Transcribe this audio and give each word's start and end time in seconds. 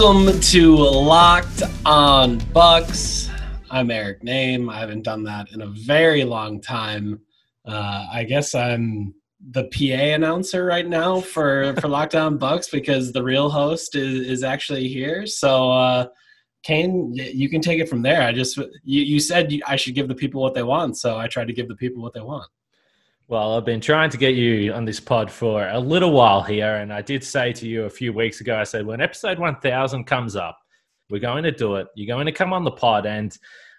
Welcome 0.00 0.40
to 0.40 0.76
Locked 0.76 1.62
on 1.84 2.38
Bucks. 2.54 3.28
I'm 3.70 3.90
Eric 3.90 4.22
Nehm. 4.22 4.72
I 4.72 4.80
haven't 4.80 5.02
done 5.02 5.22
that 5.24 5.52
in 5.52 5.60
a 5.60 5.66
very 5.66 6.24
long 6.24 6.58
time. 6.62 7.20
Uh, 7.66 8.06
I 8.10 8.24
guess 8.24 8.54
I'm 8.54 9.14
the 9.50 9.64
PA 9.64 10.14
announcer 10.14 10.64
right 10.64 10.88
now 10.88 11.20
for 11.20 11.74
for 11.82 11.88
Locked 11.96 12.14
on 12.14 12.38
Bucks 12.38 12.70
because 12.70 13.12
the 13.12 13.22
real 13.22 13.50
host 13.50 13.94
is, 13.94 14.26
is 14.26 14.42
actually 14.42 14.88
here. 14.88 15.26
So, 15.26 15.70
uh, 15.70 16.06
Kane, 16.62 17.12
you 17.14 17.50
can 17.50 17.60
take 17.60 17.78
it 17.78 17.88
from 17.90 18.00
there. 18.00 18.22
I 18.22 18.32
just 18.32 18.56
you, 18.56 19.02
you 19.02 19.20
said 19.20 19.52
I 19.66 19.76
should 19.76 19.94
give 19.94 20.08
the 20.08 20.14
people 20.14 20.40
what 20.40 20.54
they 20.54 20.62
want, 20.62 20.96
so 20.96 21.18
I 21.18 21.28
tried 21.28 21.48
to 21.48 21.52
give 21.52 21.68
the 21.68 21.76
people 21.76 22.02
what 22.02 22.14
they 22.14 22.22
want. 22.22 22.50
Well, 23.30 23.56
I've 23.56 23.64
been 23.64 23.80
trying 23.80 24.10
to 24.10 24.16
get 24.16 24.34
you 24.34 24.72
on 24.72 24.84
this 24.84 24.98
pod 24.98 25.30
for 25.30 25.68
a 25.68 25.78
little 25.78 26.10
while 26.10 26.42
here, 26.42 26.74
and 26.78 26.92
I 26.92 27.00
did 27.00 27.22
say 27.22 27.52
to 27.52 27.68
you 27.68 27.84
a 27.84 27.88
few 27.88 28.12
weeks 28.12 28.40
ago, 28.40 28.58
I 28.58 28.64
said, 28.64 28.84
when 28.84 29.00
episode 29.00 29.38
1000 29.38 30.02
comes 30.02 30.34
up, 30.34 30.58
we're 31.10 31.20
going 31.20 31.44
to 31.44 31.52
do 31.52 31.76
it. 31.76 31.86
You're 31.94 32.12
going 32.12 32.26
to 32.26 32.32
come 32.32 32.52
on 32.52 32.64
the 32.64 32.72
pod. 32.72 33.06
And 33.06 33.32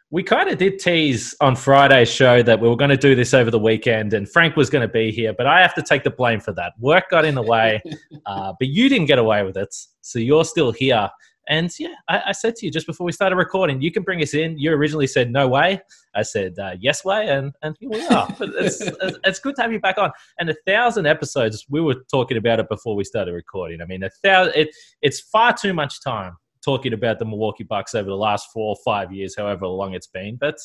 we 0.10 0.24
kind 0.24 0.50
of 0.50 0.58
did 0.58 0.80
tease 0.80 1.36
on 1.42 1.58
Friday's 1.58 2.10
show 2.10 2.42
that 2.42 2.62
we 2.62 2.70
were 2.70 2.78
going 2.78 2.92
to 2.92 2.96
do 2.98 3.14
this 3.14 3.34
over 3.34 3.52
the 3.52 3.60
weekend, 3.60 4.14
and 4.14 4.30
Frank 4.32 4.56
was 4.56 4.70
going 4.70 4.88
to 4.88 4.94
be 4.94 5.12
here, 5.12 5.34
but 5.34 5.48
I 5.48 5.62
have 5.62 5.76
to 5.76 5.82
take 5.82 6.06
the 6.06 6.12
blame 6.12 6.40
for 6.40 6.54
that. 6.54 6.72
Work 6.80 7.10
got 7.10 7.26
in 7.26 7.36
the 7.36 7.42
way, 7.42 7.82
uh, 8.28 8.54
but 8.58 8.70
you 8.70 8.88
didn't 8.88 9.08
get 9.08 9.20
away 9.20 9.44
with 9.44 9.58
it. 9.58 9.76
So 10.00 10.18
you're 10.20 10.46
still 10.46 10.72
here. 10.72 11.10
And 11.48 11.72
yeah, 11.80 11.96
I, 12.08 12.22
I, 12.28 12.32
said 12.34 12.56
to 12.58 12.66
you 12.66 12.72
just 12.72 12.86
before 12.86 13.06
we 13.06 13.12
started 13.12 13.36
recording, 13.36 13.82
you 13.82 13.92
can 13.92 14.04
bring 14.04 14.22
us 14.22 14.34
in. 14.34 14.58
You 14.60 14.72
originally 14.72 15.08
said 15.08 15.32
no 15.32 15.48
way. 15.48 15.82
I 16.16 16.22
said 16.22 16.60
uh, 16.60 16.76
yes 16.80 17.04
way, 17.04 17.30
and 17.30 17.52
and 17.64 17.76
here 17.80 17.90
we 17.90 18.06
are. 18.08 18.28
But 18.38 18.50
it's 18.60 18.82
it's 19.24 19.40
good 19.40 19.56
to 19.56 19.62
have 19.64 19.72
you 19.72 19.80
back 19.80 19.98
on. 19.98 20.12
And 20.40 20.50
a 20.50 20.56
thousand 20.68 21.08
episodes. 21.08 21.66
We 21.70 21.82
were 21.82 21.96
talking 22.12 22.38
about 22.38 22.60
it 22.60 22.70
before 22.70 22.96
we 22.96 23.04
started 23.04 23.34
recording. 23.34 23.82
I 23.82 23.86
mean, 23.86 24.04
a 24.04 24.10
thousand. 24.24 24.54
It, 24.56 24.70
it's 25.02 25.20
far 25.20 25.54
too 25.54 25.74
much 25.74 26.04
time 26.04 26.38
talking 26.64 26.94
about 26.94 27.18
the 27.18 27.26
Milwaukee 27.26 27.64
Bucks 27.64 27.96
over 27.96 28.08
the 28.08 28.16
last 28.16 28.50
four 28.54 28.76
or 28.76 28.78
five 28.86 29.12
years, 29.12 29.36
however 29.36 29.68
long 29.68 29.94
it's 29.94 30.08
been. 30.08 30.38
But 30.40 30.58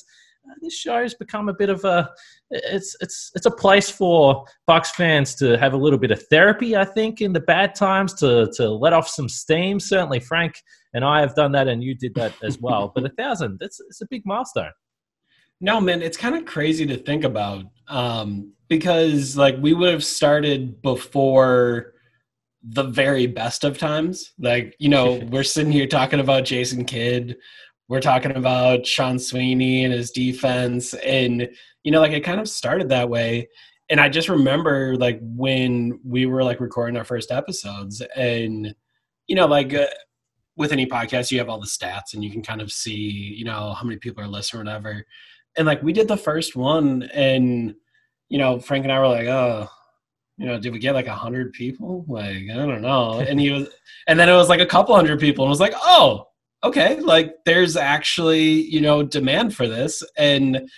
this 0.60 0.74
show 0.74 1.02
has 1.02 1.14
become 1.14 1.48
a 1.48 1.54
bit 1.54 1.68
of 1.68 1.84
a 1.84 2.10
it's 2.50 2.96
it's 3.00 3.30
it's 3.34 3.46
a 3.46 3.50
place 3.50 3.90
for 3.90 4.44
Bucks 4.66 4.90
fans 4.90 5.34
to 5.36 5.58
have 5.58 5.72
a 5.72 5.76
little 5.76 5.98
bit 5.98 6.10
of 6.10 6.22
therapy. 6.28 6.76
I 6.76 6.84
think 6.84 7.20
in 7.20 7.32
the 7.32 7.40
bad 7.40 7.74
times 7.74 8.14
to 8.14 8.50
to 8.56 8.68
let 8.68 8.92
off 8.92 9.08
some 9.08 9.28
steam. 9.28 9.80
Certainly, 9.80 10.20
Frank 10.20 10.62
and 10.94 11.04
I 11.04 11.20
have 11.20 11.34
done 11.34 11.52
that, 11.52 11.68
and 11.68 11.82
you 11.82 11.94
did 11.94 12.14
that 12.14 12.32
as 12.42 12.58
well. 12.60 12.92
but 12.94 13.04
a 13.04 13.10
thousand, 13.10 13.58
that's 13.60 13.80
it's 13.80 14.00
a 14.00 14.06
big 14.06 14.22
milestone. 14.24 14.72
No, 15.60 15.80
man, 15.80 16.02
it's 16.02 16.16
kind 16.16 16.34
of 16.34 16.44
crazy 16.44 16.86
to 16.86 16.96
think 16.96 17.24
about 17.24 17.64
um, 17.88 18.52
because 18.68 19.36
like 19.36 19.56
we 19.60 19.72
would 19.72 19.90
have 19.90 20.04
started 20.04 20.82
before 20.82 21.94
the 22.62 22.82
very 22.82 23.26
best 23.26 23.64
of 23.64 23.78
times. 23.78 24.32
Like, 24.38 24.74
you 24.78 24.88
know, 24.88 25.14
we're 25.30 25.44
sitting 25.44 25.72
here 25.72 25.86
talking 25.86 26.20
about 26.20 26.44
Jason 26.44 26.84
Kidd, 26.84 27.36
we're 27.88 28.00
talking 28.00 28.36
about 28.36 28.86
Sean 28.86 29.18
Sweeney 29.18 29.84
and 29.84 29.92
his 29.92 30.10
defense, 30.10 30.94
and 30.94 31.48
you 31.82 31.92
know, 31.92 32.00
like 32.00 32.12
it 32.12 32.24
kind 32.24 32.40
of 32.40 32.48
started 32.48 32.88
that 32.88 33.08
way. 33.08 33.48
And 33.88 34.00
I 34.00 34.08
just 34.08 34.28
remember 34.28 34.96
like 34.96 35.20
when 35.22 36.00
we 36.04 36.26
were 36.26 36.42
like 36.42 36.60
recording 36.60 36.96
our 36.96 37.04
first 37.04 37.30
episodes, 37.30 38.02
and 38.14 38.74
you 39.26 39.36
know, 39.36 39.46
like. 39.46 39.74
Uh, 39.74 39.86
with 40.58 40.72
any 40.72 40.86
podcast, 40.86 41.30
you 41.30 41.36
have 41.36 41.50
all 41.50 41.60
the 41.60 41.66
stats 41.66 42.14
and 42.14 42.24
you 42.24 42.30
can 42.30 42.42
kind 42.42 42.62
of 42.62 42.72
see, 42.72 42.94
you 43.36 43.44
know, 43.44 43.74
how 43.74 43.84
many 43.84 43.98
people 43.98 44.24
are 44.24 44.26
listening 44.26 44.62
or 44.62 44.64
whatever 44.64 45.04
and 45.56 45.66
like 45.66 45.82
we 45.82 45.92
did 45.92 46.08
the 46.08 46.16
first 46.16 46.56
one 46.56 47.02
and 47.14 47.74
you 48.28 48.38
know 48.38 48.58
frank 48.58 48.84
and 48.84 48.92
i 48.92 48.98
were 48.98 49.08
like 49.08 49.26
oh 49.26 49.68
you 50.36 50.46
know 50.46 50.58
did 50.58 50.72
we 50.72 50.78
get 50.78 50.94
like 50.94 51.06
a 51.06 51.14
hundred 51.14 51.52
people 51.52 52.04
like 52.08 52.44
i 52.50 52.54
don't 52.54 52.82
know 52.82 53.20
and 53.20 53.40
he 53.40 53.50
was 53.50 53.68
and 54.06 54.18
then 54.18 54.28
it 54.28 54.34
was 54.34 54.48
like 54.48 54.60
a 54.60 54.66
couple 54.66 54.94
hundred 54.94 55.18
people 55.18 55.44
and 55.44 55.48
it 55.48 55.50
was 55.50 55.60
like 55.60 55.74
oh 55.76 56.26
okay 56.66 56.98
like 57.00 57.36
there's 57.44 57.76
actually 57.76 58.42
you 58.42 58.80
know 58.80 59.02
demand 59.02 59.54
for 59.54 59.68
this 59.68 60.02
and 60.18 60.68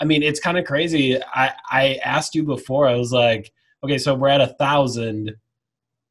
i 0.00 0.04
mean 0.04 0.22
it's 0.22 0.40
kind 0.40 0.58
of 0.58 0.64
crazy 0.64 1.18
i 1.34 1.52
i 1.70 2.00
asked 2.04 2.34
you 2.34 2.42
before 2.42 2.88
i 2.88 2.94
was 2.94 3.12
like 3.12 3.52
okay 3.84 3.96
so 3.96 4.14
we're 4.14 4.28
at 4.28 4.40
a 4.40 4.54
thousand 4.58 5.34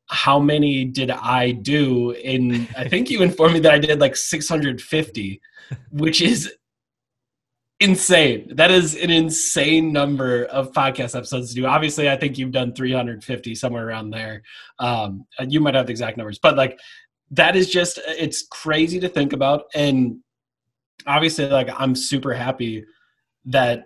how 0.07 0.39
many 0.39 0.85
did 0.85 1.11
i 1.11 1.51
do 1.51 2.11
in 2.11 2.67
i 2.77 2.87
think 2.89 3.09
you 3.09 3.21
informed 3.21 3.53
me 3.53 3.59
that 3.59 3.73
i 3.73 3.79
did 3.79 3.99
like 3.99 4.15
650 4.15 5.41
which 5.91 6.21
is 6.21 6.53
insane. 7.79 8.47
That 8.55 8.71
is 8.71 8.95
an 8.95 9.09
insane 9.09 9.91
number 9.91 10.45
of 10.45 10.71
podcast 10.71 11.15
episodes 11.15 11.49
to 11.49 11.55
do. 11.55 11.65
Obviously, 11.65 12.09
I 12.09 12.15
think 12.15 12.37
you've 12.37 12.51
done 12.51 12.73
350 12.73 13.55
somewhere 13.55 13.87
around 13.87 14.11
there. 14.11 14.43
Um, 14.79 15.25
you 15.47 15.59
might 15.59 15.75
have 15.75 15.87
the 15.87 15.91
exact 15.91 16.17
numbers, 16.17 16.39
but 16.39 16.55
like 16.55 16.79
that 17.35 17.55
is 17.55 17.69
just 17.69 17.99
it's 18.07 18.45
crazy 18.47 18.99
to 18.99 19.09
think 19.09 19.33
about. 19.33 19.65
And 19.73 20.17
obviously, 21.05 21.47
like 21.47 21.69
I'm 21.77 21.95
super 21.95 22.33
happy 22.33 22.85
that 23.45 23.85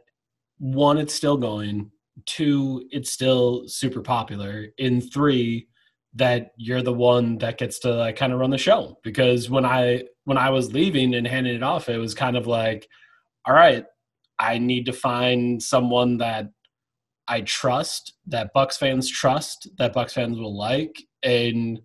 one, 0.60 0.98
it's 0.98 1.14
still 1.14 1.38
going. 1.38 1.92
Two, 2.26 2.86
it's 2.92 3.12
still 3.12 3.64
super 3.68 4.02
popular. 4.02 4.68
In 4.78 5.02
three, 5.02 5.68
that 6.16 6.52
you're 6.58 6.82
the 6.82 6.94
one 6.94 7.38
that 7.38 7.58
gets 7.58 7.80
to 7.80 7.94
like 7.94 8.16
kind 8.16 8.34
of 8.34 8.40
run 8.40 8.50
the 8.50 8.58
show 8.58 8.98
because 9.04 9.50
when 9.50 9.66
I 9.66 10.04
when 10.26 10.38
I 10.38 10.50
was 10.50 10.74
leaving 10.74 11.16
and 11.16 11.28
handing 11.28 11.56
it 11.56 11.64
off, 11.64 11.90
it 11.90 11.98
was 11.98 12.14
kind 12.14 12.36
of 12.36 12.48
like 12.48 12.88
all 13.48 13.54
right, 13.54 13.86
I 14.38 14.58
need 14.58 14.86
to 14.86 14.94
find 14.94 15.62
someone 15.62 16.18
that 16.18 16.50
I 17.28 17.42
trust, 17.42 18.14
that 18.28 18.54
Bucks 18.54 18.78
fans 18.78 19.10
trust, 19.10 19.70
that 19.78 19.94
Bucks 19.94 20.14
fans 20.14 20.38
will 20.38 20.58
like, 20.58 21.02
and 21.24 21.80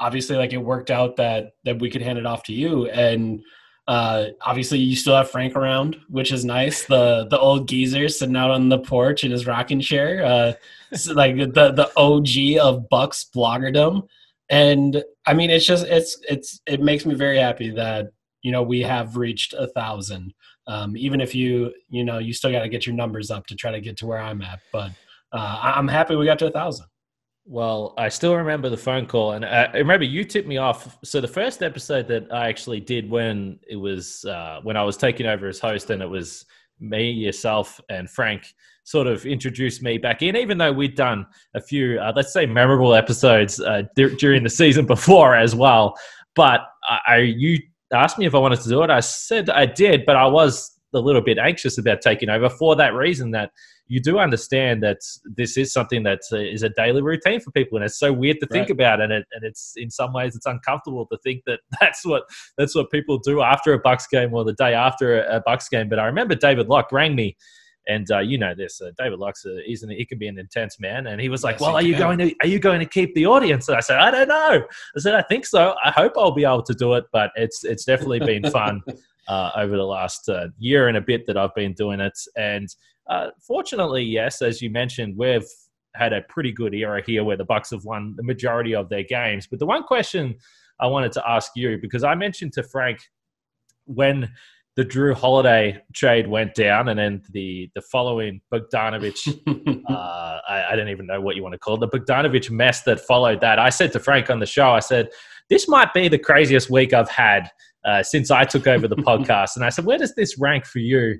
obviously, 0.00 0.36
like 0.36 0.52
it 0.52 0.58
worked 0.58 0.90
out 0.90 1.16
that 1.16 1.54
that 1.64 1.78
we 1.80 1.90
could 1.90 2.02
hand 2.02 2.18
it 2.18 2.26
off 2.26 2.42
to 2.44 2.52
you, 2.52 2.88
and 2.90 3.42
uh, 3.88 4.26
obviously 4.42 4.78
you 4.78 4.96
still 4.96 5.14
have 5.14 5.30
Frank 5.30 5.54
around, 5.54 5.96
which 6.08 6.32
is 6.32 6.44
nice. 6.44 6.84
The 6.84 7.26
the 7.30 7.38
old 7.38 7.68
geezer 7.68 8.08
sitting 8.08 8.36
out 8.36 8.50
on 8.50 8.68
the 8.68 8.78
porch 8.78 9.24
in 9.24 9.30
his 9.30 9.46
rocking 9.46 9.80
chair, 9.80 10.24
uh, 10.24 10.52
like 11.14 11.36
the 11.36 11.72
the 11.72 11.90
OG 11.96 12.58
of 12.64 12.88
Bucks 12.88 13.26
bloggerdom, 13.34 14.08
and 14.50 15.02
I 15.26 15.34
mean 15.34 15.50
it's 15.50 15.66
just 15.66 15.86
it's 15.86 16.18
it's 16.28 16.60
it 16.66 16.80
makes 16.80 17.06
me 17.06 17.14
very 17.14 17.38
happy 17.38 17.70
that 17.70 18.08
you 18.42 18.52
know 18.52 18.62
we 18.62 18.80
have 18.80 19.16
reached 19.16 19.52
a 19.52 19.68
thousand. 19.68 20.34
Um, 20.68 20.96
even 20.96 21.20
if 21.20 21.32
you 21.32 21.72
you 21.88 22.04
know 22.04 22.18
you 22.18 22.32
still 22.32 22.50
got 22.50 22.62
to 22.62 22.68
get 22.68 22.86
your 22.86 22.94
numbers 22.96 23.30
up 23.30 23.46
to 23.46 23.54
try 23.54 23.70
to 23.70 23.80
get 23.80 23.96
to 23.98 24.06
where 24.06 24.18
i'm 24.18 24.42
at. 24.42 24.58
But 24.72 24.90
uh, 25.32 25.60
i'm 25.62 25.86
happy 25.86 26.16
we 26.16 26.24
got 26.24 26.40
to 26.40 26.46
a 26.46 26.50
thousand 26.50 26.86
well 27.46 27.94
i 27.96 28.08
still 28.08 28.34
remember 28.34 28.68
the 28.68 28.76
phone 28.76 29.06
call 29.06 29.32
and 29.32 29.44
i 29.44 29.70
remember 29.74 30.04
you 30.04 30.24
tipped 30.24 30.48
me 30.48 30.56
off 30.56 30.98
so 31.04 31.20
the 31.20 31.28
first 31.28 31.62
episode 31.62 32.08
that 32.08 32.26
i 32.32 32.48
actually 32.48 32.80
did 32.80 33.08
when 33.08 33.58
it 33.68 33.76
was 33.76 34.24
uh, 34.24 34.60
when 34.62 34.76
i 34.76 34.82
was 34.82 34.96
taking 34.96 35.26
over 35.26 35.46
as 35.46 35.60
host 35.60 35.90
and 35.90 36.02
it 36.02 36.08
was 36.08 36.44
me 36.80 37.10
yourself 37.10 37.80
and 37.88 38.10
frank 38.10 38.52
sort 38.84 39.06
of 39.06 39.24
introduced 39.26 39.82
me 39.82 39.96
back 39.96 40.22
in 40.22 40.36
even 40.36 40.58
though 40.58 40.72
we'd 40.72 40.94
done 40.94 41.24
a 41.54 41.60
few 41.60 41.98
uh, 42.00 42.12
let's 42.16 42.32
say 42.32 42.46
memorable 42.46 42.94
episodes 42.94 43.60
uh, 43.60 43.82
d- 43.94 44.14
during 44.16 44.42
the 44.42 44.50
season 44.50 44.84
before 44.84 45.34
as 45.34 45.54
well 45.54 45.94
but 46.34 46.68
I, 46.88 46.98
I 47.06 47.16
you 47.18 47.58
asked 47.92 48.18
me 48.18 48.26
if 48.26 48.34
I 48.34 48.38
wanted 48.38 48.60
to 48.60 48.68
do 48.68 48.82
it. 48.82 48.90
I 48.90 49.00
said 49.00 49.50
I 49.50 49.66
did, 49.66 50.06
but 50.06 50.16
I 50.16 50.26
was 50.26 50.75
a 50.96 51.00
little 51.00 51.22
bit 51.22 51.38
anxious 51.38 51.78
about 51.78 52.00
taking 52.00 52.28
over 52.28 52.48
for 52.48 52.74
that 52.76 52.94
reason 52.94 53.30
that 53.30 53.50
you 53.88 54.00
do 54.00 54.18
understand 54.18 54.82
that 54.82 54.98
this 55.24 55.56
is 55.56 55.72
something 55.72 56.02
that 56.02 56.20
uh, 56.32 56.38
is 56.38 56.62
a 56.62 56.68
daily 56.70 57.02
routine 57.02 57.40
for 57.40 57.50
people 57.52 57.76
and 57.76 57.84
it's 57.84 57.98
so 57.98 58.12
weird 58.12 58.38
to 58.40 58.46
think 58.46 58.64
right. 58.64 58.70
about 58.70 59.00
and, 59.00 59.12
it, 59.12 59.26
and 59.32 59.44
it's 59.44 59.74
in 59.76 59.90
some 59.90 60.12
ways 60.12 60.34
it's 60.34 60.46
uncomfortable 60.46 61.06
to 61.06 61.18
think 61.18 61.42
that 61.46 61.60
that's 61.80 62.04
what 62.04 62.24
that's 62.58 62.74
what 62.74 62.90
people 62.90 63.18
do 63.18 63.42
after 63.42 63.72
a 63.72 63.78
bucks 63.78 64.06
game 64.06 64.34
or 64.34 64.44
the 64.44 64.54
day 64.54 64.74
after 64.74 65.22
a, 65.22 65.36
a 65.36 65.40
bucks 65.40 65.68
game 65.68 65.88
but 65.88 65.98
i 65.98 66.06
remember 66.06 66.34
david 66.34 66.68
locke 66.68 66.90
rang 66.90 67.14
me 67.14 67.36
and 67.88 68.10
uh, 68.10 68.18
you 68.18 68.36
know 68.38 68.54
this, 68.54 68.80
uh, 68.80 68.90
David 68.98 69.18
Locke's 69.18 69.46
uh, 69.46 69.58
isn't 69.66 69.90
he 69.90 70.04
can 70.04 70.18
be 70.18 70.26
an 70.26 70.38
intense 70.38 70.80
man, 70.80 71.06
and 71.06 71.20
he 71.20 71.28
was 71.28 71.44
like, 71.44 71.54
yes, 71.54 71.60
"Well, 71.60 71.76
are 71.76 71.82
you 71.82 71.94
can. 71.94 72.00
going 72.00 72.18
to 72.18 72.34
are 72.42 72.48
you 72.48 72.58
going 72.58 72.80
to 72.80 72.86
keep 72.86 73.14
the 73.14 73.26
audience?" 73.26 73.68
And 73.68 73.76
I 73.76 73.80
said, 73.80 73.98
"I 73.98 74.10
don't 74.10 74.28
know." 74.28 74.66
I 74.96 74.98
said, 74.98 75.14
"I 75.14 75.22
think 75.22 75.46
so. 75.46 75.74
I 75.84 75.90
hope 75.90 76.14
I'll 76.16 76.32
be 76.32 76.44
able 76.44 76.62
to 76.64 76.74
do 76.74 76.94
it, 76.94 77.04
but 77.12 77.30
it's 77.36 77.64
it's 77.64 77.84
definitely 77.84 78.20
been 78.20 78.50
fun." 78.50 78.82
uh, 79.28 79.50
over 79.56 79.76
the 79.76 79.84
last 79.84 80.28
uh, 80.28 80.48
year 80.58 80.88
and 80.88 80.96
a 80.96 81.00
bit 81.00 81.26
that 81.26 81.36
I've 81.36 81.54
been 81.54 81.72
doing 81.72 82.00
it. 82.00 82.18
And 82.36 82.68
uh, 83.08 83.28
fortunately, 83.40 84.02
yes, 84.02 84.42
as 84.42 84.60
you 84.62 84.70
mentioned, 84.70 85.16
we've 85.16 85.46
had 85.94 86.12
a 86.12 86.22
pretty 86.22 86.52
good 86.52 86.74
era 86.74 87.02
here 87.04 87.24
where 87.24 87.36
the 87.36 87.44
Bucks 87.44 87.70
have 87.70 87.84
won 87.84 88.14
the 88.16 88.22
majority 88.22 88.74
of 88.74 88.88
their 88.88 89.04
games. 89.04 89.46
But 89.46 89.58
the 89.58 89.66
one 89.66 89.82
question 89.82 90.36
I 90.80 90.86
wanted 90.86 91.12
to 91.12 91.28
ask 91.28 91.52
you 91.56 91.78
because 91.80 92.04
I 92.04 92.14
mentioned 92.14 92.52
to 92.54 92.62
Frank 92.62 93.00
when 93.86 94.30
the 94.76 94.84
Jrue 94.84 95.14
Holiday 95.14 95.82
trade 95.94 96.28
went 96.28 96.54
down, 96.54 96.88
and 96.88 96.98
then 96.98 97.22
the 97.30 97.70
the 97.74 97.80
following 97.80 98.42
Bogdanovich, 98.52 99.26
uh, 99.88 100.38
I, 100.46 100.72
I, 100.72 100.76
don't 100.76 100.90
even 100.90 101.06
know 101.06 101.18
what 101.18 101.34
you 101.34 101.42
want 101.42 101.54
to 101.54 101.58
call 101.58 101.82
it, 101.82 101.90
the 101.90 101.98
Bogdanovich 101.98 102.50
mess 102.50 102.82
that 102.82 103.00
followed 103.00 103.40
that. 103.40 103.58
I 103.58 103.70
said 103.70 103.90
to 103.92 104.00
Frank 104.00 104.28
on 104.28 104.38
the 104.38 104.44
show, 104.44 104.72
I 104.72 104.80
said, 104.80 105.08
"This 105.48 105.66
might 105.66 105.94
be 105.94 106.08
the 106.08 106.18
craziest 106.18 106.68
week 106.68 106.92
I've 106.92 107.08
had 107.08 107.50
uh, 107.86 108.02
since 108.02 108.30
I 108.30 108.44
took 108.44 108.66
over 108.66 108.88
the 108.88 108.96
podcast." 109.10 109.56
And 109.56 109.64
I 109.64 109.70
said, 109.70 109.84
"Where 109.84 109.98
does 109.98 110.14
this 110.14 110.38
rank 110.38 110.66
for 110.66 110.80
you?" 110.80 111.18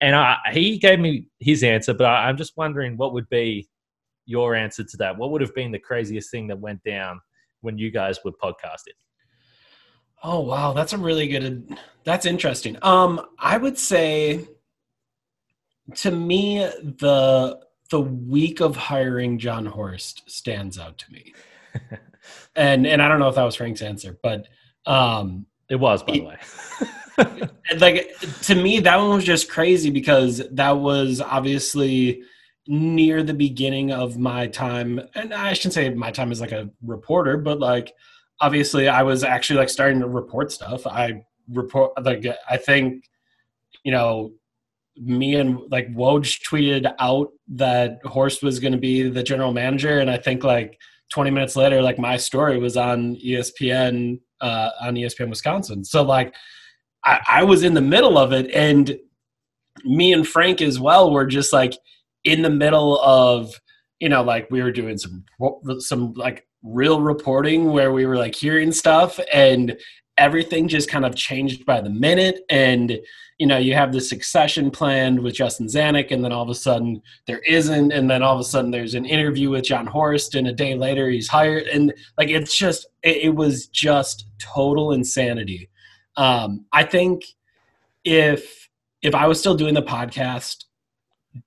And 0.00 0.14
I, 0.14 0.36
he 0.52 0.78
gave 0.78 0.98
me 0.98 1.28
his 1.40 1.62
answer, 1.62 1.94
but 1.94 2.06
I, 2.06 2.28
I'm 2.28 2.36
just 2.36 2.56
wondering 2.56 2.96
what 2.96 3.14
would 3.14 3.28
be 3.30 3.68
your 4.26 4.54
answer 4.54 4.84
to 4.84 4.96
that. 4.98 5.16
What 5.16 5.30
would 5.30 5.40
have 5.40 5.54
been 5.54 5.72
the 5.72 5.78
craziest 5.78 6.30
thing 6.30 6.48
that 6.48 6.58
went 6.58 6.82
down 6.82 7.20
when 7.62 7.78
you 7.78 7.90
guys 7.90 8.18
were 8.24 8.32
podcasting? 8.32 8.96
Oh 10.22 10.40
wow, 10.40 10.72
that's 10.72 10.92
a 10.92 10.98
really 10.98 11.28
good. 11.28 11.78
That's 12.04 12.26
interesting. 12.26 12.76
Um, 12.82 13.20
I 13.38 13.56
would 13.56 13.78
say, 13.78 14.46
to 15.96 16.10
me, 16.10 16.58
the 16.58 17.60
the 17.90 18.00
week 18.00 18.60
of 18.60 18.76
hiring 18.76 19.38
Jon 19.38 19.66
Horst 19.66 20.28
stands 20.30 20.78
out 20.78 20.98
to 20.98 21.12
me, 21.12 21.34
and 22.56 22.86
and 22.86 23.02
I 23.02 23.08
don't 23.08 23.20
know 23.20 23.28
if 23.28 23.34
that 23.36 23.44
was 23.44 23.56
Frank's 23.56 23.82
answer, 23.82 24.18
but 24.22 24.48
um, 24.86 25.46
it 25.68 25.76
was 25.76 26.02
by 26.02 26.12
the 26.12 26.20
way. 26.20 26.38
like 27.78 28.12
to 28.42 28.54
me, 28.54 28.80
that 28.80 28.96
one 28.96 29.10
was 29.10 29.24
just 29.24 29.50
crazy 29.50 29.90
because 29.90 30.42
that 30.52 30.72
was 30.72 31.20
obviously 31.20 32.22
near 32.68 33.22
the 33.22 33.34
beginning 33.34 33.92
of 33.92 34.18
my 34.18 34.46
time, 34.46 35.00
and 35.14 35.32
I 35.32 35.52
shouldn't 35.52 35.74
say 35.74 35.88
my 35.90 36.10
time 36.10 36.32
as 36.32 36.40
like 36.40 36.52
a 36.52 36.70
reporter, 36.82 37.36
but 37.36 37.58
like 37.58 37.92
obviously 38.40 38.88
I 38.88 39.02
was 39.02 39.24
actually 39.24 39.58
like 39.58 39.68
starting 39.68 40.00
to 40.00 40.08
report 40.08 40.52
stuff. 40.52 40.86
I 40.86 41.24
report 41.48 41.92
like 42.04 42.26
I 42.48 42.56
think 42.56 43.04
you 43.84 43.92
know 43.92 44.32
me 44.96 45.36
and 45.36 45.60
like 45.70 45.92
Woj 45.94 46.42
tweeted 46.42 46.92
out 46.98 47.28
that 47.48 48.00
Horst 48.04 48.42
was 48.42 48.58
going 48.58 48.72
to 48.72 48.78
be 48.78 49.08
the 49.08 49.22
general 49.22 49.52
manager, 49.52 50.00
and 50.00 50.10
I 50.10 50.16
think 50.16 50.44
like 50.44 50.78
20 51.12 51.30
minutes 51.30 51.56
later, 51.56 51.82
like 51.82 51.98
my 51.98 52.16
story 52.16 52.58
was 52.58 52.76
on 52.76 53.16
ESPN 53.16 54.20
uh, 54.40 54.70
on 54.80 54.94
ESPN 54.94 55.30
Wisconsin. 55.30 55.84
So 55.84 56.02
like 56.02 56.34
I, 57.04 57.20
I 57.28 57.44
was 57.44 57.62
in 57.62 57.74
the 57.74 57.80
middle 57.80 58.18
of 58.18 58.32
it, 58.32 58.50
and 58.52 58.98
me 59.84 60.12
and 60.12 60.26
Frank 60.26 60.60
as 60.62 60.80
well 60.80 61.12
were 61.12 61.26
just 61.26 61.52
like 61.52 61.74
in 62.24 62.42
the 62.42 62.50
middle 62.50 63.00
of 63.00 63.52
you 64.00 64.08
know 64.08 64.22
like 64.22 64.50
we 64.50 64.62
were 64.62 64.72
doing 64.72 64.98
some 64.98 65.24
some 65.78 66.12
like 66.14 66.46
real 66.62 67.00
reporting 67.00 67.72
where 67.72 67.92
we 67.92 68.06
were 68.06 68.16
like 68.16 68.34
hearing 68.34 68.72
stuff 68.72 69.20
and 69.32 69.76
everything 70.18 70.66
just 70.66 70.90
kind 70.90 71.04
of 71.04 71.14
changed 71.14 71.64
by 71.64 71.80
the 71.80 71.90
minute 71.90 72.40
and 72.50 72.98
you 73.38 73.46
know 73.46 73.58
you 73.58 73.74
have 73.74 73.92
the 73.92 74.00
succession 74.00 74.70
planned 74.70 75.18
with 75.20 75.34
justin 75.34 75.66
zanik 75.66 76.10
and 76.10 76.24
then 76.24 76.32
all 76.32 76.42
of 76.42 76.48
a 76.48 76.54
sudden 76.54 77.00
there 77.26 77.40
isn't 77.40 77.92
and 77.92 78.10
then 78.10 78.22
all 78.22 78.34
of 78.34 78.40
a 78.40 78.44
sudden 78.44 78.70
there's 78.70 78.94
an 78.94 79.04
interview 79.04 79.50
with 79.50 79.64
Jon 79.64 79.86
Horst 79.86 80.34
and 80.34 80.48
a 80.48 80.52
day 80.52 80.74
later 80.74 81.10
he's 81.10 81.28
hired 81.28 81.64
and 81.64 81.92
like 82.16 82.28
it's 82.28 82.56
just 82.56 82.86
it, 83.02 83.16
it 83.16 83.34
was 83.34 83.66
just 83.66 84.26
total 84.38 84.92
insanity 84.92 85.68
um 86.16 86.64
i 86.72 86.82
think 86.82 87.24
if 88.04 88.68
if 89.02 89.14
i 89.14 89.26
was 89.26 89.38
still 89.38 89.54
doing 89.54 89.74
the 89.74 89.82
podcast 89.82 90.64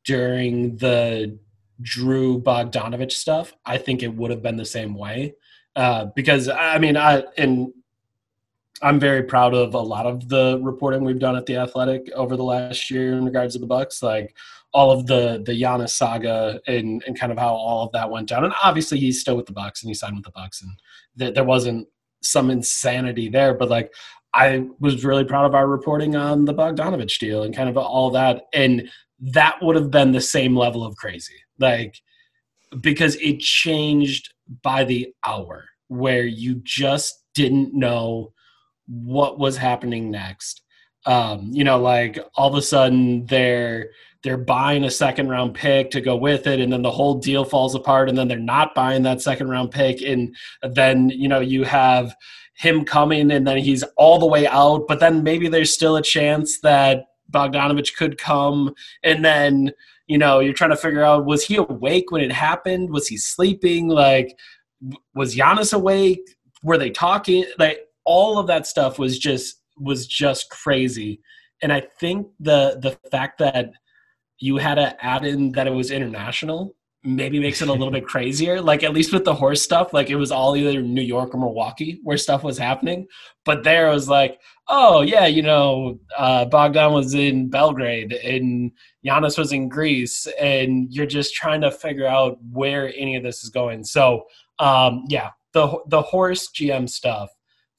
during 0.05 0.77
the 0.77 1.37
Jrue 1.81 2.41
Bogdanovich 2.41 3.13
stuff, 3.13 3.53
I 3.65 3.77
think 3.77 4.03
it 4.03 4.13
would 4.13 4.31
have 4.31 4.41
been 4.41 4.57
the 4.57 4.65
same 4.65 4.95
way. 4.95 5.35
Uh, 5.75 6.07
because 6.15 6.49
I 6.49 6.77
mean, 6.77 6.97
I 6.97 7.23
and 7.37 7.71
I'm 8.81 8.99
very 8.99 9.23
proud 9.23 9.53
of 9.53 9.73
a 9.73 9.79
lot 9.79 10.05
of 10.05 10.29
the 10.29 10.59
reporting 10.61 11.03
we've 11.03 11.19
done 11.19 11.35
at 11.35 11.45
the 11.45 11.57
Athletic 11.57 12.09
over 12.15 12.37
the 12.37 12.43
last 12.43 12.89
year 12.89 13.13
in 13.13 13.25
regards 13.25 13.53
to 13.53 13.59
the 13.59 13.67
Bucks, 13.67 14.01
like 14.01 14.35
all 14.73 14.91
of 14.91 15.07
the 15.07 15.41
the 15.45 15.59
Giannis 15.59 15.89
saga 15.89 16.61
and 16.67 17.03
and 17.05 17.19
kind 17.19 17.31
of 17.31 17.37
how 17.37 17.53
all 17.53 17.85
of 17.85 17.91
that 17.91 18.09
went 18.09 18.29
down. 18.29 18.45
And 18.45 18.53
obviously, 18.63 18.99
he's 18.99 19.19
still 19.19 19.35
with 19.35 19.47
the 19.47 19.53
Bucks 19.53 19.83
and 19.83 19.89
he 19.89 19.93
signed 19.93 20.15
with 20.15 20.25
the 20.25 20.31
Bucks, 20.31 20.61
and 20.61 20.71
th- 21.17 21.33
there 21.33 21.43
wasn't 21.43 21.87
some 22.21 22.49
insanity 22.49 23.29
there, 23.29 23.53
but 23.53 23.69
like 23.69 23.93
I 24.33 24.67
was 24.79 25.03
really 25.03 25.23
proud 25.23 25.45
of 25.45 25.55
our 25.55 25.67
reporting 25.67 26.15
on 26.15 26.45
the 26.45 26.53
Bogdanovich 26.53 27.17
deal 27.19 27.43
and 27.43 27.55
kind 27.55 27.69
of 27.69 27.77
all 27.77 28.11
that. 28.11 28.43
And 28.53 28.89
that 29.19 29.61
would 29.61 29.75
have 29.75 29.91
been 29.91 30.11
the 30.11 30.21
same 30.21 30.55
level 30.55 30.85
of 30.85 30.95
crazy 30.95 31.35
like 31.59 32.01
because 32.81 33.15
it 33.17 33.39
changed 33.39 34.33
by 34.63 34.83
the 34.83 35.13
hour 35.25 35.65
where 35.87 36.25
you 36.25 36.61
just 36.63 37.23
didn't 37.35 37.73
know 37.73 38.31
what 38.89 39.39
was 39.39 39.57
happening 39.57 40.11
next. 40.11 40.61
Um, 41.05 41.49
you 41.51 41.63
know 41.63 41.79
like 41.79 42.19
all 42.35 42.49
of 42.49 42.55
a 42.55 42.61
sudden 42.61 43.25
they're 43.25 43.91
they're 44.21 44.37
buying 44.37 44.83
a 44.83 44.91
second 44.91 45.29
round 45.29 45.53
pick 45.53 45.91
to 45.91 46.01
go 46.01 46.15
with 46.15 46.45
it 46.45 46.59
and 46.59 46.73
then 46.73 46.81
the 46.81 46.91
whole 46.91 47.15
deal 47.15 47.45
falls 47.45 47.73
apart 47.73 48.09
and 48.09 48.17
then 48.17 48.27
they're 48.27 48.37
not 48.37 48.75
buying 48.75 49.03
that 49.03 49.21
second 49.21 49.49
round 49.49 49.71
pick 49.71 50.01
and 50.01 50.35
then 50.61 51.09
you 51.09 51.29
know 51.29 51.39
you 51.39 51.63
have 51.63 52.13
him 52.55 52.83
coming 52.83 53.31
and 53.31 53.47
then 53.47 53.57
he's 53.57 53.83
all 53.95 54.19
the 54.19 54.25
way 54.25 54.45
out 54.45 54.87
but 54.89 54.99
then 54.99 55.23
maybe 55.23 55.47
there's 55.47 55.73
still 55.73 55.95
a 55.95 56.01
chance 56.01 56.59
that 56.59 57.05
Bogdanovich 57.31 57.95
could 57.95 58.17
come 58.17 58.73
and 59.03 59.23
then 59.23 59.71
you 60.07 60.17
know 60.17 60.39
you're 60.39 60.53
trying 60.53 60.71
to 60.71 60.75
figure 60.75 61.03
out 61.03 61.25
was 61.25 61.45
he 61.45 61.55
awake 61.55 62.11
when 62.11 62.21
it 62.21 62.31
happened? 62.31 62.89
Was 62.89 63.07
he 63.07 63.15
sleeping? 63.17 63.87
Like 63.87 64.37
was 65.13 65.35
Giannis 65.35 65.73
awake? 65.73 66.35
Were 66.63 66.77
they 66.77 66.89
talking? 66.89 67.45
Like 67.57 67.79
all 68.05 68.37
of 68.37 68.47
that 68.47 68.67
stuff 68.67 68.99
was 68.99 69.17
just 69.17 69.61
was 69.77 70.07
just 70.07 70.49
crazy 70.49 71.21
and 71.61 71.71
i 71.71 71.81
think 71.99 72.27
the 72.39 72.79
the 72.81 72.97
fact 73.09 73.39
that 73.39 73.71
you 74.39 74.57
had 74.57 74.75
to 74.75 75.05
add 75.05 75.25
in 75.25 75.51
that 75.51 75.67
it 75.67 75.73
was 75.73 75.91
international 75.91 76.75
maybe 77.03 77.39
makes 77.39 77.61
it 77.61 77.69
a 77.69 77.71
little 77.71 77.91
bit 77.91 78.05
crazier. 78.07 78.61
Like 78.61 78.83
at 78.83 78.93
least 78.93 79.13
with 79.13 79.25
the 79.25 79.33
Horst 79.33 79.63
stuff, 79.63 79.93
like 79.93 80.09
it 80.09 80.15
was 80.15 80.31
all 80.31 80.55
either 80.55 80.81
New 80.81 81.01
York 81.01 81.33
or 81.33 81.37
Milwaukee 81.37 81.99
where 82.03 82.17
stuff 82.17 82.43
was 82.43 82.57
happening. 82.57 83.07
But 83.45 83.63
there 83.63 83.87
it 83.87 83.93
was 83.93 84.09
like, 84.09 84.39
oh 84.67 85.01
yeah, 85.01 85.25
you 85.25 85.41
know, 85.41 85.99
uh, 86.17 86.45
Bogdan 86.45 86.93
was 86.93 87.13
in 87.13 87.49
Belgrade 87.49 88.13
and 88.13 88.71
Giannis 89.05 89.37
was 89.37 89.51
in 89.53 89.69
Greece, 89.69 90.27
and 90.39 90.93
you're 90.93 91.05
just 91.05 91.33
trying 91.33 91.61
to 91.61 91.71
figure 91.71 92.07
out 92.07 92.37
where 92.51 92.93
any 92.95 93.15
of 93.15 93.23
this 93.23 93.43
is 93.43 93.49
going. 93.49 93.83
So 93.83 94.25
um, 94.59 95.05
yeah, 95.07 95.29
the 95.53 95.79
the 95.87 96.01
Horst 96.01 96.55
GM 96.55 96.89
stuff 96.89 97.29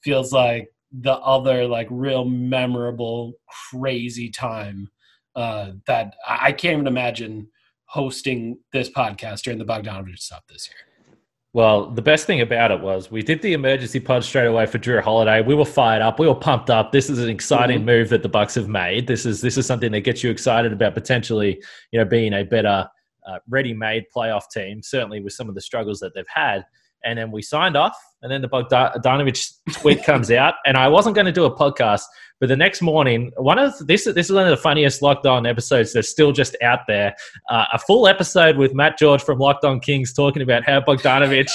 feels 0.03 0.31
like 0.31 0.69
the 0.91 1.13
other 1.13 1.67
like 1.67 1.87
real 1.89 2.25
memorable 2.25 3.33
crazy 3.71 4.29
time 4.29 4.89
uh, 5.35 5.71
that 5.87 6.13
I 6.27 6.51
can't 6.51 6.73
even 6.73 6.87
imagine 6.87 7.47
hosting 7.85 8.57
this 8.71 8.89
podcast 8.89 9.41
during 9.41 9.59
the 9.59 9.65
Bogdanovich 9.65 10.19
stuff 10.19 10.43
this 10.47 10.69
year? 10.69 11.17
Well, 11.53 11.91
the 11.91 12.01
best 12.01 12.25
thing 12.25 12.39
about 12.39 12.71
it 12.71 12.79
was 12.79 13.11
we 13.11 13.21
did 13.21 13.41
the 13.41 13.51
emergency 13.51 13.99
pod 13.99 14.23
straight 14.23 14.45
away 14.45 14.65
for 14.65 14.79
Jrue 14.79 15.01
Holiday. 15.01 15.41
We 15.41 15.53
were 15.53 15.65
fired 15.65 16.01
up. 16.01 16.17
We 16.17 16.27
were 16.27 16.35
pumped 16.35 16.69
up. 16.69 16.93
This 16.93 17.09
is 17.09 17.19
an 17.19 17.29
exciting 17.29 17.79
mm-hmm. 17.79 17.85
move 17.87 18.09
that 18.09 18.23
the 18.23 18.29
Bucks 18.29 18.55
have 18.55 18.69
made. 18.69 19.07
This 19.07 19.25
is 19.25 19.41
this 19.41 19.57
is 19.57 19.65
something 19.65 19.91
that 19.91 20.01
gets 20.01 20.23
you 20.23 20.31
excited 20.31 20.71
about 20.71 20.93
potentially, 20.93 21.61
you 21.91 21.99
know, 21.99 22.05
being 22.05 22.33
a 22.33 22.43
better 22.43 22.87
uh, 23.27 23.39
ready-made 23.49 24.05
playoff 24.15 24.43
team. 24.53 24.81
Certainly 24.81 25.21
with 25.21 25.33
some 25.33 25.49
of 25.49 25.55
the 25.55 25.61
struggles 25.61 25.99
that 25.99 26.13
they've 26.15 26.23
had. 26.33 26.65
And 27.03 27.19
then 27.19 27.31
we 27.31 27.41
signed 27.41 27.75
off, 27.75 27.97
and 28.21 28.31
then 28.31 28.41
the 28.41 28.49
Bogdanovich 28.49 29.53
tweet 29.73 30.03
comes 30.03 30.31
out, 30.31 30.55
and 30.65 30.77
I 30.77 30.87
wasn't 30.87 31.15
going 31.15 31.25
to 31.25 31.31
do 31.31 31.45
a 31.45 31.55
podcast, 31.55 32.03
but 32.39 32.49
the 32.49 32.55
next 32.55 32.81
morning, 32.81 33.31
one 33.37 33.59
of 33.59 33.73
this 33.85 34.05
this 34.05 34.25
is 34.25 34.31
one 34.31 34.45
of 34.45 34.49
the 34.49 34.57
funniest 34.57 35.01
Locked 35.01 35.27
On 35.27 35.45
episodes 35.45 35.93
that's 35.93 36.09
still 36.09 36.31
just 36.31 36.55
out 36.63 36.79
there. 36.87 37.15
Uh, 37.49 37.65
a 37.73 37.79
full 37.79 38.07
episode 38.07 38.57
with 38.57 38.73
Matt 38.73 38.97
George 38.97 39.21
from 39.21 39.37
Locked 39.37 39.63
On 39.63 39.79
Kings 39.79 40.11
talking 40.11 40.41
about 40.41 40.63
how 40.63 40.81
Bogdanovich 40.81 41.51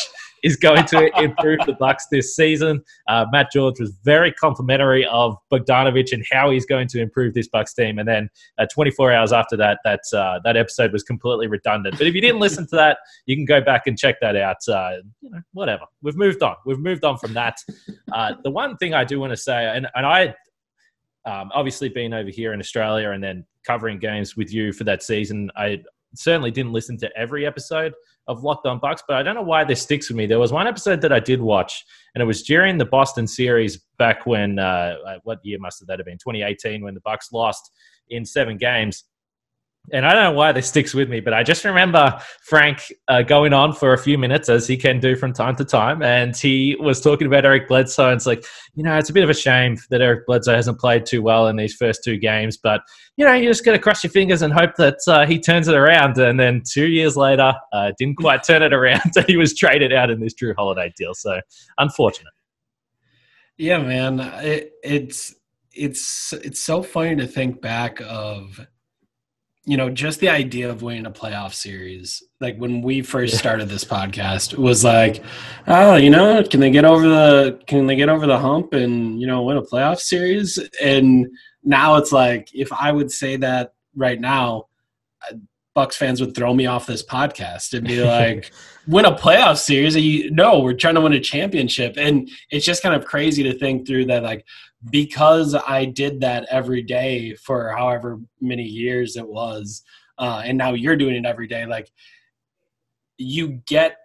is 0.47 0.55
going 0.57 0.85
to 0.85 1.11
improve 1.21 1.59
the 1.67 1.73
Bucks 1.73 2.07
this 2.09 2.37
season. 2.37 2.81
Uh, 3.09 3.27
Matt 3.33 3.51
George 3.53 3.81
was 3.81 3.91
very 4.05 4.33
complimentary 4.33 5.05
of 5.07 5.37
Bogdanovich 5.53 6.13
and 6.13 6.25
how 6.31 6.51
he's 6.51 6.65
going 6.65 6.87
to 6.87 7.01
improve 7.01 7.35
this 7.35 7.49
Bucks 7.49 7.75
team. 7.75 7.99
And 7.99 8.09
then 8.09 8.31
uh, 8.57 8.67
24 8.73 9.13
hours 9.13 9.33
after 9.33 9.57
that, 9.57 9.81
that 9.85 10.01
uh, 10.17 10.39
that 10.45 10.57
episode 10.57 10.93
was 10.93 11.03
completely 11.03 11.49
redundant. 11.49 11.99
But 11.99 12.07
if 12.07 12.15
you 12.15 12.21
didn't 12.21 12.39
listen 12.39 12.65
to 12.69 12.77
that, 12.77 12.99
you 13.27 13.35
can 13.35 13.45
go 13.45 13.61
back 13.61 13.89
and 13.89 13.99
check 13.99 14.21
that 14.21 14.37
out. 14.37 14.59
Uh, 14.69 14.99
you 15.21 15.31
know, 15.31 15.41
whatever. 15.53 15.83
We've 16.01 16.17
moved 16.17 16.45
on. 16.45 16.55
We've 16.65 16.79
moved 16.79 17.05
on 17.05 17.19
from 17.19 17.35
that. 17.35 17.59
Uh, 18.13 18.35
the 18.45 18.51
one 18.51 18.77
thing 18.77 18.95
I 18.95 19.03
do 19.03 19.19
want 19.19 19.33
to 19.33 19.37
say, 19.37 19.67
and, 19.67 19.89
and 19.97 20.07
I 20.07 20.35
um, 21.25 21.51
obviously 21.53 21.89
being 21.89 22.13
over 22.13 22.31
here 22.31 22.53
in 22.53 22.61
Australia 22.61 23.11
and 23.11 23.23
then 23.23 23.45
covering 23.65 23.99
games 23.99 24.37
with 24.37 24.53
you 24.53 24.73
for 24.73 24.85
that 24.85 25.03
season, 25.03 25.51
I 25.57 25.83
certainly 26.15 26.53
didn't 26.53 26.73
listen 26.73 26.97
to 26.99 27.11
every 27.17 27.45
episode 27.45 27.93
of 28.29 28.43
Locked 28.43 28.67
On 28.67 28.79
Bucks, 28.79 29.03
but 29.07 29.17
I 29.17 29.23
don't 29.23 29.35
know 29.35 29.43
why 29.43 29.65
this 29.65 29.83
sticks 29.83 30.09
with 30.09 30.17
me. 30.17 30.27
There 30.27 30.39
was 30.39 30.53
one 30.53 30.67
episode 30.67 31.01
that 31.03 31.13
I 31.13 31.21
did 31.21 31.41
watch, 31.41 31.85
and 32.15 32.23
it 32.23 32.25
was 32.27 32.43
during 32.43 32.79
the 32.79 32.85
Boston 32.85 33.27
series 33.27 33.81
back 33.99 34.27
when 34.27 34.59
uh, 34.59 34.97
what 35.23 35.39
year 35.43 35.59
must 35.59 35.87
that 35.87 35.99
have 35.99 36.07
been? 36.07 36.19
2018 36.19 36.83
when 36.83 36.95
the 36.95 37.01
Bucks 37.01 37.33
lost 37.33 37.71
in 38.11 38.25
seven 38.25 38.57
games 38.57 39.05
and 39.93 40.07
I 40.07 40.13
don't 40.13 40.25
know 40.25 40.33
why 40.33 40.53
this 40.53 40.69
sticks 40.69 40.95
with 40.95 41.09
me, 41.09 41.21
but 41.21 41.33
I 41.33 41.43
just 41.43 41.65
remember 41.65 42.19
Frank 42.43 42.93
uh, 43.09 43.23
going 43.23 43.53
on 43.53 43.73
for 43.73 43.93
a 43.93 43.99
few 43.99 44.19
minutes, 44.19 44.49
as 44.49 44.67
he 44.67 44.77
can 44.77 44.99
do 45.01 45.17
from 45.17 45.33
time 45.33 45.57
to 45.57 45.65
time, 45.65 46.03
and 46.03 46.37
he 46.37 46.77
was 46.81 47.01
talking 47.01 47.27
about 47.27 47.45
Eric 47.45 47.69
Bledsoe. 47.69 48.09
And 48.09 48.17
it's 48.17 48.27
like, 48.27 48.45
you 48.75 48.83
know, 48.83 48.97
it's 48.97 49.11
a 49.11 49.13
bit 49.13 49.25
of 49.25 49.31
a 49.31 49.35
shame 49.35 49.77
that 49.91 50.01
Eric 50.01 50.27
Bledsoe 50.27 50.55
hasn't 50.55 50.79
played 50.79 51.07
too 51.07 51.23
well 51.23 51.49
in 51.49 51.57
these 51.57 51.75
first 51.75 52.03
two 52.05 52.19
games, 52.19 52.57
but 52.57 52.83
you 53.17 53.25
know, 53.25 53.33
you 53.33 53.49
just 53.49 53.65
got 53.65 53.73
to 53.73 53.79
cross 53.79 54.05
your 54.05 54.11
fingers 54.11 54.43
and 54.43 54.53
hope 54.53 54.77
that 54.77 54.99
uh, 55.09 55.25
he 55.25 55.39
turns 55.39 55.69
it 55.69 55.75
around. 55.75 56.19
And 56.19 56.39
then 56.39 56.63
two 56.71 56.89
years 56.89 57.17
later, 57.17 57.55
uh, 57.73 57.93
didn't 57.99 58.17
quite 58.17 58.43
turn 58.43 58.63
it 58.63 58.75
around, 58.75 59.13
and 59.17 59.25
he 59.27 59.37
was 59.37 59.57
traded 59.57 59.93
out 59.93 60.11
in 60.11 60.21
this 60.21 60.35
Jrue 60.35 60.55
Holiday 60.57 60.93
deal. 60.97 61.15
So 61.15 61.41
unfortunate. 61.79 62.33
Yeah, 63.57 63.79
man, 63.79 64.21
it, 64.21 64.73
it's 64.83 65.35
it's 65.73 66.33
it's 66.33 66.61
so 66.61 66.83
funny 66.83 67.17
to 67.17 67.27
think 67.27 67.61
back 67.61 68.01
of 68.05 68.67
you 69.67 69.77
know, 69.77 69.91
just 69.91 70.21
the 70.21 70.29
idea 70.29 70.71
of 70.71 70.83
winning 70.83 71.07
a 71.07 71.11
playoff 71.11 71.53
series, 71.53 72.23
like 72.41 72.57
when 72.57 72.83
we 72.83 73.03
first 73.03 73.37
started 73.37 73.69
this 73.69 73.85
podcast, 73.85 74.57
was 74.57 74.85
like, 74.85 75.25
oh, 75.67 75.97
you 75.97 76.09
know, 76.09 76.43
can 76.45 76.61
they 76.61 76.71
get 76.71 76.85
over 76.85 77.07
the 77.07 77.61
can 77.67 77.87
they 77.89 77.97
get 77.97 78.09
over 78.09 78.29
the 78.29 78.39
hump 78.39 78.75
and 78.75 79.21
you 79.21 79.27
know 79.27 79.43
win 79.43 79.57
a 79.57 79.63
playoff 79.63 79.99
series? 79.99 80.57
And 80.81 81.27
now 81.65 81.97
it's 81.97 82.13
like, 82.13 82.49
if 82.55 82.73
I 82.73 82.93
would 82.93 83.11
say 83.11 83.37
that 83.39 83.75
right 83.97 84.21
now, 84.21 84.69
uh, 85.29 85.35
Bucks 85.75 85.97
fans 85.97 86.21
would 86.21 86.37
throw 86.37 86.55
me 86.55 86.67
off 86.67 86.87
this 86.87 87.05
podcast 87.05 87.77
and 87.77 87.89
be 87.89 88.01
like, 88.05 88.53
win 88.87 89.05
a 89.05 89.17
playoff 89.17 89.59
series? 89.59 89.97
You, 89.97 90.31
no, 90.31 90.61
we're 90.61 90.75
trying 90.75 90.95
to 90.95 91.01
win 91.01 91.13
a 91.13 91.21
championship, 91.21 91.97
and 91.97 92.31
it's 92.51 92.65
just 92.65 92.85
kind 92.85 92.95
of 92.95 93.05
crazy 93.05 93.43
to 93.43 93.59
think 93.59 93.85
through 93.85 94.07
that, 94.07 94.23
like 94.23 94.47
because 94.91 95.55
I 95.55 95.85
did 95.85 96.21
that 96.21 96.47
every 96.51 96.83
day 96.83 97.35
for 97.35 97.71
however 97.71 98.21
many 98.41 98.65
years 98.65 99.17
it 99.17 99.27
was, 99.27 99.83
uh, 100.19 100.43
and 100.45 100.57
now 100.57 100.75
you're 100.75 100.97
doing 100.97 101.17
it 101.17 101.27
every 101.27 101.47
day, 101.47 101.67
like 101.67 101.91
you 103.19 103.63
get 103.67 103.97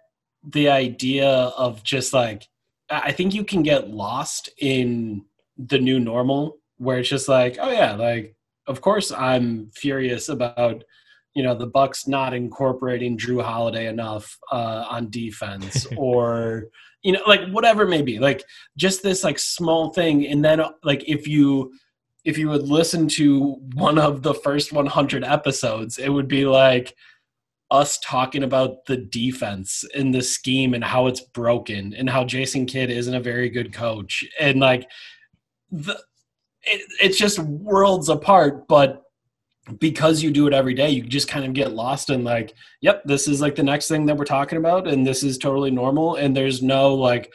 the 0.44 0.68
idea 0.68 1.28
of 1.28 1.82
just 1.84 2.12
like 2.12 2.48
I 2.90 3.12
think 3.12 3.32
you 3.32 3.44
can 3.44 3.62
get 3.62 3.90
lost 3.90 4.50
in 4.58 5.24
the 5.56 5.78
new 5.78 5.98
normal 5.98 6.58
where 6.76 6.98
it's 6.98 7.08
just 7.08 7.28
like, 7.28 7.56
oh 7.60 7.70
yeah, 7.70 7.94
like 7.94 8.34
of 8.66 8.80
course 8.80 9.12
I'm 9.12 9.70
furious 9.74 10.28
about 10.28 10.84
you 11.34 11.42
know 11.42 11.54
the 11.54 11.66
Bucks 11.66 12.06
not 12.06 12.34
incorporating 12.34 13.16
Jrue 13.16 13.42
Holiday 13.42 13.86
enough 13.86 14.38
uh, 14.50 14.86
on 14.90 15.10
defense 15.10 15.86
or 15.96 16.66
you 17.02 17.12
know 17.12 17.22
like 17.26 17.48
whatever 17.50 17.82
it 17.82 17.88
may 17.88 18.02
be 18.02 18.18
like 18.18 18.44
just 18.76 19.02
this 19.02 19.24
like 19.24 19.38
small 19.38 19.92
thing 19.92 20.26
and 20.26 20.44
then 20.44 20.62
like 20.84 21.02
if 21.08 21.26
you 21.26 21.72
if 22.24 22.38
you 22.38 22.48
would 22.48 22.68
listen 22.68 23.08
to 23.08 23.54
one 23.74 23.98
of 23.98 24.22
the 24.22 24.34
first 24.34 24.72
100 24.72 25.24
episodes 25.24 25.98
it 25.98 26.08
would 26.08 26.28
be 26.28 26.44
like 26.44 26.94
us 27.72 27.98
talking 28.00 28.42
about 28.42 28.84
the 28.84 28.98
defense 28.98 29.82
and 29.94 30.14
the 30.14 30.22
scheme 30.22 30.74
and 30.74 30.84
how 30.84 31.06
it's 31.06 31.22
broken 31.22 31.94
and 31.94 32.08
how 32.08 32.22
Jason 32.22 32.66
Kidd 32.66 32.90
isn't 32.90 33.14
a 33.14 33.20
very 33.20 33.48
good 33.48 33.72
coach. 33.72 34.22
And 34.38 34.60
like 34.60 34.88
the 35.70 35.98
it, 36.64 36.82
it's 37.00 37.18
just 37.18 37.40
worlds 37.40 38.08
apart 38.08 38.68
but 38.68 39.01
because 39.78 40.22
you 40.22 40.30
do 40.30 40.46
it 40.46 40.54
every 40.54 40.74
day, 40.74 40.90
you 40.90 41.02
just 41.02 41.28
kind 41.28 41.44
of 41.44 41.52
get 41.52 41.72
lost 41.72 42.10
in 42.10 42.24
like, 42.24 42.54
yep, 42.80 43.02
this 43.04 43.28
is 43.28 43.40
like 43.40 43.54
the 43.54 43.62
next 43.62 43.88
thing 43.88 44.06
that 44.06 44.16
we're 44.16 44.24
talking 44.24 44.58
about, 44.58 44.88
and 44.88 45.06
this 45.06 45.22
is 45.22 45.38
totally 45.38 45.70
normal. 45.70 46.16
And 46.16 46.36
there's 46.36 46.62
no 46.62 46.94
like 46.94 47.32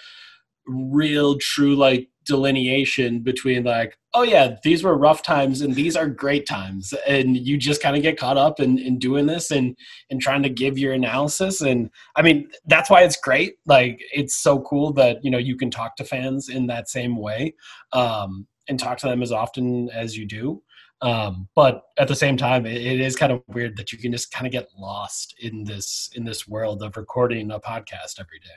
real 0.65 1.37
true 1.37 1.75
like 1.75 2.09
delineation 2.25 3.21
between 3.21 3.63
like, 3.63 3.97
oh 4.13 4.23
yeah, 4.23 4.57
these 4.63 4.83
were 4.83 4.97
rough 4.97 5.23
times 5.23 5.61
and 5.61 5.73
these 5.73 5.95
are 5.95 6.09
great 6.09 6.45
times. 6.45 6.93
And 7.07 7.37
you 7.37 7.57
just 7.57 7.81
kind 7.81 7.95
of 7.95 8.03
get 8.03 8.19
caught 8.19 8.37
up 8.37 8.59
in, 8.59 8.77
in 8.77 8.99
doing 8.99 9.25
this 9.25 9.49
and 9.49 9.77
and 10.09 10.21
trying 10.21 10.43
to 10.43 10.49
give 10.49 10.77
your 10.77 10.93
analysis. 10.93 11.61
And 11.61 11.89
I 12.17 12.23
mean, 12.23 12.49
that's 12.65 12.89
why 12.89 13.03
it's 13.03 13.15
great. 13.15 13.55
Like 13.65 14.01
it's 14.13 14.35
so 14.35 14.59
cool 14.59 14.91
that, 14.93 15.23
you 15.23 15.31
know, 15.31 15.37
you 15.37 15.55
can 15.55 15.71
talk 15.71 15.95
to 15.95 16.03
fans 16.03 16.49
in 16.49 16.67
that 16.67 16.89
same 16.89 17.15
way. 17.15 17.55
Um, 17.93 18.47
and 18.69 18.77
talk 18.77 18.97
to 18.97 19.07
them 19.07 19.23
as 19.23 19.31
often 19.31 19.89
as 19.91 20.17
you 20.17 20.25
do 20.25 20.61
um, 21.01 21.47
but 21.55 21.83
at 21.97 22.07
the 22.07 22.15
same 22.15 22.37
time 22.37 22.65
it, 22.65 22.77
it 22.77 22.99
is 22.99 23.15
kind 23.15 23.31
of 23.31 23.41
weird 23.47 23.77
that 23.77 23.91
you 23.91 23.97
can 23.97 24.11
just 24.11 24.31
kind 24.31 24.45
of 24.45 24.51
get 24.51 24.67
lost 24.77 25.35
in 25.39 25.63
this 25.63 26.09
in 26.15 26.23
this 26.23 26.47
world 26.47 26.81
of 26.81 26.97
recording 26.97 27.51
a 27.51 27.59
podcast 27.59 28.19
every 28.19 28.39
day 28.39 28.55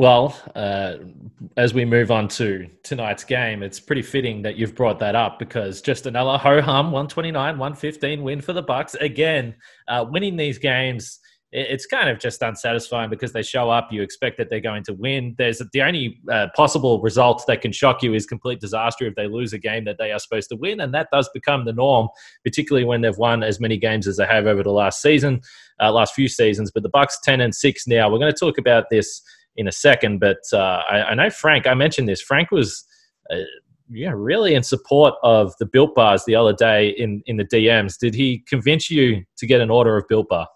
well, 0.00 0.34
uh, 0.54 0.96
as 1.58 1.74
we 1.74 1.84
move 1.84 2.10
on 2.10 2.26
to 2.28 2.66
tonight's 2.82 3.22
game, 3.22 3.62
it's 3.62 3.78
pretty 3.78 4.00
fitting 4.00 4.40
that 4.40 4.56
you've 4.56 4.74
brought 4.74 4.98
that 5.00 5.14
up 5.14 5.38
because 5.38 5.82
just 5.82 6.06
another 6.06 6.38
ho 6.38 6.62
hum 6.62 6.86
129 6.86 7.58
115 7.58 8.22
win 8.22 8.40
for 8.40 8.54
the 8.54 8.62
Bucks. 8.62 8.94
Again, 8.94 9.54
uh, 9.88 10.06
winning 10.08 10.36
these 10.36 10.58
games 10.58 11.18
it's 11.52 11.84
kind 11.84 12.08
of 12.08 12.20
just 12.20 12.42
unsatisfying 12.42 13.10
because 13.10 13.32
they 13.32 13.42
show 13.42 13.70
up, 13.70 13.92
you 13.92 14.02
expect 14.02 14.38
that 14.38 14.48
they're 14.48 14.60
going 14.60 14.84
to 14.84 14.94
win. 14.94 15.34
There's 15.36 15.60
the 15.72 15.82
only 15.82 16.20
uh, 16.30 16.46
possible 16.54 17.00
result 17.00 17.44
that 17.48 17.60
can 17.60 17.72
shock 17.72 18.04
you 18.04 18.14
is 18.14 18.24
complete 18.24 18.60
disaster 18.60 19.06
if 19.06 19.16
they 19.16 19.26
lose 19.26 19.52
a 19.52 19.58
game 19.58 19.84
that 19.86 19.98
they 19.98 20.12
are 20.12 20.20
supposed 20.20 20.48
to 20.50 20.56
win, 20.56 20.80
and 20.80 20.94
that 20.94 21.08
does 21.12 21.28
become 21.34 21.64
the 21.64 21.72
norm, 21.72 22.08
particularly 22.44 22.84
when 22.84 23.00
they've 23.00 23.18
won 23.18 23.42
as 23.42 23.58
many 23.58 23.76
games 23.76 24.06
as 24.06 24.16
they 24.16 24.26
have 24.26 24.46
over 24.46 24.62
the 24.62 24.70
last 24.70 25.02
season, 25.02 25.40
uh, 25.82 25.90
last 25.90 26.14
few 26.14 26.28
seasons. 26.28 26.70
But 26.70 26.84
the 26.84 26.88
Bucks 26.88 27.18
ten 27.24 27.40
and 27.40 27.54
six 27.54 27.86
now. 27.86 28.08
We're 28.08 28.18
going 28.18 28.32
to 28.32 28.38
talk 28.38 28.56
about 28.56 28.84
this 28.90 29.20
in 29.56 29.66
a 29.66 29.72
second, 29.72 30.20
but 30.20 30.38
uh, 30.52 30.82
I, 30.88 31.02
I, 31.02 31.14
know 31.14 31.30
Frank. 31.30 31.66
I 31.66 31.74
mentioned 31.74 32.08
this. 32.08 32.22
Frank 32.22 32.50
was. 32.50 32.84
Uh, 33.30 33.38
yeah, 33.92 34.12
really 34.14 34.54
in 34.54 34.62
support 34.62 35.14
of 35.24 35.52
the 35.58 35.66
Built 35.66 35.96
Bars 35.96 36.24
the 36.24 36.36
other 36.36 36.52
day 36.52 36.90
in, 36.90 37.24
in 37.26 37.38
the 37.38 37.44
DMs. 37.44 37.98
Did 37.98 38.14
he 38.14 38.44
convince 38.46 38.88
you 38.88 39.24
to 39.36 39.46
get 39.48 39.60
an 39.60 39.68
order 39.68 39.96
of 39.96 40.06
Built 40.06 40.28
Bar? 40.28 40.46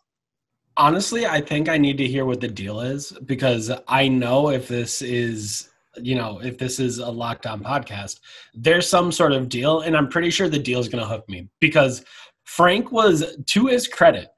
Honestly, 0.77 1.27
I 1.27 1.41
think 1.41 1.69
I 1.69 1.79
need 1.79 1.99
to 1.99 2.07
hear 2.07 2.25
what 2.25 2.41
the 2.41 2.49
deal 2.49 2.81
is 2.81 3.13
because 3.27 3.71
I 3.87 4.09
know 4.09 4.51
if 4.51 4.67
this 4.67 5.03
is, 5.03 5.69
you 5.97 6.17
know, 6.17 6.41
if 6.43 6.59
this 6.59 6.81
is 6.81 6.99
a 6.99 7.11
Locked 7.11 7.47
On 7.47 7.63
podcast, 7.63 8.21
there's 8.55 8.89
some 8.89 9.13
sort 9.13 9.33
of 9.33 9.49
deal, 9.49 9.81
and 9.81 9.97
I'm 9.97 10.09
pretty 10.09 10.31
sure 10.31 10.49
the 10.49 10.59
deal 10.59 10.81
is 10.81 10.89
going 10.89 11.03
to 11.03 11.09
hook 11.09 11.29
me 11.29 11.49
because 11.61 12.05
Frank 12.45 12.91
was, 12.91 13.37
to 13.47 13.67
his 13.67 13.87
credit, 13.87 14.29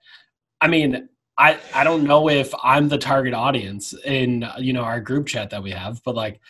I 0.60 0.68
mean, 0.68 1.08
I 1.38 1.58
I 1.74 1.84
don't 1.84 2.04
know 2.04 2.28
if 2.28 2.52
I'm 2.62 2.88
the 2.88 2.98
target 2.98 3.34
audience 3.34 3.94
in 4.04 4.48
you 4.58 4.72
know 4.72 4.82
our 4.82 5.00
group 5.00 5.26
chat 5.26 5.50
that 5.50 5.62
we 5.62 5.70
have, 5.70 6.00
but 6.04 6.14
like 6.14 6.40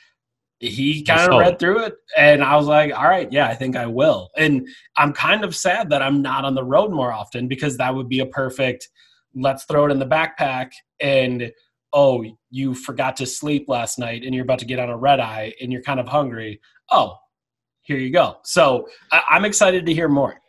he 0.61 1.02
kind 1.02 1.33
of 1.33 1.38
read 1.38 1.59
through 1.59 1.81
it 1.81 1.95
and 2.16 2.43
I 2.43 2.57
was 2.57 2.66
like, 2.66 2.97
all 2.97 3.07
right, 3.07 3.31
yeah, 3.31 3.47
I 3.47 3.55
think 3.55 3.76
I 3.76 3.87
will. 3.87 4.31
And 4.38 4.66
I'm 4.97 5.12
kind 5.12 5.45
of 5.45 5.55
sad 5.55 5.90
that 5.90 6.00
I'm 6.00 6.23
not 6.23 6.47
on 6.47 6.55
the 6.55 6.64
road 6.64 6.93
more 6.93 7.12
often 7.12 7.47
because 7.47 7.76
that 7.76 7.95
would 7.95 8.09
be 8.09 8.21
a 8.21 8.26
perfect 8.26 8.88
let's 9.37 9.64
throw 9.64 9.87
it 9.87 9.93
in 9.93 9.99
the 9.99 10.07
backpack 10.07 10.71
and 11.00 11.52
oh 11.93 12.25
you 12.50 12.75
forgot 12.75 13.16
to 13.16 13.26
sleep 13.26 13.66
last 13.69 13.99
night 13.99 14.25
and 14.25 14.35
you're 14.35 14.45
about 14.45 14.59
to 14.59 14.64
get 14.64 14.78
on 14.78 14.90
a 14.90 14.97
red 14.97 15.21
eye 15.21 15.52
and 15.61 15.71
you're 15.73 15.83
kind 15.83 16.00
of 16.00 16.09
hungry. 16.09 16.61
Oh 16.90 17.16
here 17.83 17.99
you 17.99 18.11
go. 18.11 18.38
So 18.43 18.88
I- 19.12 19.23
i'm 19.31 19.45
excited 19.45 19.87
to 19.87 19.95
hear 19.95 20.09
more 20.09 20.40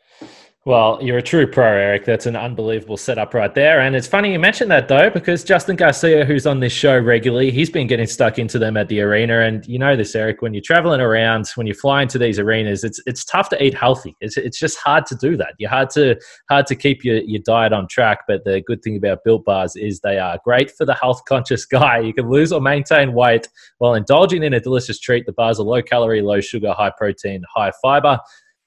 well, 0.67 0.99
you're 1.01 1.19
a 1.19 1.21
true 1.21 1.47
pro, 1.47 1.63
Eric. 1.63 2.03
That's 2.03 2.25
an 2.25 2.35
unbelievable 2.35 2.97
setup 2.97 3.33
right 3.33 3.55
there. 3.55 3.79
And 3.79 3.95
it's 3.95 4.05
funny 4.05 4.33
you 4.33 4.37
mentioned 4.37 4.69
that, 4.69 4.89
though, 4.89 5.09
because 5.09 5.45
Justin 5.45 5.77
Garcia, 5.77 6.25
who's 6.25 6.45
on 6.45 6.59
this 6.59 6.73
show 6.73 6.99
regularly, 6.99 7.51
he's 7.51 7.69
been 7.69 7.87
getting 7.87 8.05
stuck 8.05 8.37
into 8.37 8.59
them 8.59 8.75
at 8.75 8.89
the 8.89 8.99
arena. 8.99 9.39
And 9.39 9.65
you 9.65 9.79
know 9.79 9.95
this, 9.95 10.13
Eric, 10.13 10.41
when 10.41 10.53
you're 10.53 10.61
traveling 10.61 10.99
around, 10.99 11.47
when 11.55 11.67
you 11.67 11.73
fly 11.73 12.01
into 12.01 12.17
these 12.17 12.37
arenas, 12.37 12.83
it's 12.83 13.01
it's 13.05 13.23
tough 13.23 13.47
to 13.51 13.63
eat 13.63 13.75
healthy. 13.75 14.13
It's, 14.19 14.35
it's 14.35 14.59
just 14.59 14.77
hard 14.79 15.05
to 15.05 15.15
do 15.15 15.37
that. 15.37 15.53
You're 15.57 15.69
hard 15.69 15.89
to 15.91 16.19
hard 16.49 16.67
to 16.67 16.75
keep 16.75 17.05
your, 17.05 17.19
your 17.19 17.41
diet 17.45 17.71
on 17.71 17.87
track. 17.87 18.25
But 18.27 18.43
the 18.43 18.59
good 18.59 18.83
thing 18.83 18.97
about 18.97 19.23
Built 19.23 19.45
Bars 19.45 19.77
is 19.77 20.01
they 20.01 20.19
are 20.19 20.37
great 20.43 20.69
for 20.71 20.83
the 20.83 20.95
health 20.95 21.23
conscious 21.29 21.65
guy. 21.77 21.99
You 21.99 22.13
can 22.13 22.29
lose 22.29 22.51
or 22.51 22.59
maintain 22.59 23.13
weight 23.13 23.47
while 23.77 23.93
indulging 23.93 24.43
in 24.43 24.53
a 24.53 24.59
delicious 24.59 24.99
treat. 24.99 25.27
The 25.27 25.31
bars 25.31 25.61
are 25.61 25.63
low 25.63 25.81
calorie, 25.81 26.21
low 26.21 26.41
sugar, 26.41 26.73
high 26.73 26.91
protein, 26.97 27.41
high 27.55 27.71
fiber 27.81 28.19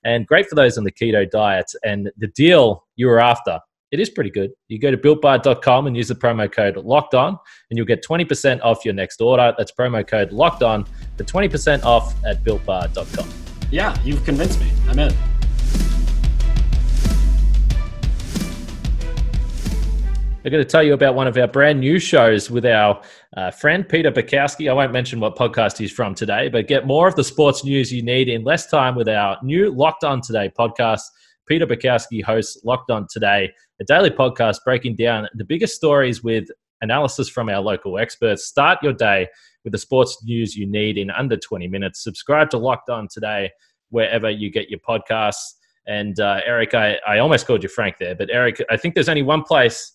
and 0.04 0.26
great 0.26 0.46
for 0.46 0.54
those 0.54 0.78
on 0.78 0.84
the 0.84 0.92
keto 0.92 1.28
diet. 1.28 1.70
And 1.84 2.10
the 2.16 2.28
deal 2.28 2.86
you 2.96 3.06
were 3.06 3.20
after, 3.20 3.58
it 3.90 3.98
is 3.98 4.08
pretty 4.08 4.30
good. 4.30 4.50
You 4.68 4.78
go 4.78 4.90
to 4.90 4.96
builtbar.com 4.96 5.86
and 5.86 5.96
use 5.96 6.08
the 6.08 6.14
promo 6.14 6.50
code 6.50 6.76
locked 6.76 7.14
on, 7.14 7.38
and 7.70 7.76
you'll 7.76 7.86
get 7.86 8.04
20% 8.04 8.60
off 8.62 8.84
your 8.84 8.94
next 8.94 9.20
order. 9.20 9.52
That's 9.58 9.72
promo 9.72 10.06
code 10.06 10.32
locked 10.32 10.62
on 10.62 10.84
for 11.16 11.24
20% 11.24 11.82
off 11.84 12.14
at 12.24 12.44
builtbar.com. 12.44 13.28
Yeah, 13.70 13.96
you've 14.02 14.24
convinced 14.24 14.60
me. 14.60 14.70
I'm 14.88 14.98
in. 14.98 15.12
We're 20.42 20.50
going 20.50 20.64
to 20.64 20.70
tell 20.70 20.82
you 20.82 20.94
about 20.94 21.14
one 21.14 21.26
of 21.26 21.36
our 21.36 21.46
brand 21.46 21.80
new 21.80 21.98
shows 21.98 22.50
with 22.50 22.64
our 22.64 23.02
uh, 23.36 23.50
friend 23.50 23.88
Peter 23.88 24.10
Bukowski. 24.10 24.68
I 24.68 24.72
won't 24.72 24.92
mention 24.92 25.20
what 25.20 25.36
podcast 25.36 25.78
he's 25.78 25.92
from 25.92 26.14
today, 26.14 26.48
but 26.48 26.66
get 26.66 26.86
more 26.86 27.06
of 27.06 27.14
the 27.14 27.24
sports 27.24 27.64
news 27.64 27.92
you 27.92 28.02
need 28.02 28.28
in 28.28 28.42
less 28.42 28.66
time 28.66 28.94
with 28.94 29.08
our 29.08 29.38
new 29.42 29.70
Locked 29.70 30.04
On 30.04 30.20
Today 30.20 30.50
podcast. 30.58 31.02
Peter 31.46 31.66
Bukowski 31.66 32.22
hosts 32.22 32.64
Locked 32.64 32.90
On 32.90 33.06
Today, 33.10 33.52
a 33.80 33.84
daily 33.84 34.10
podcast 34.10 34.58
breaking 34.64 34.96
down 34.96 35.28
the 35.34 35.44
biggest 35.44 35.74
stories 35.76 36.22
with 36.22 36.48
analysis 36.80 37.28
from 37.28 37.48
our 37.48 37.60
local 37.60 37.98
experts. 37.98 38.46
Start 38.46 38.78
your 38.82 38.92
day 38.92 39.28
with 39.64 39.72
the 39.72 39.78
sports 39.78 40.18
news 40.24 40.56
you 40.56 40.66
need 40.66 40.98
in 40.98 41.10
under 41.10 41.36
20 41.36 41.68
minutes. 41.68 42.02
Subscribe 42.02 42.50
to 42.50 42.58
Locked 42.58 42.88
On 42.90 43.06
Today 43.08 43.50
wherever 43.90 44.30
you 44.30 44.50
get 44.50 44.70
your 44.70 44.80
podcasts. 44.80 45.54
And 45.86 46.18
uh, 46.20 46.40
Eric, 46.44 46.74
I, 46.74 46.98
I 47.06 47.18
almost 47.18 47.46
called 47.46 47.62
you 47.62 47.68
Frank 47.68 47.96
there, 47.98 48.14
but 48.14 48.28
Eric, 48.30 48.62
I 48.70 48.76
think 48.76 48.94
there's 48.94 49.08
only 49.08 49.22
one 49.22 49.42
place 49.42 49.92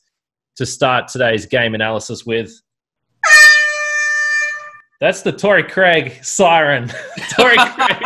to 0.57 0.65
start 0.65 1.07
today's 1.07 1.45
game 1.45 1.75
analysis 1.75 2.25
with. 2.25 2.51
That's 5.01 5.21
the 5.21 5.31
Torrey 5.31 5.63
Craig 5.63 6.23
siren. 6.23 6.91
Torrey 7.37 7.57
Craig. 7.57 8.03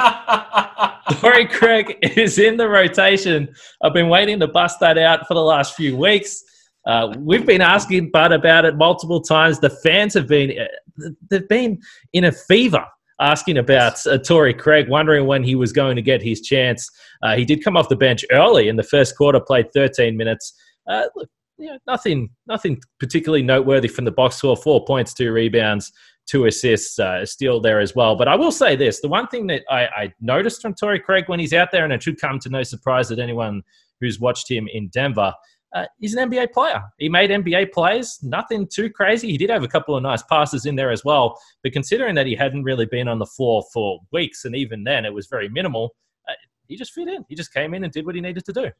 Torrey 1.19 1.47
Craig 1.47 1.97
is 2.01 2.39
in 2.39 2.57
the 2.57 2.67
rotation. 2.67 3.53
I've 3.83 3.93
been 3.93 4.09
waiting 4.09 4.39
to 4.39 4.47
bust 4.47 4.79
that 4.79 4.97
out 4.97 5.27
for 5.27 5.33
the 5.33 5.41
last 5.41 5.75
few 5.75 5.95
weeks. 5.95 6.43
Uh, 6.87 7.13
we've 7.19 7.45
been 7.45 7.61
asking 7.61 8.09
Bud 8.11 8.31
about 8.31 8.65
it 8.65 8.75
multiple 8.75 9.21
times. 9.21 9.59
The 9.59 9.69
fans 9.69 10.13
have 10.13 10.27
been 10.27 10.57
uh, 10.59 11.09
they've 11.29 11.47
been 11.47 11.79
in 12.13 12.25
a 12.25 12.31
fever 12.31 12.85
asking 13.19 13.57
about 13.57 14.05
uh, 14.07 14.17
Torrey 14.17 14.53
Craig, 14.53 14.87
wondering 14.89 15.27
when 15.27 15.43
he 15.43 15.55
was 15.55 15.71
going 15.71 15.95
to 15.95 16.01
get 16.01 16.21
his 16.21 16.41
chance. 16.41 16.89
Uh, 17.21 17.35
he 17.35 17.45
did 17.45 17.63
come 17.63 17.75
off 17.75 17.89
the 17.89 17.95
bench 17.95 18.25
early 18.31 18.69
in 18.69 18.75
the 18.75 18.83
first 18.83 19.17
quarter, 19.17 19.39
played 19.39 19.71
13 19.73 20.15
minutes. 20.15 20.53
Uh, 20.87 21.03
look, 21.15 21.29
you 21.57 21.67
know, 21.67 21.77
nothing, 21.85 22.29
nothing 22.47 22.81
particularly 22.99 23.43
noteworthy 23.43 23.89
from 23.89 24.05
the 24.05 24.11
box 24.11 24.37
score. 24.37 24.55
Four 24.55 24.85
points, 24.85 25.13
two 25.13 25.33
rebounds, 25.33 25.91
two 26.29 26.45
assists, 26.45 26.99
uh, 26.99 27.25
still 27.25 27.59
there 27.59 27.79
as 27.79 27.95
well. 27.95 28.15
But 28.15 28.27
I 28.27 28.35
will 28.35 28.51
say 28.51 28.75
this: 28.75 29.01
the 29.01 29.07
one 29.07 29.27
thing 29.27 29.47
that 29.47 29.63
I, 29.69 29.85
I 29.85 30.13
noticed 30.21 30.61
from 30.61 30.75
Torrey 30.75 30.99
Craig 30.99 31.25
when 31.27 31.39
he's 31.39 31.53
out 31.53 31.71
there, 31.71 31.83
and 31.83 31.91
it 31.91 32.03
should 32.03 32.21
come 32.21 32.39
to 32.39 32.49
no 32.49 32.63
surprise 32.63 33.09
that 33.09 33.19
anyone 33.19 33.63
who's 33.99 34.19
watched 34.19 34.49
him 34.49 34.67
in 34.71 34.89
Denver. 34.89 35.33
Uh, 35.75 35.85
he's 35.99 36.15
an 36.15 36.29
NBA 36.31 36.51
player. 36.51 36.81
He 36.97 37.09
made 37.09 37.29
NBA 37.29 37.71
plays, 37.71 38.17
nothing 38.23 38.67
too 38.67 38.89
crazy. 38.89 39.29
He 39.29 39.37
did 39.37 39.51
have 39.51 39.63
a 39.63 39.67
couple 39.67 39.95
of 39.95 40.01
nice 40.01 40.23
passes 40.23 40.65
in 40.65 40.75
there 40.75 40.89
as 40.89 41.05
well. 41.05 41.39
But 41.61 41.73
considering 41.73 42.15
that 42.15 42.25
he 42.25 42.33
hadn't 42.33 42.63
really 42.63 42.87
been 42.87 43.07
on 43.07 43.19
the 43.19 43.27
floor 43.27 43.63
for 43.71 43.99
weeks, 44.11 44.45
and 44.45 44.55
even 44.55 44.83
then 44.83 45.05
it 45.05 45.13
was 45.13 45.27
very 45.27 45.47
minimal, 45.47 45.95
uh, 46.27 46.33
he 46.67 46.75
just 46.75 46.93
fit 46.93 47.07
in. 47.07 47.23
He 47.29 47.35
just 47.35 47.53
came 47.53 47.75
in 47.75 47.83
and 47.83 47.93
did 47.93 48.05
what 48.05 48.15
he 48.15 48.21
needed 48.21 48.45
to 48.45 48.53
do. 48.53 48.71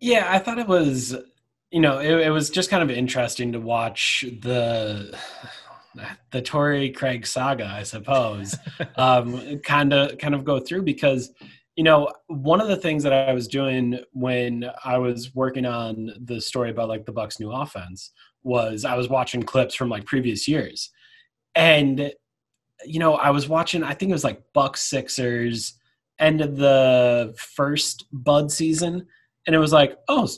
Yeah, 0.00 0.26
I 0.30 0.38
thought 0.38 0.58
it 0.58 0.68
was, 0.68 1.16
you 1.70 1.80
know, 1.80 1.98
it, 1.98 2.26
it 2.26 2.30
was 2.30 2.50
just 2.50 2.68
kind 2.68 2.82
of 2.82 2.90
interesting 2.90 3.52
to 3.52 3.60
watch 3.60 4.26
the 4.40 5.16
the 6.30 6.42
Torrey 6.42 6.90
Craig 6.90 7.26
saga, 7.26 7.66
I 7.66 7.82
suppose, 7.82 8.56
um, 8.96 9.58
kind 9.60 9.92
of 9.92 10.18
kind 10.18 10.34
of 10.34 10.44
go 10.44 10.60
through 10.60 10.82
because 10.82 11.32
you 11.76 11.84
know 11.84 12.10
one 12.26 12.60
of 12.60 12.68
the 12.68 12.76
things 12.76 13.02
that 13.02 13.12
I 13.12 13.32
was 13.32 13.48
doing 13.48 13.98
when 14.12 14.70
I 14.84 14.98
was 14.98 15.34
working 15.34 15.66
on 15.66 16.12
the 16.24 16.40
story 16.40 16.70
about 16.70 16.88
like 16.88 17.06
the 17.06 17.12
Bucks' 17.12 17.40
new 17.40 17.50
offense 17.50 18.12
was 18.42 18.84
I 18.84 18.96
was 18.96 19.08
watching 19.08 19.42
clips 19.42 19.74
from 19.74 19.88
like 19.88 20.04
previous 20.04 20.46
years, 20.48 20.90
and 21.54 22.12
you 22.84 22.98
know 22.98 23.14
I 23.14 23.30
was 23.30 23.48
watching 23.48 23.82
I 23.82 23.94
think 23.94 24.10
it 24.10 24.14
was 24.14 24.24
like 24.24 24.42
Bucks 24.52 24.82
Sixers 24.82 25.74
end 26.18 26.40
of 26.40 26.56
the 26.56 27.34
first 27.36 28.06
Bud 28.12 28.50
season, 28.50 29.06
and 29.46 29.56
it 29.56 29.58
was 29.58 29.72
like 29.72 29.98
oh 30.08 30.28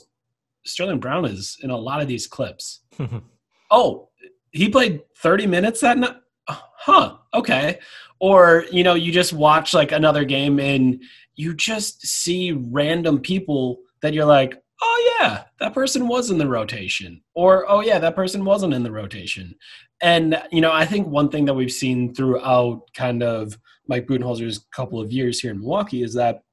Sterling 0.65 0.99
Brown 0.99 1.25
is 1.25 1.57
in 1.61 1.69
a 1.69 1.77
lot 1.77 2.01
of 2.01 2.07
these 2.07 2.27
clips. 2.27 2.81
oh, 3.71 4.09
he 4.55 4.69
played 4.69 5.01
30 5.17 5.47
minutes 5.47 5.81
that 5.81 5.97
night. 5.97 6.15
Huh. 6.47 7.17
Okay. 7.33 7.79
Or, 8.19 8.65
you 8.71 8.83
know, 8.83 8.93
you 8.93 9.11
just 9.11 9.33
watch 9.33 9.73
like 9.73 9.91
another 9.91 10.23
game 10.23 10.59
and 10.59 11.01
you 11.35 11.53
just 11.53 12.05
see 12.05 12.51
random 12.51 13.19
people 13.19 13.79
that 14.01 14.13
you're 14.13 14.25
like, 14.25 14.61
oh, 14.81 15.17
yeah, 15.19 15.43
that 15.59 15.73
person 15.73 16.07
was 16.07 16.31
in 16.31 16.37
the 16.37 16.47
rotation. 16.47 17.21
Or, 17.33 17.69
oh, 17.69 17.81
yeah, 17.81 17.99
that 17.99 18.15
person 18.15 18.45
wasn't 18.45 18.73
in 18.73 18.83
the 18.83 18.91
rotation. 18.91 19.55
And, 20.01 20.41
you 20.51 20.61
know, 20.61 20.71
I 20.71 20.85
think 20.85 21.07
one 21.07 21.29
thing 21.29 21.45
that 21.45 21.53
we've 21.53 21.71
seen 21.71 22.13
throughout 22.13 22.83
kind 22.93 23.23
of 23.23 23.57
Mike 23.87 24.07
Budenholzer's 24.07 24.65
couple 24.71 25.01
of 25.01 25.11
years 25.11 25.39
here 25.39 25.51
in 25.51 25.59
Milwaukee 25.59 26.03
is 26.03 26.13
that 26.13 26.43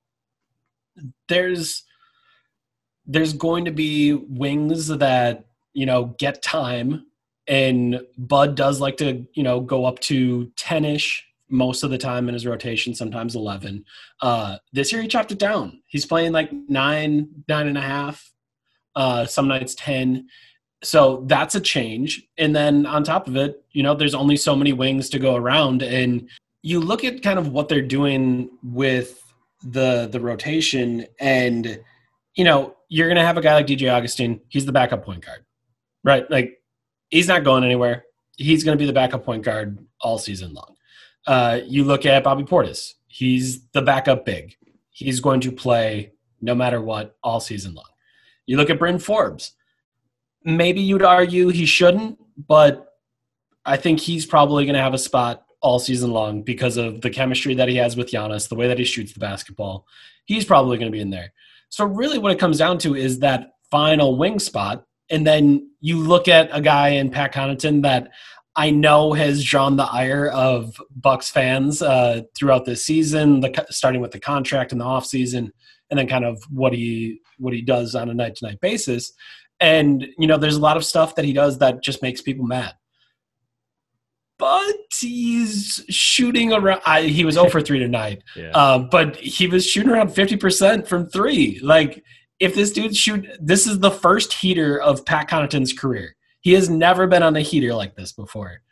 there's 1.28 1.84
there's 3.06 3.32
going 3.32 3.64
to 3.64 3.72
be 3.72 4.12
wings 4.12 4.88
that 4.88 5.44
you 5.72 5.86
know 5.86 6.14
get 6.18 6.42
time 6.42 7.06
and 7.52 8.00
bud 8.16 8.54
does 8.54 8.80
like 8.80 8.96
to 8.96 9.26
you 9.34 9.42
know 9.42 9.60
go 9.60 9.84
up 9.84 9.98
to 9.98 10.50
10ish 10.56 11.20
most 11.50 11.82
of 11.82 11.90
the 11.90 11.98
time 11.98 12.26
in 12.26 12.32
his 12.32 12.46
rotation 12.46 12.94
sometimes 12.94 13.36
11 13.36 13.84
uh 14.22 14.56
this 14.72 14.90
year 14.90 15.02
he 15.02 15.08
chopped 15.08 15.32
it 15.32 15.38
down. 15.38 15.82
He's 15.86 16.06
playing 16.06 16.32
like 16.32 16.50
nine 16.68 17.28
nine 17.46 17.68
and 17.68 17.76
a 17.76 17.82
half 17.82 18.32
uh 18.96 19.26
some 19.26 19.48
nights 19.48 19.74
10 19.74 20.26
so 20.84 21.24
that's 21.28 21.54
a 21.54 21.60
change. 21.60 22.26
And 22.38 22.56
then 22.56 22.86
on 22.86 23.04
top 23.04 23.28
of 23.28 23.36
it 23.36 23.62
you 23.72 23.82
know 23.82 23.94
there's 23.94 24.14
only 24.14 24.36
so 24.36 24.56
many 24.56 24.72
wings 24.72 25.10
to 25.10 25.18
go 25.18 25.36
around. 25.36 25.82
And 25.82 26.30
you 26.62 26.80
look 26.80 27.04
at 27.04 27.22
kind 27.22 27.38
of 27.38 27.48
what 27.48 27.68
they're 27.68 27.82
doing 27.82 28.48
with 28.62 29.22
the 29.62 30.08
the 30.10 30.20
rotation 30.20 31.06
and 31.20 31.78
you 32.34 32.44
know 32.44 32.74
you're 32.88 33.12
to 33.12 33.22
have 33.22 33.36
a 33.36 33.42
guy 33.42 33.54
like 33.54 33.66
DJ 33.66 33.92
Augustin. 33.92 34.40
He's 34.48 34.64
the 34.64 34.72
backup 34.72 35.04
point 35.04 35.24
guard, 35.26 35.44
right? 36.02 36.30
Like 36.30 36.61
he's 37.12 37.28
not 37.28 37.44
going 37.44 37.62
anywhere. 37.62 38.04
He's 38.36 38.64
going 38.64 38.76
to 38.76 38.82
be 38.82 38.86
the 38.86 38.92
backup 38.92 39.24
point 39.24 39.44
guard 39.44 39.78
all 40.00 40.18
season 40.18 40.52
long. 40.54 40.74
Uh, 41.26 41.60
you 41.64 41.84
look 41.84 42.04
at 42.04 42.24
Bobby 42.24 42.42
Portis. 42.42 42.94
He's 43.06 43.68
the 43.68 43.82
backup 43.82 44.24
big. 44.24 44.56
He's 44.90 45.20
going 45.20 45.40
to 45.42 45.52
play 45.52 46.12
no 46.40 46.54
matter 46.54 46.80
what 46.80 47.16
all 47.22 47.38
season 47.38 47.74
long. 47.74 47.84
You 48.46 48.56
look 48.56 48.70
at 48.70 48.78
Bryn 48.78 48.98
Forbes. 48.98 49.52
Maybe 50.44 50.80
you'd 50.80 51.04
argue 51.04 51.48
he 51.48 51.66
shouldn't, 51.66 52.18
but 52.48 52.94
I 53.64 53.76
think 53.76 54.00
he's 54.00 54.26
probably 54.26 54.64
going 54.64 54.74
to 54.74 54.80
have 54.80 54.94
a 54.94 54.98
spot 54.98 55.44
all 55.60 55.78
season 55.78 56.10
long 56.10 56.42
because 56.42 56.76
of 56.76 57.00
the 57.02 57.10
chemistry 57.10 57.54
that 57.54 57.68
he 57.68 57.76
has 57.76 57.96
with 57.96 58.10
Giannis, 58.10 58.48
the 58.48 58.56
way 58.56 58.66
that 58.66 58.78
he 58.78 58.84
shoots 58.84 59.12
the 59.12 59.20
basketball. 59.20 59.86
He's 60.24 60.44
probably 60.44 60.78
going 60.78 60.90
to 60.90 60.96
be 60.96 61.00
in 61.00 61.10
there. 61.10 61.32
So 61.68 61.84
really 61.84 62.18
what 62.18 62.32
it 62.32 62.40
comes 62.40 62.58
down 62.58 62.78
to 62.78 62.96
is 62.96 63.20
that 63.20 63.52
final 63.70 64.16
wing 64.16 64.40
spot. 64.40 64.84
And 65.12 65.26
then 65.26 65.70
you 65.80 65.98
look 65.98 66.26
at 66.26 66.48
a 66.52 66.60
guy 66.60 66.88
in 66.88 67.10
Pat 67.10 67.32
Connaughton 67.32 67.82
that 67.82 68.10
I 68.56 68.70
know 68.70 69.12
has 69.12 69.44
drawn 69.44 69.76
the 69.76 69.84
ire 69.84 70.28
of 70.28 70.74
Bucks 70.96 71.30
fans 71.30 71.82
uh, 71.82 72.22
throughout 72.36 72.64
this 72.64 72.84
season, 72.84 73.40
the, 73.40 73.66
starting 73.70 74.00
with 74.00 74.10
the 74.10 74.20
contract 74.20 74.72
in 74.72 74.78
the 74.78 74.84
offseason 74.84 75.50
and 75.90 75.98
then 75.98 76.08
kind 76.08 76.24
of 76.24 76.42
what 76.50 76.72
he 76.72 77.20
what 77.38 77.52
he 77.52 77.62
does 77.62 77.94
on 77.94 78.10
a 78.10 78.14
night 78.14 78.36
to 78.36 78.46
night 78.46 78.60
basis. 78.60 79.12
And 79.60 80.06
you 80.18 80.26
know, 80.26 80.38
there's 80.38 80.56
a 80.56 80.60
lot 80.60 80.76
of 80.76 80.84
stuff 80.84 81.14
that 81.14 81.24
he 81.24 81.32
does 81.32 81.58
that 81.58 81.82
just 81.82 82.02
makes 82.02 82.20
people 82.20 82.44
mad 82.44 82.74
but 84.42 84.74
he's 85.00 85.84
shooting 85.88 86.52
around. 86.52 86.82
I, 86.84 87.02
he 87.02 87.24
was 87.24 87.36
over 87.36 87.60
3 87.60 87.78
tonight, 87.78 88.24
yeah. 88.36 88.50
um, 88.50 88.88
but 88.90 89.14
he 89.14 89.46
was 89.46 89.64
shooting 89.64 89.92
around 89.92 90.08
50% 90.08 90.88
from 90.88 91.06
three. 91.08 91.60
Like, 91.62 92.02
if 92.42 92.56
this 92.56 92.72
dude 92.72 92.96
shoot, 92.96 93.24
this 93.40 93.68
is 93.68 93.78
the 93.78 93.90
first 93.90 94.32
heater 94.32 94.76
of 94.82 95.06
Pat 95.06 95.28
Connaughton's 95.28 95.72
career. 95.72 96.16
He 96.40 96.54
has 96.54 96.68
never 96.68 97.06
been 97.06 97.22
on 97.22 97.36
a 97.36 97.40
heater 97.40 97.72
like 97.72 97.94
this 97.94 98.10
before. 98.10 98.62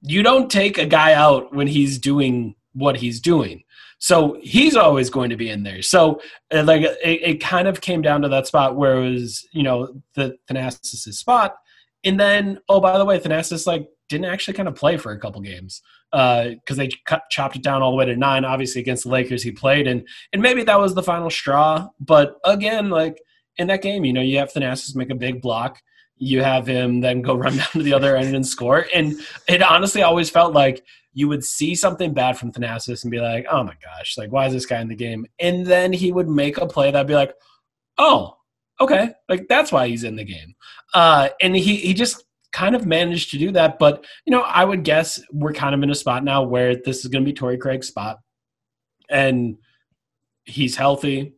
You 0.00 0.22
don't 0.22 0.50
take 0.50 0.78
a 0.78 0.86
guy 0.86 1.12
out 1.12 1.54
when 1.54 1.66
he's 1.66 1.98
doing 1.98 2.54
what 2.72 2.96
he's 2.96 3.20
doing. 3.20 3.64
So 3.98 4.38
he's 4.40 4.74
always 4.74 5.10
going 5.10 5.28
to 5.28 5.36
be 5.36 5.50
in 5.50 5.64
there. 5.64 5.82
So 5.82 6.22
uh, 6.50 6.62
like 6.62 6.80
it, 6.80 6.98
it 7.04 7.40
kind 7.40 7.68
of 7.68 7.82
came 7.82 8.00
down 8.00 8.22
to 8.22 8.28
that 8.30 8.46
spot 8.46 8.74
where 8.74 9.04
it 9.04 9.10
was, 9.10 9.46
you 9.52 9.64
know, 9.64 10.00
the 10.14 10.38
Thanasis' 10.50 11.12
spot. 11.12 11.56
And 12.04 12.18
then, 12.18 12.58
oh, 12.70 12.80
by 12.80 12.96
the 12.96 13.04
way, 13.04 13.18
Thanasis 13.18 13.66
like 13.66 13.86
didn't 14.08 14.26
actually 14.26 14.54
kind 14.54 14.68
of 14.68 14.74
play 14.74 14.96
for 14.96 15.12
a 15.12 15.20
couple 15.20 15.40
games 15.40 15.82
because 16.10 16.56
uh, 16.70 16.74
they 16.74 16.90
cut, 17.04 17.22
chopped 17.30 17.56
it 17.56 17.62
down 17.62 17.82
all 17.82 17.90
the 17.90 17.96
way 17.96 18.06
to 18.06 18.16
nine. 18.16 18.44
Obviously, 18.44 18.80
against 18.80 19.04
the 19.04 19.10
Lakers, 19.10 19.42
he 19.42 19.50
played, 19.50 19.86
and 19.86 20.06
and 20.32 20.42
maybe 20.42 20.62
that 20.64 20.80
was 20.80 20.94
the 20.94 21.02
final 21.02 21.30
straw. 21.30 21.88
But 22.00 22.38
again, 22.44 22.90
like 22.90 23.20
in 23.58 23.66
that 23.66 23.82
game, 23.82 24.04
you 24.04 24.12
know, 24.12 24.22
you 24.22 24.38
have 24.38 24.52
Thanasis 24.52 24.94
make 24.96 25.10
a 25.10 25.14
big 25.14 25.42
block. 25.42 25.80
You 26.16 26.42
have 26.42 26.66
him 26.66 27.00
then 27.00 27.22
go 27.22 27.34
run 27.36 27.56
down 27.56 27.68
to 27.72 27.82
the 27.82 27.92
other 27.92 28.16
end 28.16 28.34
and 28.34 28.46
score. 28.46 28.86
And 28.94 29.20
it 29.48 29.62
honestly 29.62 30.02
always 30.02 30.30
felt 30.30 30.54
like 30.54 30.84
you 31.12 31.28
would 31.28 31.44
see 31.44 31.74
something 31.74 32.14
bad 32.14 32.38
from 32.38 32.52
Thanasis 32.52 33.02
and 33.02 33.10
be 33.10 33.20
like, 33.20 33.46
oh 33.50 33.64
my 33.64 33.74
gosh, 33.82 34.16
like, 34.16 34.30
why 34.30 34.46
is 34.46 34.52
this 34.52 34.66
guy 34.66 34.80
in 34.80 34.88
the 34.88 34.94
game? 34.94 35.26
And 35.40 35.66
then 35.66 35.92
he 35.92 36.12
would 36.12 36.28
make 36.28 36.58
a 36.58 36.66
play 36.66 36.90
that'd 36.90 37.06
be 37.06 37.14
like, 37.14 37.34
oh, 37.98 38.36
okay, 38.80 39.10
like 39.28 39.48
that's 39.48 39.72
why 39.72 39.88
he's 39.88 40.04
in 40.04 40.16
the 40.16 40.24
game. 40.24 40.54
Uh, 40.94 41.30
and 41.40 41.56
he, 41.56 41.76
he 41.76 41.94
just 41.94 42.24
kind 42.52 42.74
of 42.74 42.86
managed 42.86 43.30
to 43.30 43.38
do 43.38 43.52
that. 43.52 43.78
But, 43.78 44.04
you 44.24 44.30
know, 44.30 44.42
I 44.42 44.64
would 44.64 44.84
guess 44.84 45.20
we're 45.32 45.52
kind 45.52 45.74
of 45.74 45.82
in 45.82 45.90
a 45.90 45.94
spot 45.94 46.24
now 46.24 46.42
where 46.42 46.76
this 46.76 46.98
is 46.98 47.06
going 47.06 47.24
to 47.24 47.28
be 47.28 47.34
Torrey 47.34 47.58
Craig's 47.58 47.88
spot. 47.88 48.18
And 49.10 49.56
he's 50.44 50.76
healthy. 50.76 51.34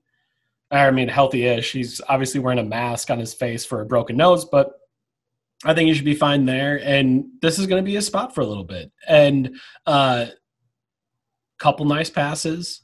I 0.71 0.91
mean, 0.91 1.09
healthy 1.09 1.47
ish. 1.47 1.73
He's 1.73 2.01
obviously 2.09 2.41
wearing 2.41 2.61
a 2.61 2.65
mask 2.65 3.11
on 3.11 3.19
his 3.19 3.35
face 3.35 3.65
for 3.65 3.81
a 3.81 3.87
broken 3.87 4.17
nose, 4.17 4.45
but 4.45 4.73
I 5.65 5.75
think 5.75 5.89
he 5.89 5.95
should 5.95 6.05
be 6.05 6.15
fine 6.15 6.47
there. 6.47 6.81
And 6.83 7.25
this 7.43 7.59
is 7.59 7.67
going 7.67 7.85
to 7.85 7.89
be 7.89 7.97
a 7.97 8.03
spot 8.03 8.35
for 8.35 8.41
a 8.41 8.47
little 8.47 8.65
bit. 8.65 8.93
And, 9.09 9.57
uh, 9.87 10.27
couple 11.61 11.85
nice 11.85 12.11
passes. 12.11 12.83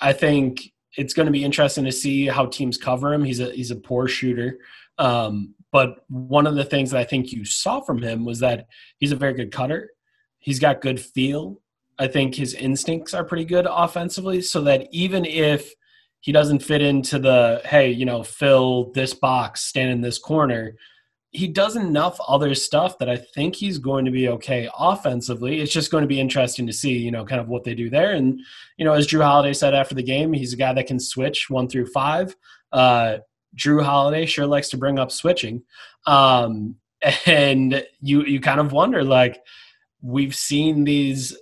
I 0.00 0.12
think 0.12 0.72
it's 0.96 1.14
going 1.14 1.26
to 1.26 1.32
be 1.32 1.44
interesting 1.44 1.84
to 1.84 1.92
see 1.92 2.26
how 2.26 2.46
teams 2.46 2.78
cover 2.78 3.12
him. 3.12 3.22
He's 3.22 3.40
a 3.40 3.52
he's 3.52 3.70
a 3.70 3.76
poor 3.76 4.08
shooter. 4.08 4.58
Um, 4.98 5.54
but 5.72 6.04
one 6.08 6.46
of 6.46 6.54
the 6.54 6.64
things 6.64 6.90
that 6.90 7.00
I 7.00 7.04
think 7.04 7.32
you 7.32 7.44
saw 7.44 7.80
from 7.80 8.02
him 8.02 8.24
was 8.24 8.40
that 8.40 8.66
he's 8.98 9.12
a 9.12 9.16
very 9.16 9.34
good 9.34 9.52
cutter. 9.52 9.90
He's 10.38 10.58
got 10.58 10.80
good 10.80 11.00
feel. 11.00 11.60
I 11.98 12.06
think 12.06 12.34
his 12.34 12.54
instincts 12.54 13.14
are 13.14 13.24
pretty 13.24 13.44
good 13.44 13.66
offensively, 13.68 14.42
so 14.42 14.60
that 14.62 14.88
even 14.92 15.24
if 15.24 15.72
he 16.20 16.32
doesn't 16.32 16.62
fit 16.62 16.82
into 16.82 17.18
the 17.18 17.62
hey, 17.64 17.90
you 17.90 18.04
know, 18.04 18.22
fill 18.22 18.92
this 18.92 19.14
box, 19.14 19.62
stand 19.62 19.90
in 19.90 20.00
this 20.00 20.18
corner, 20.18 20.76
he 21.30 21.46
does 21.46 21.76
enough 21.76 22.18
other 22.26 22.54
stuff 22.54 22.98
that 22.98 23.08
I 23.08 23.16
think 23.16 23.54
he's 23.54 23.78
going 23.78 24.04
to 24.06 24.10
be 24.10 24.28
okay 24.28 24.68
offensively. 24.78 25.60
It's 25.60 25.72
just 25.72 25.90
going 25.90 26.02
to 26.02 26.08
be 26.08 26.20
interesting 26.20 26.66
to 26.66 26.72
see, 26.72 26.96
you 26.96 27.10
know, 27.10 27.24
kind 27.24 27.40
of 27.40 27.48
what 27.48 27.64
they 27.64 27.74
do 27.74 27.90
there. 27.90 28.12
And, 28.12 28.40
you 28.78 28.84
know, 28.84 28.92
as 28.92 29.06
Jrue 29.06 29.22
Holiday 29.22 29.52
said 29.52 29.74
after 29.74 29.94
the 29.94 30.02
game, 30.02 30.32
he's 30.32 30.54
a 30.54 30.56
guy 30.56 30.72
that 30.72 30.86
can 30.86 30.98
switch 30.98 31.50
one 31.50 31.68
through 31.68 31.86
five. 31.86 32.34
Uh, 32.72 33.18
Jrue 33.56 33.82
Holiday 33.82 34.26
sure 34.26 34.46
likes 34.46 34.68
to 34.70 34.76
bring 34.76 34.98
up 34.98 35.10
switching. 35.10 35.62
Um, 36.06 36.76
and 37.26 37.84
you 38.00 38.24
you 38.24 38.40
kind 38.40 38.60
of 38.60 38.72
wonder 38.72 39.04
like 39.04 39.38
we've 40.02 40.34
seen 40.34 40.84
these 40.84 41.36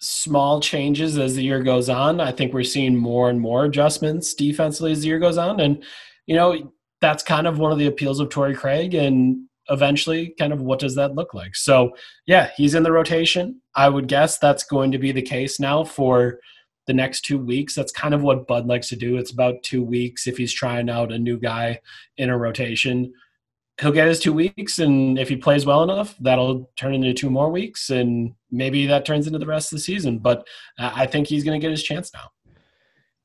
small 0.00 0.60
changes 0.60 1.18
as 1.18 1.34
the 1.34 1.42
year 1.42 1.62
goes 1.62 1.88
on. 1.88 2.20
I 2.20 2.32
think 2.32 2.52
we're 2.52 2.64
seeing 2.64 2.96
more 2.96 3.28
and 3.28 3.40
more 3.40 3.64
adjustments 3.66 4.34
defensively 4.34 4.92
as 4.92 5.02
the 5.02 5.08
year 5.08 5.18
goes 5.18 5.36
on. 5.36 5.60
And, 5.60 5.84
you 6.26 6.34
know, 6.34 6.72
that's 7.00 7.22
kind 7.22 7.46
of 7.46 7.58
one 7.58 7.72
of 7.72 7.78
the 7.78 7.86
appeals 7.86 8.18
of 8.18 8.30
Torrey 8.30 8.54
Craig 8.54 8.94
and 8.94 9.46
eventually 9.68 10.34
kind 10.38 10.52
of 10.52 10.62
what 10.62 10.78
does 10.78 10.94
that 10.96 11.14
look 11.14 11.34
like. 11.34 11.54
So 11.54 11.92
yeah, 12.26 12.50
he's 12.56 12.74
in 12.74 12.82
the 12.82 12.92
rotation. 12.92 13.60
I 13.74 13.88
would 13.88 14.08
guess 14.08 14.38
that's 14.38 14.64
going 14.64 14.90
to 14.92 14.98
be 14.98 15.12
the 15.12 15.22
case 15.22 15.60
now 15.60 15.84
for 15.84 16.40
the 16.90 16.94
next 16.94 17.20
two 17.20 17.38
weeks. 17.38 17.74
That's 17.74 17.92
kind 17.92 18.14
of 18.14 18.22
what 18.22 18.48
Bud 18.48 18.66
likes 18.66 18.88
to 18.88 18.96
do. 18.96 19.16
It's 19.16 19.30
about 19.30 19.62
two 19.62 19.82
weeks 19.82 20.26
if 20.26 20.36
he's 20.36 20.52
trying 20.52 20.90
out 20.90 21.12
a 21.12 21.18
new 21.18 21.38
guy 21.38 21.80
in 22.16 22.30
a 22.30 22.36
rotation 22.36 23.12
he'll 23.80 23.92
get 23.92 24.08
his 24.08 24.20
two 24.20 24.32
weeks, 24.32 24.78
and 24.78 25.18
if 25.18 25.28
he 25.28 25.36
plays 25.36 25.66
well 25.66 25.82
enough, 25.82 26.14
that'll 26.20 26.70
turn 26.76 26.94
into 26.94 27.12
two 27.14 27.30
more 27.30 27.50
weeks, 27.50 27.90
and 27.90 28.34
maybe 28.50 28.86
that 28.86 29.04
turns 29.04 29.26
into 29.26 29.38
the 29.38 29.46
rest 29.46 29.72
of 29.72 29.76
the 29.76 29.82
season. 29.82 30.18
But 30.18 30.46
I 30.78 31.06
think 31.06 31.26
he's 31.26 31.44
going 31.44 31.58
to 31.58 31.64
get 31.64 31.70
his 31.70 31.82
chance 31.82 32.12
now. 32.12 32.30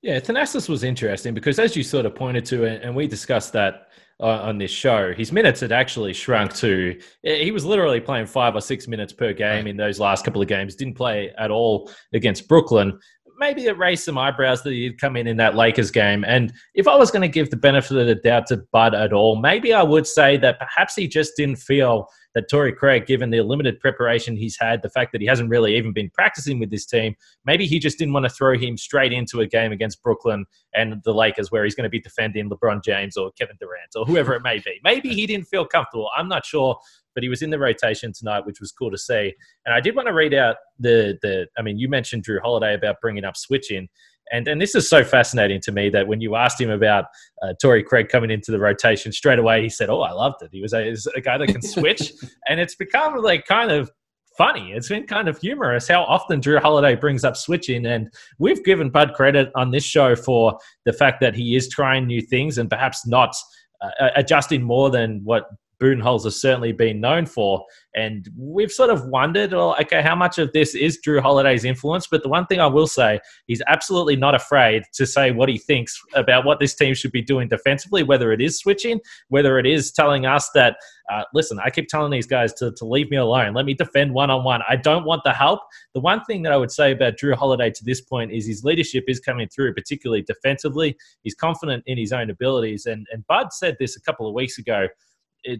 Yeah, 0.01 0.19
Thanasis 0.19 0.69
was 0.69 0.83
interesting 0.83 1.33
because, 1.33 1.59
as 1.59 1.75
you 1.75 1.83
sort 1.83 2.05
of 2.05 2.15
pointed 2.15 2.45
to, 2.45 2.65
and 2.65 2.95
we 2.95 3.07
discussed 3.07 3.53
that 3.53 3.89
uh, 4.19 4.27
on 4.27 4.57
this 4.57 4.71
show, 4.71 5.13
his 5.13 5.31
minutes 5.31 5.59
had 5.59 5.71
actually 5.71 6.13
shrunk 6.13 6.53
to. 6.55 6.99
He 7.23 7.51
was 7.51 7.65
literally 7.65 7.99
playing 7.99 8.27
five 8.27 8.55
or 8.55 8.61
six 8.61 8.87
minutes 8.87 9.11
per 9.11 9.33
game 9.33 9.67
in 9.67 9.75
those 9.75 9.99
last 9.99 10.23
couple 10.23 10.41
of 10.41 10.47
games. 10.47 10.75
Didn't 10.75 10.95
play 10.95 11.33
at 11.37 11.51
all 11.51 11.91
against 12.13 12.47
Brooklyn 12.47 12.97
maybe 13.37 13.65
it 13.65 13.77
raised 13.77 14.03
some 14.03 14.17
eyebrows 14.17 14.63
that 14.63 14.73
he'd 14.73 14.99
come 14.99 15.15
in 15.15 15.27
in 15.27 15.37
that 15.37 15.55
Lakers 15.55 15.91
game. 15.91 16.23
And 16.25 16.53
if 16.73 16.87
I 16.87 16.95
was 16.95 17.11
going 17.11 17.21
to 17.21 17.27
give 17.27 17.49
the 17.49 17.57
benefit 17.57 17.97
of 17.97 18.07
the 18.07 18.15
doubt 18.15 18.47
to 18.47 18.57
Bud 18.71 18.93
at 18.93 19.13
all, 19.13 19.35
maybe 19.35 19.73
I 19.73 19.83
would 19.83 20.07
say 20.07 20.37
that 20.37 20.59
perhaps 20.59 20.95
he 20.95 21.07
just 21.07 21.33
didn't 21.35 21.57
feel 21.57 22.07
that 22.35 22.49
Torrey 22.49 22.73
Craig, 22.73 23.05
given 23.05 23.29
the 23.29 23.41
limited 23.41 23.79
preparation 23.79 24.35
he's 24.35 24.57
had, 24.59 24.81
the 24.81 24.89
fact 24.89 25.13
that 25.13 25.21
he 25.21 25.27
hasn't 25.27 25.49
really 25.49 25.75
even 25.77 25.93
been 25.93 26.09
practicing 26.13 26.59
with 26.59 26.69
this 26.69 26.85
team, 26.85 27.15
maybe 27.45 27.65
he 27.65 27.79
just 27.79 27.97
didn't 27.97 28.13
want 28.13 28.25
to 28.25 28.29
throw 28.29 28.57
him 28.57 28.77
straight 28.77 29.13
into 29.13 29.39
a 29.39 29.47
game 29.47 29.71
against 29.71 30.03
Brooklyn 30.03 30.45
and 30.73 31.01
the 31.03 31.13
Lakers 31.13 31.49
where 31.49 31.63
he's 31.63 31.75
going 31.75 31.85
to 31.85 31.89
be 31.89 32.01
defending 32.01 32.49
LeBron 32.49 32.83
James 32.83 33.15
or 33.15 33.31
Kevin 33.39 33.55
Durant 33.59 33.95
or 33.95 34.05
whoever 34.05 34.33
it 34.33 34.41
may 34.43 34.59
be. 34.59 34.79
Maybe 34.83 35.13
he 35.13 35.25
didn't 35.25 35.47
feel 35.47 35.65
comfortable. 35.65 36.09
I'm 36.15 36.27
not 36.27 36.45
sure 36.45 36.77
but 37.15 37.23
he 37.23 37.29
was 37.29 37.41
in 37.41 37.49
the 37.49 37.57
rotation 37.57 38.13
tonight, 38.13 38.45
which 38.45 38.59
was 38.59 38.71
cool 38.71 38.91
to 38.91 38.97
see. 38.97 39.33
And 39.65 39.73
I 39.73 39.79
did 39.79 39.95
want 39.95 40.07
to 40.07 40.13
read 40.13 40.33
out 40.33 40.57
the 40.77 41.17
the. 41.21 41.47
I 41.57 41.63
mean, 41.63 41.79
you 41.79 41.89
mentioned 41.89 42.23
Jrue 42.23 42.41
Holiday 42.41 42.75
about 42.75 42.97
bringing 43.01 43.25
up 43.25 43.35
switching. 43.35 43.87
And, 44.31 44.47
and 44.47 44.59
this 44.59 44.73
is 44.73 44.89
so 44.89 45.03
fascinating 45.03 45.61
to 45.61 45.71
me 45.71 45.91
that 45.91 46.07
when 46.07 46.19
you 46.19 46.35
asked 46.35 46.59
him 46.59 46.71
about 46.71 47.05
uh, 47.43 47.53
Torrey 47.61 47.83
Craig 47.83 48.09
coming 48.09 48.31
into 48.31 48.51
the 48.51 48.59
rotation 48.59 49.11
straight 49.11 49.37
away, 49.37 49.61
he 49.61 49.69
said, 49.69 49.89
"Oh, 49.89 50.01
I 50.01 50.11
loved 50.11 50.41
it. 50.41 50.49
He 50.51 50.61
was 50.61 50.73
a, 50.73 50.95
a 51.15 51.21
guy 51.21 51.37
that 51.37 51.47
can 51.47 51.61
switch," 51.75 52.11
and 52.47 52.59
it's 52.59 52.75
become 52.75 53.17
like 53.17 53.45
kind 53.45 53.71
of 53.71 53.91
funny. 54.37 54.73
It's 54.73 54.89
been 54.89 55.07
kind 55.07 55.27
of 55.27 55.37
humorous 55.39 55.87
how 55.87 56.03
often 56.03 56.41
Jrue 56.41 56.59
Holiday 56.59 56.95
brings 56.95 57.23
up 57.23 57.37
switching. 57.37 57.85
And 57.85 58.11
we've 58.37 58.63
given 58.63 58.89
Bud 58.89 59.13
credit 59.13 59.51
on 59.55 59.71
this 59.71 59.83
show 59.83 60.15
for 60.15 60.57
the 60.85 60.93
fact 60.93 61.21
that 61.21 61.35
he 61.35 61.55
is 61.55 61.69
trying 61.69 62.05
new 62.05 62.21
things 62.21 62.57
and 62.57 62.69
perhaps 62.69 63.07
not 63.07 63.33
uh, 63.81 64.09
adjusting 64.15 64.61
more 64.61 64.89
than 64.89 65.21
what 65.23 65.45
Budenholzer 65.79 66.25
has 66.25 66.39
certainly 66.39 66.71
been 66.71 66.99
known 66.99 67.25
for. 67.25 67.65
And 67.95 68.27
we've 68.37 68.71
sort 68.71 68.89
of 68.89 69.05
wondered, 69.07 69.53
well, 69.53 69.75
okay, 69.79 70.01
how 70.01 70.15
much 70.15 70.37
of 70.37 70.51
this 70.51 70.75
is 70.75 70.99
Jrue 71.05 71.21
Holiday's 71.21 71.63
influence? 71.63 72.07
But 72.07 72.23
the 72.23 72.29
one 72.29 72.45
thing 72.45 72.59
I 72.59 72.67
will 72.67 72.87
say, 72.87 73.21
he's 73.47 73.61
absolutely 73.67 74.17
not 74.17 74.35
afraid 74.35 74.83
to 74.93 75.05
say 75.05 75.31
what 75.31 75.47
he 75.47 75.57
thinks 75.57 75.97
about 76.13 76.45
what 76.45 76.59
this 76.59 76.75
team 76.75 76.93
should 76.93 77.13
be 77.13 77.21
doing 77.21 77.47
defensively, 77.47 78.03
whether 78.03 78.33
it 78.33 78.41
is 78.41 78.59
switching, 78.59 78.99
whether 79.29 79.57
it 79.59 79.65
is 79.65 79.93
telling 79.93 80.25
us 80.25 80.49
that, 80.53 80.75
uh, 81.09 81.23
listen, 81.33 81.57
I 81.63 81.69
keep 81.69 81.87
telling 81.87 82.11
these 82.11 82.27
guys 82.27 82.53
to, 82.55 82.71
to 82.73 82.85
leave 82.85 83.09
me 83.09 83.17
alone. 83.17 83.53
Let 83.53 83.65
me 83.65 83.73
defend 83.73 84.13
one 84.13 84.29
on 84.29 84.43
one. 84.43 84.61
I 84.67 84.75
don't 84.75 85.05
want 85.05 85.23
the 85.23 85.31
help. 85.31 85.61
The 85.93 86.01
one 86.01 86.23
thing 86.25 86.41
that 86.43 86.51
I 86.51 86.57
would 86.57 86.71
say 86.71 86.91
about 86.91 87.15
Jrue 87.15 87.35
Holiday 87.35 87.69
to 87.69 87.85
this 87.85 88.01
point 88.01 88.31
is 88.33 88.45
his 88.45 88.63
leadership 88.65 89.05
is 89.07 89.19
coming 89.21 89.47
through, 89.47 89.73
particularly 89.73 90.23
defensively. 90.23 90.97
He's 91.21 91.35
confident 91.35 91.83
in 91.85 91.97
his 91.97 92.11
own 92.11 92.29
abilities. 92.29 92.87
And, 92.87 93.05
and 93.11 93.25
Bud 93.27 93.53
said 93.53 93.77
this 93.79 93.95
a 93.95 94.01
couple 94.01 94.27
of 94.27 94.33
weeks 94.33 94.57
ago 94.57 94.87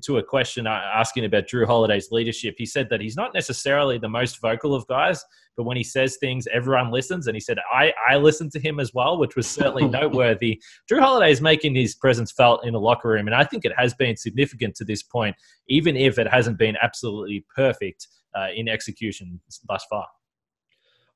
to 0.03 0.17
a 0.17 0.23
question 0.23 0.67
uh, 0.67 0.81
asking 0.93 1.25
about 1.25 1.47
Jrue 1.47 1.65
Holiday's 1.65 2.11
leadership, 2.11 2.55
he 2.57 2.65
said 2.65 2.89
that 2.89 3.01
he's 3.01 3.15
not 3.15 3.33
necessarily 3.33 3.97
the 3.97 4.09
most 4.09 4.41
vocal 4.41 4.73
of 4.73 4.87
guys, 4.87 5.23
but 5.55 5.63
when 5.63 5.77
he 5.77 5.83
says 5.83 6.17
things, 6.17 6.47
everyone 6.51 6.91
listens. 6.91 7.27
And 7.27 7.35
he 7.35 7.39
said, 7.39 7.57
I, 7.71 7.93
I 8.09 8.17
listen 8.17 8.49
to 8.51 8.59
him 8.59 8.79
as 8.79 8.93
well, 8.93 9.17
which 9.17 9.35
was 9.35 9.47
certainly 9.47 9.87
noteworthy. 9.87 10.61
Jrue 10.91 10.99
Holiday 10.99 11.31
is 11.31 11.41
making 11.41 11.75
his 11.75 11.95
presence 11.95 12.31
felt 12.31 12.65
in 12.65 12.73
the 12.73 12.79
locker 12.79 13.09
room. 13.09 13.27
And 13.27 13.35
I 13.35 13.43
think 13.43 13.65
it 13.65 13.73
has 13.77 13.93
been 13.93 14.17
significant 14.17 14.75
to 14.75 14.85
this 14.85 15.03
point, 15.03 15.35
even 15.67 15.95
if 15.95 16.19
it 16.19 16.27
hasn't 16.27 16.57
been 16.57 16.75
absolutely 16.81 17.45
perfect 17.55 18.07
uh, 18.37 18.47
in 18.55 18.67
execution 18.67 19.39
thus 19.67 19.85
far. 19.89 20.07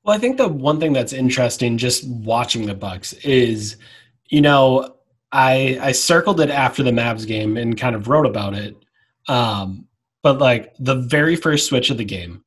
Well, 0.03 0.15
I 0.15 0.19
think 0.19 0.37
the 0.37 0.47
one 0.47 0.79
thing 0.79 0.93
that's 0.93 1.13
interesting 1.13 1.77
just 1.77 2.07
watching 2.07 2.65
the 2.65 2.73
Bucks 2.73 3.13
is, 3.13 3.75
you 4.29 4.41
know, 4.41 4.95
I 5.31 5.77
I 5.81 5.91
circled 5.91 6.41
it 6.41 6.49
after 6.49 6.83
the 6.83 6.91
Mavs 6.91 7.27
game 7.27 7.57
and 7.57 7.77
kind 7.77 7.95
of 7.95 8.07
wrote 8.07 8.25
about 8.25 8.53
it. 8.53 8.75
Um, 9.27 9.87
but 10.21 10.39
like 10.39 10.73
the 10.79 10.95
very 10.95 11.35
first 11.35 11.67
switch 11.67 11.89
of 11.89 11.97
the 11.97 12.05
game, 12.05 12.43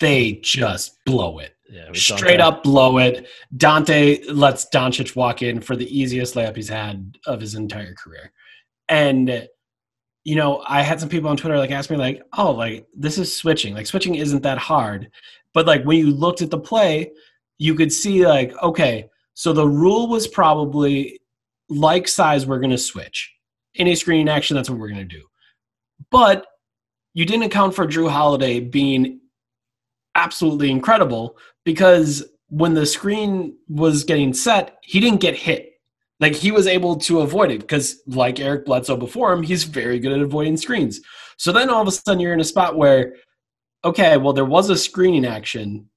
they 0.00 0.40
just 0.42 1.02
blow 1.04 1.38
it. 1.38 1.54
Yeah, 1.68 1.88
Straight 1.94 2.40
up 2.40 2.62
blow 2.62 2.98
it. 2.98 3.26
Donte 3.56 4.24
lets 4.32 4.66
Doncic 4.66 5.16
walk 5.16 5.42
in 5.42 5.60
for 5.60 5.74
the 5.74 5.98
easiest 5.98 6.36
layup 6.36 6.54
he's 6.54 6.68
had 6.68 7.18
of 7.26 7.40
his 7.40 7.56
entire 7.56 7.94
career. 7.94 8.32
And 8.88 9.48
you 10.22 10.34
know, 10.34 10.62
I 10.66 10.82
had 10.82 10.98
some 10.98 11.08
people 11.08 11.30
on 11.30 11.36
Twitter 11.36 11.58
like 11.58 11.70
ask 11.70 11.88
me 11.88 11.96
like, 11.96 12.22
"Oh, 12.36 12.50
like 12.50 12.86
this 12.94 13.18
is 13.18 13.34
switching. 13.34 13.74
Like 13.74 13.86
switching 13.86 14.16
isn't 14.16 14.42
that 14.42 14.58
hard." 14.58 15.10
But 15.52 15.66
like 15.66 15.84
when 15.84 15.98
you 15.98 16.10
looked 16.10 16.42
at 16.42 16.50
the 16.50 16.58
play, 16.58 17.12
you 17.58 17.74
could 17.74 17.92
see 17.92 18.26
like, 18.26 18.52
okay, 18.62 19.08
so 19.34 19.52
the 19.52 19.68
rule 19.68 20.08
was 20.08 20.26
probably 20.26 21.20
like 21.68 22.08
size, 22.08 22.46
we're 22.46 22.58
going 22.58 22.70
to 22.70 22.78
switch. 22.78 23.32
Any 23.76 23.94
screening 23.94 24.28
action, 24.28 24.56
that's 24.56 24.70
what 24.70 24.78
we're 24.78 24.88
going 24.88 25.08
to 25.08 25.16
do. 25.16 25.22
But 26.10 26.46
you 27.14 27.24
didn't 27.24 27.44
account 27.44 27.74
for 27.74 27.86
Jrue 27.86 28.10
Holiday 28.10 28.60
being 28.60 29.20
absolutely 30.14 30.70
incredible 30.70 31.36
because 31.64 32.24
when 32.48 32.74
the 32.74 32.86
screen 32.86 33.56
was 33.68 34.04
getting 34.04 34.32
set, 34.32 34.78
he 34.82 35.00
didn't 35.00 35.20
get 35.20 35.34
hit. 35.34 35.72
Like 36.20 36.34
he 36.34 36.50
was 36.50 36.66
able 36.66 36.96
to 36.96 37.20
avoid 37.20 37.50
it 37.50 37.60
because, 37.60 38.00
like 38.06 38.40
Eric 38.40 38.64
Bledsoe 38.64 38.96
before 38.96 39.32
him, 39.32 39.42
he's 39.42 39.64
very 39.64 39.98
good 39.98 40.12
at 40.12 40.20
avoiding 40.20 40.56
screens. 40.56 41.00
So 41.36 41.52
then 41.52 41.68
all 41.68 41.82
of 41.82 41.88
a 41.88 41.92
sudden 41.92 42.20
you're 42.20 42.32
in 42.32 42.40
a 42.40 42.44
spot 42.44 42.76
where, 42.76 43.16
okay, 43.84 44.16
well, 44.16 44.32
there 44.32 44.46
was 44.46 44.70
a 44.70 44.76
screening 44.76 45.26
action, 45.26 45.90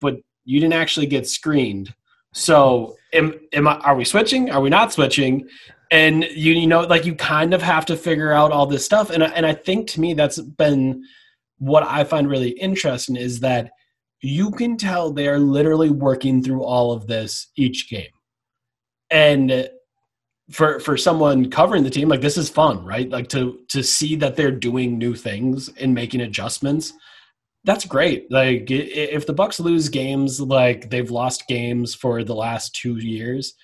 but 0.00 0.16
you 0.44 0.60
didn't 0.60 0.74
actually 0.74 1.06
get 1.06 1.26
screened. 1.26 1.94
So 2.34 2.96
am, 3.12 3.34
am 3.52 3.68
I, 3.68 3.78
are 3.78 3.94
we 3.94 4.04
switching? 4.04 4.50
Are 4.50 4.60
we 4.60 4.70
not 4.70 4.92
switching? 4.92 5.48
And 5.90 6.24
you 6.24 6.54
you 6.54 6.66
know 6.66 6.80
like 6.80 7.04
you 7.04 7.14
kind 7.14 7.52
of 7.52 7.60
have 7.60 7.84
to 7.86 7.96
figure 7.96 8.32
out 8.32 8.50
all 8.50 8.66
this 8.66 8.84
stuff. 8.84 9.10
And 9.10 9.22
and 9.22 9.44
I 9.44 9.52
think 9.52 9.88
to 9.90 10.00
me 10.00 10.14
that's 10.14 10.40
been 10.40 11.04
what 11.58 11.82
I 11.84 12.04
find 12.04 12.28
really 12.28 12.50
interesting 12.50 13.16
is 13.16 13.40
that 13.40 13.70
you 14.22 14.50
can 14.52 14.76
tell 14.76 15.12
they 15.12 15.28
are 15.28 15.38
literally 15.38 15.90
working 15.90 16.42
through 16.42 16.64
all 16.64 16.92
of 16.92 17.06
this 17.06 17.48
each 17.56 17.90
game. 17.90 18.10
And 19.10 19.68
for 20.50 20.80
for 20.80 20.96
someone 20.96 21.50
covering 21.50 21.84
the 21.84 21.90
team, 21.90 22.08
like 22.08 22.20
this 22.20 22.38
is 22.38 22.48
fun, 22.48 22.84
right? 22.84 23.10
Like 23.10 23.28
to 23.30 23.58
to 23.68 23.82
see 23.82 24.16
that 24.16 24.34
they're 24.34 24.50
doing 24.50 24.96
new 24.96 25.14
things 25.14 25.68
and 25.80 25.94
making 25.94 26.22
adjustments 26.22 26.92
that's 27.64 27.84
great. 27.84 28.30
Like 28.30 28.70
if 28.70 29.26
the 29.26 29.32
Bucks 29.32 29.60
lose 29.60 29.88
games 29.88 30.40
like 30.40 30.90
they've 30.90 31.10
lost 31.10 31.46
games 31.48 31.94
for 31.94 32.24
the 32.24 32.34
last 32.34 32.74
2 32.76 32.96
years, 32.96 33.54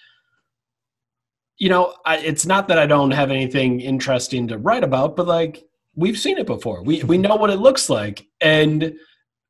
you 1.58 1.68
know, 1.68 1.94
I, 2.06 2.18
it's 2.18 2.46
not 2.46 2.68
that 2.68 2.78
I 2.78 2.86
don't 2.86 3.10
have 3.10 3.30
anything 3.30 3.80
interesting 3.80 4.46
to 4.48 4.58
write 4.58 4.84
about, 4.84 5.16
but 5.16 5.26
like 5.26 5.64
we've 5.96 6.18
seen 6.18 6.38
it 6.38 6.46
before. 6.46 6.82
We 6.84 7.02
we 7.02 7.18
know 7.18 7.34
what 7.34 7.50
it 7.50 7.58
looks 7.58 7.90
like 7.90 8.26
and 8.40 8.94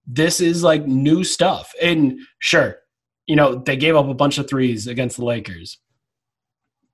this 0.06 0.40
is 0.40 0.62
like 0.62 0.86
new 0.86 1.22
stuff. 1.22 1.74
And 1.82 2.18
sure, 2.38 2.78
you 3.26 3.36
know, 3.36 3.56
they 3.56 3.76
gave 3.76 3.94
up 3.94 4.08
a 4.08 4.14
bunch 4.14 4.38
of 4.38 4.48
threes 4.48 4.86
against 4.86 5.18
the 5.18 5.24
Lakers, 5.26 5.78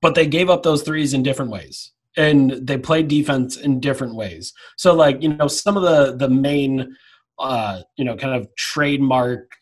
but 0.03 0.17
they 0.17 0.27
gave 0.27 0.51
up 0.51 0.65
those 0.65 0.83
threes 0.83 1.15
in 1.15 1.23
different 1.23 1.53
ways 1.53 1.93
and 2.17 2.51
they 2.67 2.79
played 2.79 3.07
defense 3.07 3.57
in 3.57 3.79
different 3.79 4.17
ways. 4.17 4.53
So 4.77 4.93
like, 4.93 5.23
you 5.23 5.29
know, 5.29 5.47
some 5.47 5.77
of 5.77 5.85
the 5.85 6.17
the 6.17 6.29
main 6.29 6.97
uh, 7.39 7.83
you 7.97 8.05
know, 8.05 8.17
kind 8.17 8.35
of 8.35 8.49
trademark 8.57 9.53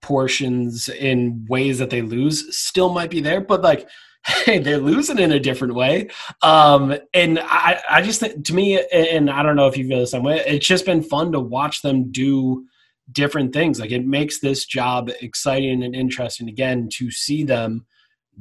portions 0.00 0.88
in 0.88 1.46
ways 1.48 1.78
that 1.78 1.90
they 1.90 2.02
lose 2.02 2.56
still 2.56 2.92
might 2.92 3.10
be 3.10 3.20
there, 3.20 3.40
but 3.40 3.62
like 3.62 3.88
hey, 4.44 4.58
they're 4.58 4.78
losing 4.78 5.18
in 5.18 5.32
a 5.32 5.40
different 5.40 5.74
way. 5.74 6.08
Um, 6.42 6.94
and 7.12 7.40
I, 7.40 7.80
I 7.90 8.02
just 8.02 8.20
think 8.20 8.44
to 8.46 8.54
me, 8.54 8.80
and 8.92 9.28
I 9.28 9.42
don't 9.42 9.56
know 9.56 9.66
if 9.66 9.76
you 9.76 9.86
feel 9.86 9.98
the 9.98 10.06
same 10.06 10.22
way, 10.22 10.42
it's 10.46 10.66
just 10.66 10.86
been 10.86 11.02
fun 11.02 11.32
to 11.32 11.40
watch 11.40 11.82
them 11.82 12.12
do 12.12 12.64
different 13.10 13.52
things. 13.52 13.80
Like 13.80 13.90
it 13.90 14.06
makes 14.06 14.38
this 14.38 14.64
job 14.64 15.10
exciting 15.20 15.82
and 15.82 15.94
interesting 15.94 16.48
again 16.48 16.88
to 16.94 17.10
see 17.10 17.42
them 17.42 17.84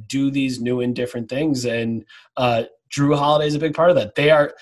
do 0.08 0.30
these 0.30 0.62
new 0.62 0.82
and 0.82 0.96
different 0.96 1.30
things. 1.30 1.66
And 1.66 2.06
uh, 2.38 2.64
Jrue 2.96 3.18
Holiday 3.18 3.48
is 3.48 3.56
a 3.56 3.60
big 3.60 3.74
part 3.74 3.90
of 3.90 3.96
that. 3.96 4.16
They 4.16 4.30
are 4.30 4.54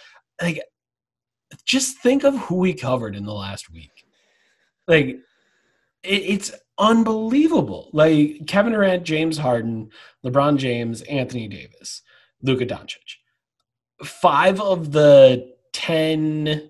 like, 0.42 0.62
just 1.66 1.98
think 2.00 2.24
of 2.24 2.38
who 2.38 2.56
we 2.56 2.74
covered 2.74 3.16
in 3.16 3.26
the 3.26 3.34
last 3.34 3.72
week. 3.72 3.99
Like, 4.90 5.20
it, 6.04 6.24
it's 6.24 6.52
unbelievable. 6.78 7.90
Like 7.94 8.48
Kevin 8.48 8.74
Durant, 8.74 9.04
James 9.04 9.38
Harden, 9.38 9.92
LeBron 10.26 10.58
James, 10.58 11.02
Anthony 11.04 11.48
Davis, 11.48 12.02
Luka 12.42 12.66
Doncic. 12.66 13.18
Five 14.04 14.60
of 14.60 14.92
the 14.92 15.54
10 15.74 16.70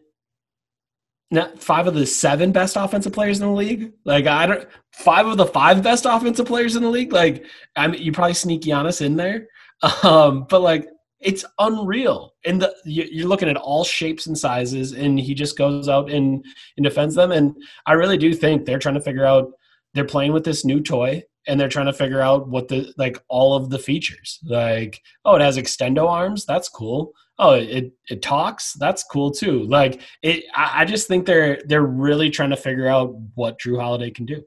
not 1.32 1.62
five 1.62 1.86
of 1.86 1.94
the 1.94 2.06
seven 2.06 2.52
best 2.52 2.76
offensive 2.76 3.14
players 3.14 3.40
in 3.40 3.48
the 3.48 3.54
league. 3.54 3.94
Like 4.04 4.26
I 4.26 4.48
don't 4.48 4.68
five 4.92 5.28
of 5.28 5.38
the 5.38 5.46
five 5.46 5.84
best 5.84 6.06
offensive 6.06 6.48
players 6.48 6.76
in 6.76 6.82
the 6.82 6.90
league. 6.90 7.14
Like 7.14 7.46
I 7.76 7.88
mean, 7.88 8.02
you 8.02 8.12
probably 8.12 8.34
sneak 8.34 8.62
Giannis 8.62 9.02
in 9.06 9.16
there, 9.16 9.48
um, 10.04 10.48
but 10.50 10.62
like 10.62 10.88
it's 11.20 11.46
unreal. 11.60 12.34
And 12.46 12.62
the, 12.62 12.74
you're 12.86 13.28
looking 13.28 13.50
at 13.50 13.58
all 13.58 13.84
shapes 13.84 14.28
and 14.28 14.38
sizes, 14.38 14.94
and 14.94 15.20
he 15.20 15.34
just 15.34 15.58
goes 15.58 15.90
out 15.90 16.10
and, 16.10 16.44
and 16.78 16.84
defends 16.84 17.16
them. 17.16 17.32
And 17.32 17.56
I 17.86 17.94
really 17.94 18.18
do 18.18 18.34
think 18.34 18.66
they're 18.66 18.80
trying 18.80 18.96
to 18.96 19.02
figure 19.02 19.26
out. 19.26 19.52
They're 19.96 20.06
playing 20.06 20.34
with 20.34 20.44
this 20.44 20.64
new 20.64 20.82
toy, 20.82 21.24
and 21.48 21.60
they're 21.60 21.68
trying 21.68 21.88
to 21.88 21.94
figure 21.94 22.22
out 22.22 22.48
what 22.48 22.68
the 22.68 22.94
like 22.98 23.22
all 23.28 23.56
of 23.56 23.70
the 23.70 23.80
features. 23.80 24.40
Like, 24.44 25.02
oh, 25.26 25.36
it 25.36 25.42
has 25.42 25.58
extendo 25.58 26.08
arms. 26.08 26.46
That's 26.46 26.70
cool. 26.70 27.12
Oh, 27.40 27.54
it 27.54 27.92
it 28.10 28.22
talks. 28.22 28.74
That's 28.74 29.04
cool 29.04 29.32
too. 29.32 29.64
Like, 29.64 30.02
it. 30.22 30.44
I, 30.56 30.82
I 30.82 30.86
just 30.86 31.08
think 31.08 31.26
they're 31.26 31.62
they're 31.66 31.82
really 31.82 32.30
trying 32.30 32.52
to 32.52 32.58
figure 32.58 32.88
out 32.88 33.16
what 33.36 33.60
Jrue 33.60 33.80
Holiday 33.80 34.12
can 34.12 34.26
do. 34.26 34.44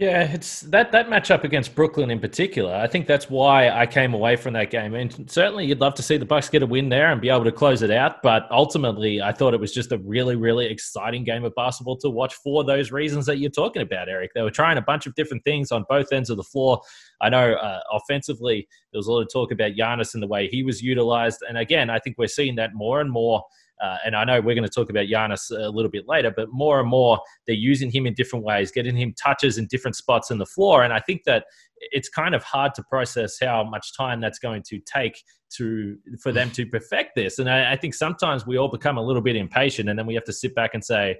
Yeah, 0.00 0.22
it's 0.32 0.62
that 0.62 0.92
that 0.92 1.08
matchup 1.08 1.44
against 1.44 1.74
Brooklyn 1.74 2.10
in 2.10 2.20
particular. 2.20 2.74
I 2.74 2.86
think 2.86 3.06
that's 3.06 3.28
why 3.28 3.68
I 3.68 3.84
came 3.84 4.14
away 4.14 4.34
from 4.34 4.54
that 4.54 4.70
game. 4.70 4.94
And 4.94 5.30
certainly, 5.30 5.66
you'd 5.66 5.82
love 5.82 5.92
to 5.96 6.02
see 6.02 6.16
the 6.16 6.24
Bucks 6.24 6.48
get 6.48 6.62
a 6.62 6.66
win 6.66 6.88
there 6.88 7.12
and 7.12 7.20
be 7.20 7.28
able 7.28 7.44
to 7.44 7.52
close 7.52 7.82
it 7.82 7.90
out. 7.90 8.22
But 8.22 8.50
ultimately, 8.50 9.20
I 9.20 9.30
thought 9.30 9.52
it 9.52 9.60
was 9.60 9.74
just 9.74 9.92
a 9.92 9.98
really, 9.98 10.36
really 10.36 10.64
exciting 10.64 11.22
game 11.22 11.44
of 11.44 11.54
basketball 11.54 11.98
to 11.98 12.08
watch 12.08 12.34
for 12.36 12.64
those 12.64 12.90
reasons 12.90 13.26
that 13.26 13.40
you're 13.40 13.50
talking 13.50 13.82
about, 13.82 14.08
Eric. 14.08 14.30
They 14.34 14.40
were 14.40 14.50
trying 14.50 14.78
a 14.78 14.82
bunch 14.82 15.06
of 15.06 15.14
different 15.16 15.44
things 15.44 15.70
on 15.70 15.84
both 15.86 16.10
ends 16.14 16.30
of 16.30 16.38
the 16.38 16.44
floor. 16.44 16.80
I 17.20 17.28
know 17.28 17.52
uh, 17.52 17.80
offensively, 17.92 18.66
there 18.92 18.98
was 18.98 19.06
a 19.06 19.12
lot 19.12 19.20
of 19.20 19.28
talk 19.30 19.52
about 19.52 19.72
Giannis 19.72 20.14
and 20.14 20.22
the 20.22 20.28
way 20.28 20.48
he 20.48 20.62
was 20.62 20.80
utilized. 20.80 21.42
And 21.46 21.58
again, 21.58 21.90
I 21.90 21.98
think 21.98 22.16
we're 22.16 22.26
seeing 22.28 22.54
that 22.54 22.70
more 22.72 23.02
and 23.02 23.10
more 23.10 23.44
uh, 23.82 23.96
and 24.04 24.14
I 24.14 24.24
know 24.24 24.40
we're 24.40 24.54
going 24.54 24.68
to 24.68 24.68
talk 24.68 24.90
about 24.90 25.06
Giannis 25.06 25.50
a 25.50 25.70
little 25.70 25.90
bit 25.90 26.06
later, 26.06 26.32
but 26.34 26.48
more 26.52 26.80
and 26.80 26.88
more 26.88 27.20
they're 27.46 27.56
using 27.56 27.90
him 27.90 28.06
in 28.06 28.14
different 28.14 28.44
ways, 28.44 28.70
getting 28.70 28.96
him 28.96 29.14
touches 29.14 29.58
in 29.58 29.66
different 29.66 29.96
spots 29.96 30.30
in 30.30 30.38
the 30.38 30.46
floor. 30.46 30.82
And 30.82 30.92
I 30.92 31.00
think 31.00 31.24
that 31.24 31.44
it's 31.80 32.08
kind 32.08 32.34
of 32.34 32.42
hard 32.42 32.74
to 32.74 32.82
process 32.82 33.38
how 33.40 33.64
much 33.64 33.96
time 33.96 34.20
that's 34.20 34.38
going 34.38 34.62
to 34.68 34.80
take 34.80 35.22
to 35.56 35.96
for 36.20 36.32
them 36.32 36.50
to 36.50 36.66
perfect 36.70 37.14
this. 37.14 37.38
And 37.38 37.48
I, 37.48 37.72
I 37.72 37.76
think 37.76 37.94
sometimes 37.94 38.46
we 38.46 38.58
all 38.58 38.68
become 38.68 38.98
a 38.98 39.02
little 39.02 39.22
bit 39.22 39.36
impatient, 39.36 39.88
and 39.88 39.98
then 39.98 40.06
we 40.06 40.14
have 40.14 40.24
to 40.24 40.32
sit 40.32 40.54
back 40.54 40.74
and 40.74 40.84
say, 40.84 41.16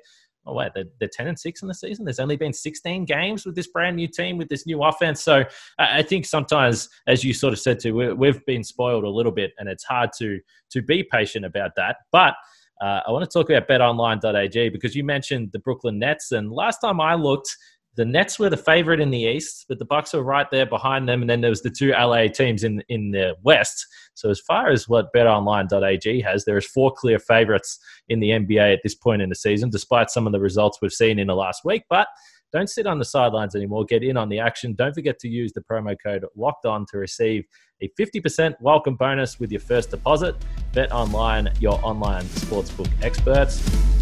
oh 0.47 0.55
wait, 0.55 0.71
they're, 0.75 0.85
they're 0.99 1.11
10 1.13 1.29
and 1.29 1.39
6 1.39 1.63
in 1.63 1.69
the 1.69 1.75
season. 1.75 2.05
There's 2.05 2.19
only 2.19 2.37
been 2.37 2.53
16 2.53 3.05
games 3.05 3.45
with 3.45 3.55
this 3.55 3.67
brand 3.69 3.97
new 3.97 4.09
team, 4.09 4.39
with 4.39 4.49
this 4.49 4.67
new 4.67 4.83
offense. 4.83 5.23
So 5.23 5.45
I 5.79 6.03
think 6.03 6.27
sometimes, 6.27 6.89
as 7.07 7.25
you 7.25 7.35
sort 7.35 7.53
of 7.53 7.59
said 7.59 7.81
to, 7.81 7.93
we've 8.15 8.45
been 8.47 8.65
spoiled 8.65 9.05
a 9.05 9.11
little 9.11 9.33
bit, 9.33 9.53
and 9.59 9.69
it's 9.69 9.85
hard 9.85 10.11
to 10.19 10.41
to 10.71 10.83
be 10.83 11.03
patient 11.03 11.45
about 11.45 11.73
that. 11.77 11.97
But 12.13 12.35
uh, 12.81 13.01
I 13.07 13.11
want 13.11 13.29
to 13.29 13.39
talk 13.39 13.51
about 13.51 13.69
betonline.ag 13.69 14.71
because 14.71 14.95
you 14.95 15.05
mentioned 15.05 15.51
the 15.53 15.59
Brooklyn 15.59 15.99
Nets, 15.99 16.33
and 16.33 16.51
last 16.51 16.79
time 16.79 17.01
I 17.01 17.15
looked, 17.15 17.55
the 17.97 18.05
Nets 18.05 18.39
were 18.39 18.51
the 18.51 18.57
favorite 18.57 19.01
in 19.01 19.11
the 19.11 19.19
East, 19.19 19.67
but 19.69 19.79
the 19.79 19.85
Bucks 19.85 20.13
were 20.13 20.23
right 20.23 20.49
there 20.51 20.67
behind 20.67 21.09
them, 21.09 21.23
and 21.23 21.29
then 21.29 21.41
there 21.41 21.51
was 21.51 21.63
the 21.63 21.71
two 21.71 21.91
LA 21.91 22.29
teams 22.29 22.65
in 22.65 22.83
in 22.89 23.11
the 23.11 23.35
West. 23.43 23.87
So 24.15 24.31
as 24.31 24.41
far 24.41 24.71
as 24.71 24.89
what 24.89 25.13
BetOnline.ag 25.15 26.21
has, 26.23 26.45
there 26.45 26.57
is 26.57 26.67
four 26.67 26.93
clear 26.93 27.19
favorites 27.19 27.79
in 28.09 28.21
the 28.21 28.31
NBA 28.31 28.73
at 28.75 28.81
this 28.83 28.95
point 28.95 29.23
in 29.23 29.29
the 29.29 29.35
season, 29.35 29.71
despite 29.71 30.11
some 30.11 30.27
of 30.27 30.33
the 30.33 30.41
results 30.41 30.79
we've 30.81 30.93
seen 30.93 31.19
in 31.19 31.27
the 31.27 31.35
last 31.35 31.65
week. 31.65 31.83
But 31.89 32.07
don't 32.53 32.69
sit 32.69 32.87
on 32.87 32.99
the 32.99 33.05
sidelines 33.05 33.55
anymore. 33.55 33.85
Get 33.85 34.03
in 34.03 34.17
on 34.17 34.29
the 34.29 34.41
action. 34.41 34.75
Don't 34.75 34.95
forget 34.95 35.19
to 35.21 35.29
use 35.29 35.53
the 35.53 35.61
promo 35.61 35.97
code 36.03 36.25
Locked 36.37 36.67
On 36.67 36.85
to 36.91 36.99
receive 36.99 37.45
a 37.81 37.89
50% 37.99 38.55
welcome 38.61 38.97
bonus 38.97 39.39
with 39.39 39.51
your 39.53 39.61
first 39.61 39.91
deposit. 39.91 40.35
Bet 40.73 40.93
online, 40.93 41.49
your 41.61 41.81
online 41.85 42.25
sportsbook 42.25 42.91
experts. 43.03 44.00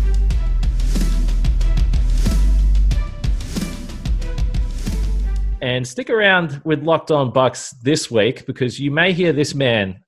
And 5.61 5.87
stick 5.87 6.09
around 6.09 6.63
with 6.65 6.85
Locked 6.85 7.11
On 7.11 7.33
Bucks 7.33 7.71
this 7.83 8.13
week 8.13 8.47
because 8.47 8.79
you 8.79 8.93
may 8.93 9.13
hear 9.13 9.33
this 9.33 9.57
man, 9.57 10.05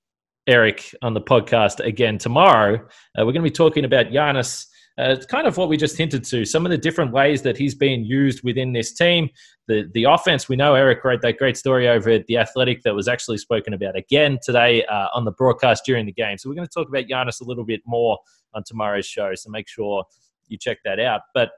Eric, 0.47 0.95
on 1.01 1.13
the 1.13 1.19
podcast 1.19 1.81
again 1.85 2.17
tomorrow. 2.17 2.75
Uh, 2.75 3.25
we're 3.25 3.33
going 3.33 3.35
to 3.35 3.41
be 3.41 3.51
talking 3.51 3.83
about 3.83 4.07
Giannis. 4.07 4.65
Uh, 4.97 5.09
it's 5.09 5.25
kind 5.25 5.47
of 5.47 5.57
what 5.57 5.67
we 5.67 5.75
just 5.75 5.97
hinted 5.97 6.23
to. 6.23 6.45
Some 6.45 6.65
of 6.65 6.69
the 6.69 6.77
different 6.77 7.11
ways 7.11 7.41
that 7.41 7.57
he's 7.57 7.75
being 7.75 8.05
used 8.05 8.43
within 8.43 8.71
this 8.71 8.93
team. 8.93 9.29
The 9.67 9.89
the 9.93 10.05
offense. 10.05 10.47
We 10.47 10.55
know 10.55 10.75
Eric 10.75 11.03
wrote 11.03 11.21
that 11.21 11.37
great 11.37 11.57
story 11.57 11.89
over 11.89 12.09
at 12.11 12.27
the 12.27 12.37
Athletic 12.37 12.83
that 12.83 12.95
was 12.95 13.09
actually 13.09 13.37
spoken 13.37 13.73
about 13.73 13.97
again 13.97 14.39
today 14.41 14.85
uh, 14.85 15.07
on 15.13 15.25
the 15.25 15.31
broadcast 15.31 15.83
during 15.85 16.05
the 16.05 16.13
game. 16.13 16.37
So 16.37 16.49
we're 16.49 16.55
going 16.55 16.67
to 16.67 16.73
talk 16.73 16.87
about 16.87 17.05
Giannis 17.05 17.41
a 17.41 17.45
little 17.45 17.65
bit 17.65 17.81
more 17.85 18.17
on 18.53 18.63
tomorrow's 18.63 19.05
show. 19.05 19.35
So 19.35 19.49
make 19.49 19.67
sure 19.67 20.05
you 20.47 20.57
check 20.57 20.77
that 20.85 20.99
out. 20.99 21.21
But 21.33 21.51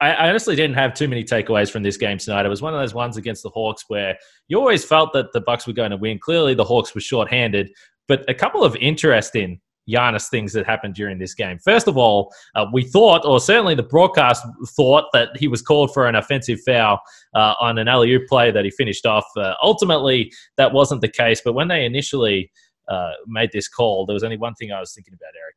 I, 0.00 0.28
honestly 0.28 0.56
didn't 0.56 0.76
have 0.76 0.94
too 0.94 1.08
many 1.08 1.24
takeaways 1.24 1.70
from 1.70 1.82
this 1.82 1.96
game 1.96 2.18
tonight. 2.18 2.46
It 2.46 2.48
was 2.48 2.62
one 2.62 2.74
of 2.74 2.80
those 2.80 2.94
ones 2.94 3.16
against 3.16 3.42
the 3.42 3.50
Hawks 3.50 3.84
where 3.88 4.16
you 4.48 4.58
always 4.58 4.84
felt 4.84 5.12
that 5.12 5.32
the 5.32 5.40
Bucks 5.40 5.66
were 5.66 5.72
going 5.72 5.90
to 5.90 5.96
win. 5.96 6.18
Clearly, 6.18 6.54
the 6.54 6.64
Hawks 6.64 6.94
were 6.94 7.00
shorthanded, 7.00 7.70
but 8.08 8.28
a 8.28 8.34
couple 8.34 8.64
of 8.64 8.76
interesting 8.76 9.60
Giannis 9.88 10.28
things 10.28 10.52
that 10.52 10.66
happened 10.66 10.94
during 10.94 11.18
this 11.18 11.34
game. 11.34 11.58
First 11.58 11.88
of 11.88 11.96
all, 11.96 12.32
uh, 12.54 12.66
we 12.72 12.84
thought, 12.84 13.24
or 13.24 13.40
certainly 13.40 13.74
the 13.74 13.82
broadcast 13.82 14.44
thought, 14.76 15.04
that 15.12 15.30
he 15.36 15.48
was 15.48 15.62
called 15.62 15.92
for 15.92 16.06
an 16.06 16.14
offensive 16.14 16.60
foul 16.64 17.00
uh, 17.34 17.54
on 17.60 17.78
an 17.78 17.88
alley 17.88 18.12
oop 18.12 18.28
play 18.28 18.50
that 18.50 18.64
he 18.64 18.70
finished 18.70 19.06
off. 19.06 19.24
Uh, 19.36 19.54
ultimately, 19.62 20.32
that 20.56 20.72
wasn't 20.72 21.00
the 21.00 21.08
case. 21.08 21.40
But 21.44 21.54
when 21.54 21.68
they 21.68 21.84
initially 21.84 22.50
uh, 22.88 23.12
made 23.26 23.50
this 23.52 23.68
call, 23.68 24.06
there 24.06 24.14
was 24.14 24.24
only 24.24 24.36
one 24.36 24.54
thing 24.54 24.72
I 24.72 24.80
was 24.80 24.94
thinking 24.94 25.14
about, 25.14 25.32
Eric. 25.40 25.56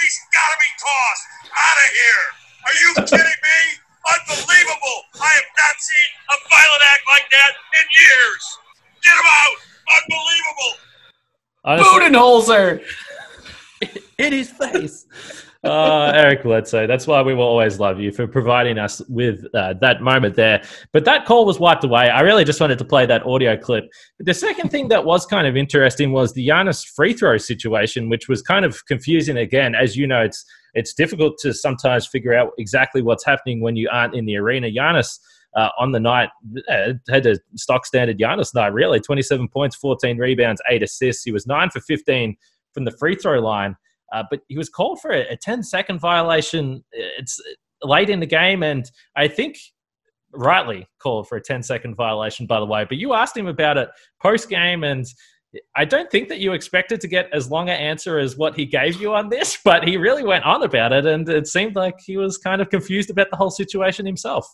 He's 0.00 0.18
got 0.32 0.52
to 0.52 0.58
be 0.60 0.66
tossed 0.80 1.52
out 1.52 1.76
of 1.76 1.92
here. 1.92 2.43
Are 2.64 2.76
you 2.80 2.94
kidding 3.04 3.40
me? 3.44 3.60
Unbelievable! 4.14 4.98
I 5.20 5.30
have 5.32 5.50
not 5.56 5.76
seen 5.80 6.08
a 6.30 6.36
violent 6.48 6.82
act 6.92 7.04
like 7.08 7.30
that 7.30 7.52
in 7.80 7.86
years. 7.96 8.58
Get 9.02 9.14
him 9.14 9.24
out! 9.26 9.56
Unbelievable. 10.02 10.72
Budenholzer 11.64 12.82
in 14.18 14.32
his 14.32 14.50
face. 14.50 15.06
Uh, 15.64 16.12
Eric 16.14 16.42
Bledsoe. 16.42 16.86
That's 16.86 17.06
why 17.06 17.22
we 17.22 17.34
will 17.34 17.44
always 17.44 17.80
love 17.80 17.98
you 17.98 18.12
for 18.12 18.26
providing 18.26 18.78
us 18.78 19.00
with 19.08 19.44
uh, 19.54 19.74
that 19.80 20.02
moment 20.02 20.34
there. 20.34 20.62
But 20.92 21.04
that 21.06 21.24
call 21.24 21.46
was 21.46 21.58
wiped 21.58 21.84
away. 21.84 22.10
I 22.10 22.20
really 22.20 22.44
just 22.44 22.60
wanted 22.60 22.78
to 22.78 22.84
play 22.84 23.06
that 23.06 23.24
audio 23.26 23.56
clip. 23.56 23.84
But 24.18 24.26
the 24.26 24.34
second 24.34 24.70
thing 24.70 24.88
that 24.88 25.04
was 25.04 25.26
kind 25.26 25.46
of 25.46 25.56
interesting 25.56 26.12
was 26.12 26.32
the 26.32 26.46
Giannis 26.46 26.86
free 26.86 27.14
throw 27.14 27.38
situation, 27.38 28.08
which 28.08 28.28
was 28.28 28.42
kind 28.42 28.64
of 28.64 28.84
confusing 28.86 29.38
again. 29.38 29.74
As 29.74 29.96
you 29.96 30.06
know, 30.06 30.22
it's 30.22 30.44
it's 30.74 30.92
difficult 30.92 31.38
to 31.38 31.54
sometimes 31.54 32.06
figure 32.06 32.34
out 32.34 32.50
exactly 32.58 33.00
what's 33.00 33.24
happening 33.24 33.60
when 33.60 33.76
you 33.76 33.88
aren't 33.90 34.14
in 34.14 34.26
the 34.26 34.36
arena. 34.36 34.68
Giannis. 34.68 35.18
Uh, 35.56 35.68
on 35.78 35.92
the 35.92 36.00
night, 36.00 36.28
uh, 36.68 36.94
had 37.08 37.24
a 37.26 37.38
stock 37.54 37.86
standard 37.86 38.18
Giannis 38.18 38.56
night, 38.56 38.72
really. 38.72 38.98
27 38.98 39.46
points, 39.46 39.76
14 39.76 40.18
rebounds, 40.18 40.60
8 40.68 40.82
assists. 40.82 41.22
He 41.22 41.30
was 41.30 41.46
9 41.46 41.70
for 41.70 41.78
15 41.78 42.36
from 42.72 42.84
the 42.84 42.90
free 42.90 43.14
throw 43.14 43.38
line. 43.38 43.76
Uh, 44.12 44.22
but 44.30 44.40
he 44.48 44.56
was 44.56 44.68
called 44.68 45.00
for 45.00 45.10
a, 45.10 45.22
a 45.32 45.36
10 45.36 45.62
second 45.62 46.00
violation. 46.00 46.84
It's 46.92 47.40
late 47.82 48.10
in 48.10 48.20
the 48.20 48.26
game, 48.26 48.62
and 48.62 48.90
I 49.16 49.28
think 49.28 49.56
rightly 50.32 50.86
called 51.00 51.28
for 51.28 51.36
a 51.36 51.42
10 51.42 51.62
second 51.62 51.94
violation, 51.94 52.46
by 52.46 52.60
the 52.60 52.66
way. 52.66 52.84
But 52.84 52.98
you 52.98 53.14
asked 53.14 53.36
him 53.36 53.46
about 53.46 53.78
it 53.78 53.88
post 54.20 54.48
game, 54.48 54.84
and 54.84 55.06
I 55.76 55.84
don't 55.84 56.10
think 56.10 56.28
that 56.28 56.40
you 56.40 56.52
expected 56.52 57.00
to 57.00 57.08
get 57.08 57.28
as 57.32 57.50
long 57.50 57.68
an 57.68 57.76
answer 57.76 58.18
as 58.18 58.36
what 58.36 58.56
he 58.56 58.66
gave 58.66 59.00
you 59.00 59.14
on 59.14 59.28
this, 59.28 59.58
but 59.64 59.86
he 59.86 59.96
really 59.96 60.24
went 60.24 60.44
on 60.44 60.62
about 60.62 60.92
it, 60.92 61.06
and 61.06 61.28
it 61.28 61.46
seemed 61.46 61.76
like 61.76 61.96
he 62.04 62.16
was 62.16 62.38
kind 62.38 62.60
of 62.60 62.70
confused 62.70 63.10
about 63.10 63.30
the 63.30 63.36
whole 63.36 63.50
situation 63.50 64.06
himself. 64.06 64.46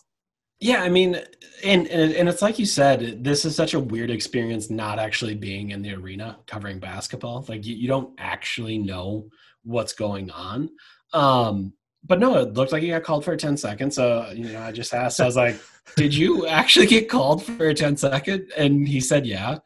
Yeah, 0.61 0.83
I 0.83 0.89
mean, 0.89 1.15
and, 1.63 1.87
and 1.87 2.13
and 2.13 2.29
it's 2.29 2.43
like 2.43 2.59
you 2.59 2.67
said, 2.67 3.23
this 3.23 3.45
is 3.45 3.55
such 3.55 3.73
a 3.73 3.79
weird 3.79 4.11
experience 4.11 4.69
not 4.69 4.99
actually 4.99 5.33
being 5.33 5.71
in 5.71 5.81
the 5.81 5.93
arena 5.95 6.37
covering 6.45 6.79
basketball. 6.79 7.43
Like 7.49 7.65
you, 7.65 7.75
you 7.75 7.87
don't 7.87 8.13
actually 8.19 8.77
know 8.77 9.27
what's 9.63 9.93
going 9.93 10.29
on. 10.29 10.69
Um, 11.13 11.73
but 12.03 12.19
no, 12.19 12.37
it 12.37 12.53
looked 12.53 12.71
like 12.71 12.83
he 12.83 12.89
got 12.89 13.03
called 13.03 13.25
for 13.25 13.33
a 13.33 13.37
10 13.37 13.57
second. 13.57 13.91
So, 13.91 14.31
you 14.35 14.51
know, 14.51 14.61
I 14.61 14.71
just 14.71 14.93
asked, 14.93 15.19
I 15.19 15.25
was 15.25 15.35
like, 15.35 15.59
did 15.95 16.15
you 16.15 16.47
actually 16.47 16.87
get 16.87 17.09
called 17.09 17.43
for 17.43 17.67
a 17.67 17.73
10 17.73 17.97
second? 17.97 18.51
And 18.57 18.87
he 18.87 18.99
said, 18.99 19.25
yeah. 19.25 19.59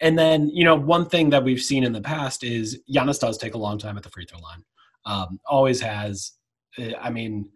And 0.00 0.18
then, 0.18 0.48
you 0.48 0.64
know, 0.64 0.74
one 0.74 1.06
thing 1.06 1.30
that 1.30 1.44
we've 1.44 1.62
seen 1.62 1.84
in 1.84 1.92
the 1.92 2.00
past 2.00 2.42
is 2.42 2.80
Giannis 2.92 3.20
does 3.20 3.38
take 3.38 3.54
a 3.54 3.58
long 3.58 3.78
time 3.78 3.96
at 3.96 4.02
the 4.02 4.10
free 4.10 4.26
throw 4.26 4.40
line. 4.40 4.64
Um, 5.04 5.40
always 5.46 5.80
has. 5.80 6.32
I 7.00 7.10
mean, 7.10 7.50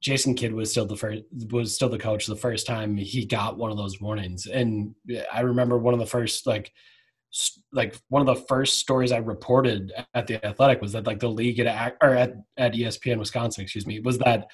Jason 0.00 0.34
Kidd 0.34 0.54
was 0.54 0.70
still 0.70 0.86
the 0.86 0.96
first 0.96 1.22
was 1.50 1.74
still 1.74 1.88
the 1.88 1.98
coach 1.98 2.26
the 2.26 2.36
first 2.36 2.66
time 2.66 2.96
he 2.96 3.26
got 3.26 3.58
one 3.58 3.70
of 3.70 3.76
those 3.76 4.00
warnings, 4.00 4.46
and 4.46 4.94
I 5.32 5.40
remember 5.40 5.78
one 5.78 5.94
of 5.94 6.00
the 6.00 6.06
first 6.06 6.46
like 6.46 6.72
like 7.72 7.96
one 8.08 8.26
of 8.26 8.34
the 8.34 8.44
first 8.46 8.78
stories 8.78 9.12
I 9.12 9.18
reported 9.18 9.92
at 10.14 10.26
the 10.26 10.44
Athletic 10.44 10.80
was 10.80 10.92
that 10.92 11.06
like 11.06 11.20
the 11.20 11.28
league 11.28 11.60
at 11.60 11.96
or 12.02 12.14
at 12.14 12.34
at 12.56 12.72
ESPN 12.72 13.18
Wisconsin, 13.18 13.62
excuse 13.62 13.86
me, 13.86 14.00
was 14.00 14.18
that 14.18 14.48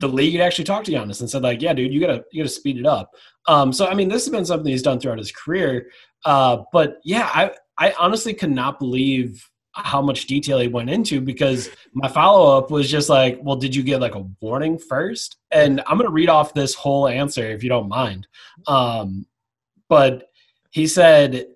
the 0.00 0.08
league 0.08 0.32
had 0.32 0.42
actually 0.42 0.64
talked 0.64 0.86
to 0.86 0.92
Giannis 0.92 1.20
and 1.20 1.30
said 1.30 1.42
like, 1.42 1.62
yeah, 1.62 1.72
dude, 1.72 1.92
you 1.92 2.00
gotta 2.00 2.24
you 2.32 2.42
gotta 2.42 2.52
speed 2.52 2.78
it 2.78 2.86
up. 2.86 3.10
Um, 3.46 3.72
so 3.72 3.86
I 3.86 3.94
mean, 3.94 4.08
this 4.08 4.24
has 4.24 4.32
been 4.32 4.44
something 4.44 4.70
he's 4.70 4.82
done 4.82 4.98
throughout 4.98 5.18
his 5.18 5.32
career. 5.32 5.90
Uh, 6.24 6.58
but 6.72 6.96
yeah, 7.04 7.30
I 7.32 7.52
I 7.78 7.94
honestly 7.98 8.34
could 8.34 8.50
not 8.50 8.78
believe 8.78 9.48
how 9.72 10.02
much 10.02 10.26
detail 10.26 10.58
he 10.58 10.68
went 10.68 10.90
into 10.90 11.20
because 11.20 11.70
my 11.92 12.08
follow 12.08 12.58
up 12.58 12.70
was 12.70 12.90
just 12.90 13.08
like, 13.08 13.38
well, 13.42 13.56
did 13.56 13.74
you 13.74 13.82
get 13.82 14.00
like 14.00 14.14
a 14.14 14.26
warning 14.40 14.78
first? 14.78 15.36
And 15.50 15.80
I'm 15.86 15.96
going 15.96 16.08
to 16.08 16.12
read 16.12 16.28
off 16.28 16.54
this 16.54 16.74
whole 16.74 17.08
answer 17.08 17.44
if 17.44 17.62
you 17.62 17.68
don't 17.68 17.88
mind. 17.88 18.26
Um, 18.66 19.26
but 19.88 20.28
he 20.70 20.86
said, 20.86 21.46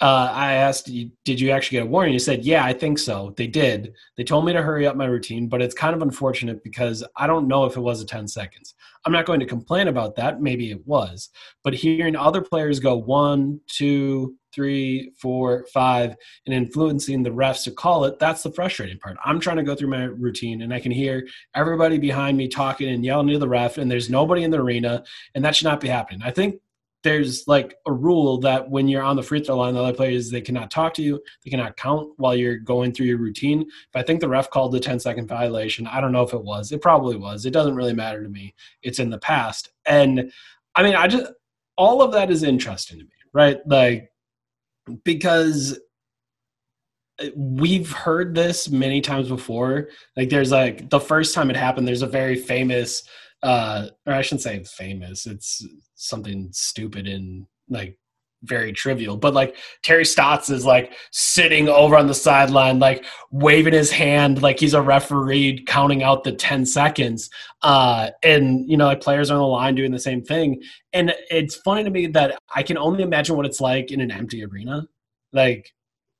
uh, 0.00 0.32
I 0.32 0.54
asked, 0.54 0.90
did 1.24 1.40
you 1.40 1.50
actually 1.50 1.76
get 1.76 1.86
a 1.86 1.90
warning? 1.90 2.14
He 2.14 2.18
said, 2.18 2.44
yeah, 2.44 2.64
I 2.64 2.72
think 2.72 2.98
so. 2.98 3.34
They 3.36 3.46
did. 3.46 3.92
They 4.16 4.24
told 4.24 4.46
me 4.46 4.52
to 4.52 4.62
hurry 4.62 4.86
up 4.86 4.96
my 4.96 5.04
routine, 5.04 5.46
but 5.46 5.60
it's 5.60 5.74
kind 5.74 5.94
of 5.94 6.00
unfortunate 6.00 6.64
because 6.64 7.04
I 7.16 7.26
don't 7.26 7.48
know 7.48 7.66
if 7.66 7.76
it 7.76 7.80
was 7.80 8.00
a 8.00 8.06
10 8.06 8.26
seconds. 8.26 8.74
I'm 9.04 9.12
not 9.12 9.26
going 9.26 9.40
to 9.40 9.46
complain 9.46 9.88
about 9.88 10.16
that. 10.16 10.42
Maybe 10.42 10.70
it 10.70 10.86
was. 10.86 11.30
But 11.64 11.74
hearing 11.74 12.16
other 12.16 12.42
players 12.42 12.80
go 12.80 12.96
one, 12.96 13.60
two, 13.66 14.36
three, 14.52 15.12
four, 15.18 15.66
five, 15.72 16.16
and 16.46 16.54
influencing 16.54 17.22
the 17.22 17.30
refs 17.30 17.64
to 17.64 17.70
call 17.70 18.04
it, 18.04 18.18
that's 18.18 18.42
the 18.42 18.52
frustrating 18.52 18.98
part. 18.98 19.16
I'm 19.24 19.40
trying 19.40 19.58
to 19.58 19.62
go 19.62 19.74
through 19.74 19.88
my 19.88 20.04
routine 20.04 20.62
and 20.62 20.74
I 20.74 20.80
can 20.80 20.92
hear 20.92 21.26
everybody 21.54 21.98
behind 21.98 22.36
me 22.36 22.48
talking 22.48 22.88
and 22.88 23.04
yelling 23.04 23.28
to 23.28 23.38
the 23.38 23.48
ref, 23.48 23.78
and 23.78 23.90
there's 23.90 24.10
nobody 24.10 24.42
in 24.42 24.50
the 24.50 24.60
arena, 24.60 25.04
and 25.34 25.44
that 25.44 25.56
should 25.56 25.66
not 25.66 25.80
be 25.80 25.88
happening. 25.88 26.22
I 26.22 26.30
think 26.30 26.56
there's 27.02 27.46
like 27.48 27.74
a 27.86 27.92
rule 27.92 28.38
that 28.38 28.68
when 28.68 28.88
you're 28.88 29.02
on 29.02 29.16
the 29.16 29.22
free 29.22 29.40
throw 29.40 29.56
line, 29.56 29.74
the 29.74 29.82
other 29.82 29.96
players 29.96 30.30
they 30.30 30.40
cannot 30.40 30.70
talk 30.70 30.94
to 30.94 31.02
you, 31.02 31.20
they 31.44 31.50
cannot 31.50 31.76
count 31.76 32.10
while 32.16 32.34
you're 32.34 32.58
going 32.58 32.92
through 32.92 33.06
your 33.06 33.18
routine. 33.18 33.66
But 33.92 34.00
I 34.00 34.02
think 34.02 34.20
the 34.20 34.28
ref 34.28 34.50
called 34.50 34.72
the 34.72 34.80
10 34.80 35.00
second 35.00 35.26
violation. 35.26 35.86
I 35.86 36.00
don't 36.00 36.12
know 36.12 36.22
if 36.22 36.34
it 36.34 36.42
was. 36.42 36.72
It 36.72 36.82
probably 36.82 37.16
was. 37.16 37.46
It 37.46 37.52
doesn't 37.52 37.74
really 37.74 37.94
matter 37.94 38.22
to 38.22 38.28
me. 38.28 38.54
It's 38.82 38.98
in 38.98 39.10
the 39.10 39.18
past. 39.18 39.70
And 39.86 40.30
I 40.74 40.82
mean, 40.82 40.94
I 40.94 41.08
just 41.08 41.32
all 41.76 42.02
of 42.02 42.12
that 42.12 42.30
is 42.30 42.42
interesting 42.42 42.98
to 42.98 43.04
me, 43.04 43.10
right? 43.32 43.58
Like 43.66 44.12
because 45.04 45.78
uh, 47.18 47.26
we've 47.36 47.90
heard 47.90 48.34
this 48.34 48.68
many 48.68 49.00
times 49.00 49.28
before. 49.28 49.88
Like 50.16 50.28
there's 50.28 50.50
like 50.50 50.90
the 50.90 51.00
first 51.00 51.34
time 51.34 51.50
it 51.50 51.56
happened, 51.56 51.88
there's 51.88 52.02
a 52.02 52.06
very 52.06 52.36
famous 52.36 53.02
uh 53.42 53.88
or 54.06 54.12
I 54.12 54.22
shouldn't 54.22 54.42
say 54.42 54.62
famous, 54.64 55.26
it's 55.26 55.64
something 55.94 56.48
stupid 56.52 57.06
and 57.06 57.46
like 57.68 57.96
very 58.42 58.72
trivial. 58.72 59.16
But 59.16 59.34
like 59.34 59.56
Terry 59.82 60.04
Stotts 60.04 60.50
is 60.50 60.64
like 60.64 60.92
sitting 61.10 61.68
over 61.68 61.96
on 61.96 62.06
the 62.06 62.14
sideline, 62.14 62.78
like 62.78 63.04
waving 63.30 63.74
his 63.74 63.90
hand 63.90 64.42
like 64.42 64.58
he's 64.58 64.74
a 64.74 64.82
referee 64.82 65.64
counting 65.66 66.02
out 66.02 66.24
the 66.24 66.32
10 66.32 66.66
seconds. 66.66 67.30
Uh 67.62 68.10
and 68.22 68.68
you 68.68 68.76
know, 68.76 68.86
like 68.86 69.00
players 69.00 69.30
are 69.30 69.34
on 69.34 69.40
the 69.40 69.46
line 69.46 69.74
doing 69.74 69.92
the 69.92 69.98
same 69.98 70.22
thing. 70.22 70.62
And 70.92 71.14
it's 71.30 71.56
funny 71.56 71.84
to 71.84 71.90
me 71.90 72.06
that 72.08 72.38
I 72.54 72.62
can 72.62 72.78
only 72.78 73.02
imagine 73.02 73.36
what 73.36 73.46
it's 73.46 73.60
like 73.60 73.90
in 73.90 74.00
an 74.00 74.10
empty 74.10 74.44
arena. 74.44 74.86
Like 75.32 75.72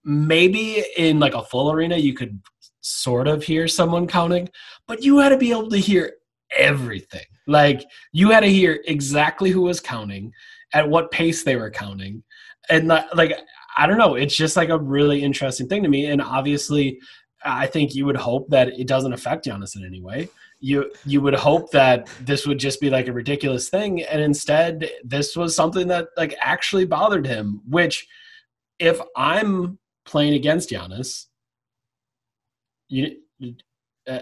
maybe 0.05 0.85
in 0.97 1.21
like 1.21 1.35
a 1.35 1.45
full 1.45 1.73
arena 1.73 1.97
you 1.97 2.15
could 2.15 2.41
sort 2.81 3.29
of 3.29 3.45
hear 3.45 3.69
someone 3.69 4.07
counting, 4.07 4.49
but 4.87 5.03
you 5.03 5.19
had 5.19 5.31
to 5.31 5.37
be 5.37 5.51
able 5.51 5.69
to 5.71 5.77
hear 5.77 6.15
everything. 6.61 7.25
Like 7.47 7.85
you 8.13 8.31
had 8.31 8.41
to 8.41 8.47
hear 8.49 8.81
exactly 8.87 9.51
who 9.51 9.63
was 9.63 9.81
counting, 9.81 10.33
at 10.73 10.89
what 10.89 11.11
pace 11.11 11.43
they 11.43 11.57
were 11.57 11.71
counting, 11.71 12.23
and 12.69 12.87
like 12.89 13.33
I 13.77 13.87
don't 13.87 13.99
know. 13.99 14.15
It's 14.15 14.37
just 14.37 14.57
like 14.57 14.69
a 14.69 14.79
really 14.79 15.23
interesting 15.23 15.69
thing 15.69 15.83
to 15.83 15.89
me. 15.89 16.07
And 16.07 16.21
obviously, 16.21 17.01
I 17.45 17.67
think 17.67 17.95
you 17.95 18.05
would 18.07 18.17
hope 18.17 18.49
that 18.51 18.69
it 18.79 18.87
doesn't 18.87 19.13
affect 19.13 19.47
Giannis 19.47 19.77
in 19.77 19.85
any 19.85 20.01
way. 20.01 20.29
You 20.61 20.93
you 21.07 21.21
would 21.23 21.35
hope 21.35 21.71
that 21.71 22.09
this 22.21 22.47
would 22.47 22.59
just 22.59 22.81
be 22.81 22.91
like 22.91 23.09
a 23.09 23.13
ridiculous 23.13 23.69
thing, 23.69 24.03
and 24.03 24.21
instead, 24.21 24.91
this 25.03 25.37
was 25.37 25.57
something 25.57 25.89
that 25.89 26.09
like 26.17 26.35
actually 26.41 26.85
bothered 26.85 27.27
him. 27.27 27.63
Which, 27.69 28.07
if 28.79 29.01
I'm 29.17 29.79
playing 30.05 30.35
against 30.35 30.71
Giannis, 30.71 31.27
you. 32.89 33.17
Uh, 34.07 34.21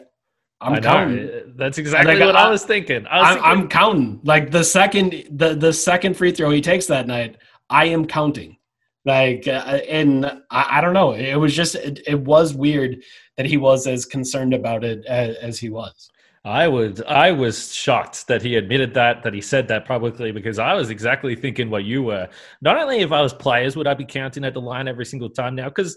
I'm 0.60 0.74
I 0.74 0.80
counting. 0.80 1.54
That's 1.56 1.78
exactly 1.78 2.16
like, 2.16 2.26
what 2.26 2.36
I, 2.36 2.46
I, 2.46 2.50
was 2.50 2.64
thinking. 2.64 3.06
I 3.06 3.18
was 3.18 3.28
I'm, 3.28 3.34
thinking. 3.34 3.50
I'm 3.50 3.68
counting. 3.68 4.20
Like 4.24 4.50
the 4.50 4.64
second 4.64 5.28
the 5.30 5.54
the 5.54 5.72
second 5.72 6.16
free 6.16 6.32
throw 6.32 6.50
he 6.50 6.60
takes 6.60 6.86
that 6.86 7.06
night, 7.06 7.36
I 7.70 7.86
am 7.86 8.06
counting. 8.06 8.56
Like 9.04 9.46
uh, 9.46 9.80
and 9.88 10.26
I, 10.50 10.78
I, 10.78 10.80
don't 10.80 10.92
know. 10.92 11.12
It 11.12 11.36
was 11.36 11.54
just 11.54 11.76
it, 11.76 12.00
it, 12.06 12.20
was 12.20 12.54
weird 12.54 13.02
that 13.36 13.46
he 13.46 13.56
was 13.56 13.86
as 13.86 14.04
concerned 14.04 14.52
about 14.52 14.84
it 14.84 15.06
as, 15.06 15.36
as 15.36 15.58
he 15.58 15.70
was. 15.70 16.10
I 16.44 16.66
would 16.66 17.04
I 17.04 17.30
was 17.30 17.72
shocked 17.72 18.26
that 18.26 18.42
he 18.42 18.56
admitted 18.56 18.94
that 18.94 19.22
that 19.22 19.34
he 19.34 19.40
said 19.40 19.68
that 19.68 19.86
publicly 19.86 20.32
because 20.32 20.58
I 20.58 20.74
was 20.74 20.90
exactly 20.90 21.36
thinking 21.36 21.70
what 21.70 21.84
you 21.84 22.02
were. 22.02 22.28
Not 22.60 22.76
only 22.76 22.98
if 22.98 23.12
I 23.12 23.22
was 23.22 23.32
players 23.32 23.76
would 23.76 23.86
I 23.86 23.94
be 23.94 24.04
counting 24.04 24.44
at 24.44 24.54
the 24.54 24.60
line 24.60 24.88
every 24.88 25.06
single 25.06 25.30
time 25.30 25.54
now 25.54 25.68
because 25.68 25.96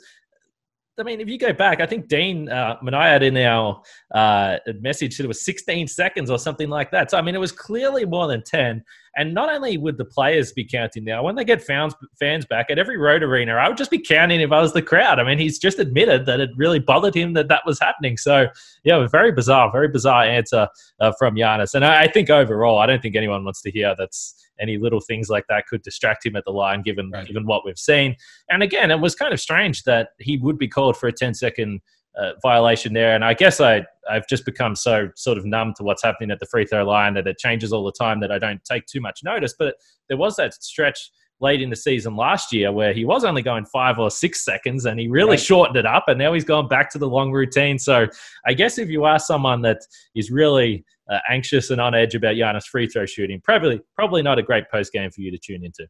I 1.01 1.03
mean, 1.03 1.19
if 1.19 1.27
you 1.27 1.39
go 1.39 1.51
back, 1.51 1.81
I 1.81 1.87
think 1.87 2.07
Dean 2.07 2.47
uh, 2.47 2.77
Maniat 2.83 3.23
in 3.23 3.35
our 3.35 3.81
uh, 4.13 4.57
message 4.81 5.15
said 5.15 5.23
it 5.23 5.27
was 5.27 5.43
16 5.43 5.87
seconds 5.87 6.29
or 6.29 6.37
something 6.37 6.69
like 6.69 6.91
that. 6.91 7.09
So, 7.09 7.17
I 7.17 7.23
mean, 7.23 7.33
it 7.33 7.39
was 7.39 7.51
clearly 7.51 8.05
more 8.05 8.27
than 8.27 8.43
10. 8.43 8.83
And 9.17 9.33
not 9.33 9.51
only 9.51 9.77
would 9.77 9.97
the 9.97 10.05
players 10.05 10.53
be 10.53 10.63
counting 10.63 11.03
now, 11.03 11.23
when 11.23 11.35
they 11.35 11.43
get 11.43 11.63
fans, 11.63 11.95
fans 12.19 12.45
back 12.45 12.67
at 12.69 12.77
every 12.77 12.97
road 12.97 13.23
arena, 13.23 13.55
I 13.55 13.67
would 13.67 13.77
just 13.77 13.89
be 13.89 13.97
counting 13.97 14.41
if 14.41 14.51
I 14.51 14.61
was 14.61 14.73
the 14.73 14.81
crowd. 14.83 15.19
I 15.19 15.23
mean, 15.23 15.39
he's 15.39 15.57
just 15.57 15.79
admitted 15.79 16.27
that 16.27 16.39
it 16.39 16.51
really 16.55 16.79
bothered 16.79 17.15
him 17.15 17.33
that 17.33 17.47
that 17.47 17.63
was 17.65 17.79
happening. 17.79 18.15
So, 18.15 18.47
yeah, 18.83 19.05
very 19.11 19.31
bizarre, 19.31 19.71
very 19.71 19.87
bizarre 19.87 20.23
answer 20.23 20.67
uh, 20.99 21.11
from 21.17 21.35
Giannis. 21.35 21.73
And 21.73 21.83
I, 21.83 22.03
I 22.03 22.11
think 22.11 22.29
overall, 22.29 22.77
I 22.77 22.85
don't 22.85 23.01
think 23.01 23.15
anyone 23.15 23.43
wants 23.43 23.63
to 23.63 23.71
hear 23.71 23.95
that's 23.97 24.35
any 24.61 24.77
little 24.77 25.01
things 25.01 25.29
like 25.29 25.45
that 25.49 25.65
could 25.67 25.81
distract 25.81 26.25
him 26.25 26.35
at 26.35 26.45
the 26.45 26.51
line, 26.51 26.81
given 26.81 27.09
right. 27.11 27.27
given 27.27 27.45
what 27.45 27.65
we've 27.65 27.79
seen. 27.79 28.15
And 28.49 28.63
again, 28.63 28.91
it 28.91 28.99
was 28.99 29.15
kind 29.15 29.33
of 29.33 29.39
strange 29.39 29.83
that 29.83 30.09
he 30.19 30.37
would 30.37 30.57
be 30.57 30.67
called 30.67 30.97
for 30.97 31.07
a 31.07 31.13
10 31.13 31.33
second 31.33 31.81
uh, 32.19 32.31
violation 32.41 32.93
there. 32.93 33.15
And 33.15 33.23
I 33.23 33.33
guess 33.33 33.61
I 33.61 33.85
I've 34.09 34.27
just 34.27 34.45
become 34.45 34.75
so 34.75 35.09
sort 35.15 35.37
of 35.37 35.45
numb 35.45 35.73
to 35.77 35.83
what's 35.83 36.03
happening 36.03 36.31
at 36.31 36.39
the 36.39 36.45
free 36.45 36.65
throw 36.65 36.83
line 36.83 37.13
that 37.13 37.27
it 37.27 37.37
changes 37.37 37.71
all 37.71 37.85
the 37.85 37.91
time 37.91 38.19
that 38.21 38.31
I 38.31 38.39
don't 38.39 38.63
take 38.65 38.85
too 38.85 39.01
much 39.01 39.21
notice. 39.23 39.53
But 39.57 39.75
there 40.09 40.17
was 40.17 40.35
that 40.35 40.53
stretch 40.53 41.11
late 41.39 41.61
in 41.61 41.69
the 41.71 41.75
season 41.75 42.15
last 42.15 42.53
year 42.53 42.71
where 42.71 42.93
he 42.93 43.03
was 43.03 43.23
only 43.23 43.41
going 43.41 43.65
five 43.65 43.97
or 43.97 44.11
six 44.11 44.45
seconds 44.45 44.85
and 44.85 44.99
he 44.99 45.07
really 45.07 45.31
right. 45.31 45.39
shortened 45.39 45.75
it 45.75 45.87
up 45.87 46.05
and 46.07 46.19
now 46.19 46.31
he's 46.33 46.43
gone 46.43 46.67
back 46.67 46.89
to 46.91 46.99
the 46.99 47.07
long 47.07 47.31
routine. 47.31 47.79
So 47.79 48.07
I 48.45 48.53
guess 48.53 48.77
if 48.77 48.89
you 48.89 49.05
are 49.05 49.17
someone 49.17 49.61
that 49.63 49.79
is 50.15 50.29
really 50.29 50.85
uh, 51.11 51.19
anxious 51.29 51.69
and 51.69 51.81
on 51.81 51.93
edge 51.93 52.15
about 52.15 52.35
Giannis 52.35 52.65
free 52.65 52.87
throw 52.87 53.05
shooting, 53.05 53.41
probably 53.41 53.81
probably 53.95 54.23
not 54.23 54.39
a 54.39 54.43
great 54.43 54.69
post 54.71 54.91
game 54.93 55.11
for 55.11 55.21
you 55.21 55.29
to 55.31 55.37
tune 55.37 55.63
into. 55.63 55.87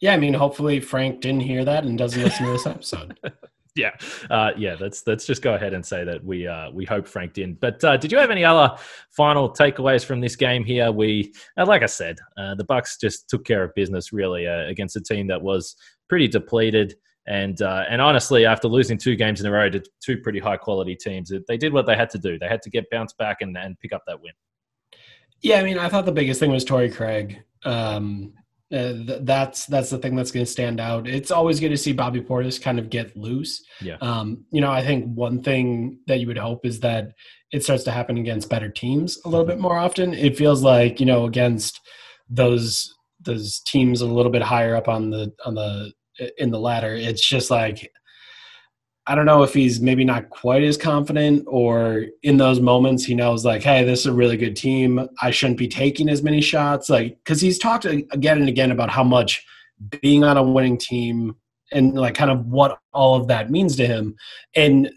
Yeah, 0.00 0.14
I 0.14 0.16
mean, 0.16 0.34
hopefully 0.34 0.78
Frank 0.78 1.20
didn't 1.20 1.40
hear 1.40 1.64
that 1.64 1.84
and 1.84 1.98
doesn't 1.98 2.22
listen 2.22 2.46
to 2.46 2.52
this 2.52 2.66
episode. 2.66 3.18
yeah, 3.74 3.90
uh, 4.30 4.52
yeah. 4.56 4.76
Let's 4.78 5.04
let's 5.06 5.26
just 5.26 5.42
go 5.42 5.54
ahead 5.54 5.74
and 5.74 5.84
say 5.84 6.04
that 6.04 6.24
we 6.24 6.46
uh, 6.46 6.70
we 6.70 6.84
hope 6.84 7.08
Frank 7.08 7.32
did. 7.32 7.58
But 7.58 7.82
uh, 7.82 7.96
did 7.96 8.12
you 8.12 8.18
have 8.18 8.30
any 8.30 8.44
other 8.44 8.76
final 9.10 9.50
takeaways 9.50 10.04
from 10.04 10.20
this 10.20 10.36
game 10.36 10.64
here? 10.64 10.92
We, 10.92 11.32
uh, 11.56 11.66
like 11.66 11.82
I 11.82 11.86
said, 11.86 12.18
uh, 12.36 12.54
the 12.54 12.64
Bucks 12.64 12.96
just 12.98 13.28
took 13.28 13.44
care 13.44 13.64
of 13.64 13.74
business 13.74 14.12
really 14.12 14.46
uh, 14.46 14.66
against 14.66 14.96
a 14.96 15.00
team 15.00 15.26
that 15.26 15.42
was 15.42 15.74
pretty 16.08 16.28
depleted. 16.28 16.94
And 17.28 17.60
and 17.60 18.00
honestly, 18.00 18.46
after 18.46 18.68
losing 18.68 18.98
two 18.98 19.14
games 19.14 19.40
in 19.40 19.46
a 19.46 19.50
row 19.50 19.68
to 19.70 19.82
two 20.02 20.18
pretty 20.18 20.38
high 20.38 20.56
quality 20.56 20.96
teams, 20.96 21.30
they 21.46 21.56
did 21.56 21.72
what 21.72 21.86
they 21.86 21.94
had 21.94 22.10
to 22.10 22.18
do. 22.18 22.38
They 22.38 22.48
had 22.48 22.62
to 22.62 22.70
get 22.70 22.88
bounced 22.90 23.16
back 23.18 23.38
and, 23.42 23.56
and 23.56 23.78
pick 23.78 23.92
up 23.92 24.02
that 24.06 24.20
win. 24.20 24.32
Yeah, 25.42 25.60
I 25.60 25.62
mean, 25.62 25.78
I 25.78 25.88
thought 25.88 26.06
the 26.06 26.12
biggest 26.12 26.40
thing 26.40 26.50
was 26.50 26.64
Torrey 26.64 26.90
Craig. 26.90 27.42
Um, 27.64 28.32
Uh, 28.70 28.92
th- 28.92 29.20
that's 29.22 29.64
that's 29.64 29.88
the 29.88 29.96
thing 29.96 30.14
that's 30.14 30.30
going 30.30 30.44
to 30.44 30.52
stand 30.52 30.78
out. 30.78 31.08
It's 31.08 31.30
always 31.30 31.58
good 31.58 31.70
to 31.70 31.76
see 31.76 31.94
Bobby 31.94 32.20
Portis 32.20 32.60
kind 32.60 32.78
of 32.78 32.90
get 32.90 33.16
loose. 33.16 33.64
Yeah. 33.80 33.96
Um, 34.02 34.44
you 34.50 34.60
know, 34.60 34.70
I 34.70 34.84
think 34.84 35.06
one 35.14 35.42
thing 35.42 36.00
that 36.06 36.20
you 36.20 36.26
would 36.26 36.36
hope 36.36 36.66
is 36.66 36.80
that 36.80 37.12
it 37.50 37.64
starts 37.64 37.84
to 37.84 37.90
happen 37.90 38.18
against 38.18 38.50
better 38.50 38.68
teams 38.68 39.18
a 39.24 39.28
little 39.30 39.46
bit 39.46 39.58
more 39.58 39.78
often. 39.78 40.12
It 40.12 40.36
feels 40.36 40.62
like 40.62 41.00
you 41.00 41.06
know 41.06 41.24
against 41.24 41.80
those 42.28 42.94
those 43.20 43.60
teams 43.60 44.02
a 44.02 44.06
little 44.06 44.30
bit 44.30 44.42
higher 44.42 44.76
up 44.76 44.86
on 44.86 45.08
the 45.08 45.32
on 45.46 45.54
the 45.54 45.92
in 46.36 46.50
the 46.50 46.58
latter. 46.58 46.94
It's 46.94 47.26
just 47.26 47.50
like 47.50 47.90
I 49.08 49.14
don't 49.14 49.24
know 49.24 49.42
if 49.42 49.54
he's 49.54 49.80
maybe 49.80 50.04
not 50.04 50.28
quite 50.28 50.62
as 50.62 50.76
confident 50.76 51.44
or 51.46 52.04
in 52.22 52.36
those 52.36 52.60
moments 52.60 53.04
he 53.04 53.14
knows 53.14 53.42
like, 53.42 53.62
hey, 53.62 53.82
this 53.82 54.00
is 54.00 54.06
a 54.06 54.12
really 54.12 54.36
good 54.36 54.54
team. 54.54 55.08
I 55.22 55.30
shouldn't 55.30 55.58
be 55.58 55.66
taking 55.66 56.10
as 56.10 56.22
many 56.22 56.42
shots. 56.42 56.90
Like, 56.90 57.16
because 57.24 57.40
he's 57.40 57.58
talked 57.58 57.86
again 57.86 58.38
and 58.38 58.50
again 58.50 58.70
about 58.70 58.90
how 58.90 59.02
much 59.02 59.46
being 60.02 60.24
on 60.24 60.36
a 60.36 60.42
winning 60.42 60.76
team 60.76 61.36
and 61.72 61.94
like 61.94 62.16
kind 62.16 62.30
of 62.30 62.44
what 62.46 62.78
all 62.92 63.16
of 63.18 63.28
that 63.28 63.50
means 63.50 63.76
to 63.76 63.86
him. 63.86 64.14
And 64.54 64.90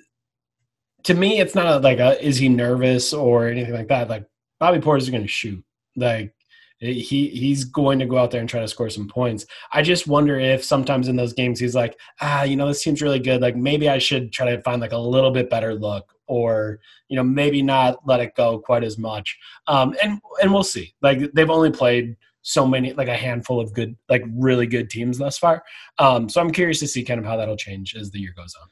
to 1.04 1.14
me, 1.14 1.40
it's 1.40 1.56
not 1.56 1.82
like 1.82 2.00
a, 2.00 2.22
is 2.22 2.36
he 2.36 2.50
nervous 2.50 3.14
or 3.14 3.48
anything 3.48 3.74
like 3.74 3.88
that. 3.88 4.10
Like 4.10 4.26
Bobby 4.60 4.80
Portis 4.80 5.04
is 5.04 5.10
going 5.10 5.24
to 5.24 5.28
shoot. 5.30 5.64
Like 5.96 6.34
he 6.82 7.30
he's 7.30 7.64
going 7.64 8.00
to 8.00 8.06
go 8.06 8.18
out 8.18 8.32
there 8.32 8.42
and 8.42 8.50
try 8.50 8.60
to 8.60 8.68
score 8.68 8.90
some 8.90 9.08
points. 9.08 9.46
I 9.72 9.84
just 9.84 10.08
wonder 10.08 10.40
if 10.40 10.64
sometimes 10.64 11.08
in 11.08 11.16
those 11.16 11.34
games 11.34 11.60
he's 11.60 11.76
like, 11.76 11.98
ah, 12.22 12.44
you 12.44 12.56
know, 12.56 12.68
this 12.68 12.84
team's 12.84 13.02
really 13.02 13.20
good. 13.20 13.42
Like 13.42 13.56
maybe 13.56 13.88
I 13.88 14.00
should 14.00 14.34
try 14.34 14.50
to 14.54 14.62
find 14.64 14.82
like 14.82 14.92
a 14.92 14.98
little 14.98 15.32
bit 15.32 15.50
better 15.50 15.76
look, 15.76 16.14
or 16.26 16.80
you 17.08 17.16
know, 17.16 17.24
maybe 17.24 17.62
not 17.62 18.00
let 18.06 18.20
it 18.20 18.36
go 18.36 18.60
quite 18.60 18.84
as 18.84 18.98
much. 18.98 19.38
Um, 19.68 19.96
and 20.04 20.20
and 20.42 20.52
we'll 20.52 20.64
see. 20.64 20.94
Like 21.02 21.32
they've 21.34 21.50
only 21.50 21.72
played 21.72 22.18
so 22.42 22.66
many, 22.68 22.94
like 22.94 23.08
a 23.08 23.16
handful 23.16 23.60
of 23.60 23.74
good, 23.74 23.96
like 24.10 24.24
really 24.36 24.66
good 24.66 24.90
teams 24.90 25.20
thus 25.20 25.38
far. 25.38 25.64
Um, 26.00 26.28
so 26.28 26.42
I'm 26.42 26.52
curious 26.52 26.80
to 26.80 26.88
see 26.88 27.04
kind 27.04 27.20
of 27.20 27.26
how 27.26 27.38
that'll 27.38 27.58
change 27.58 27.96
as 27.96 28.10
the 28.10 28.20
year 28.20 28.34
goes 28.36 28.56
on. 28.60 28.68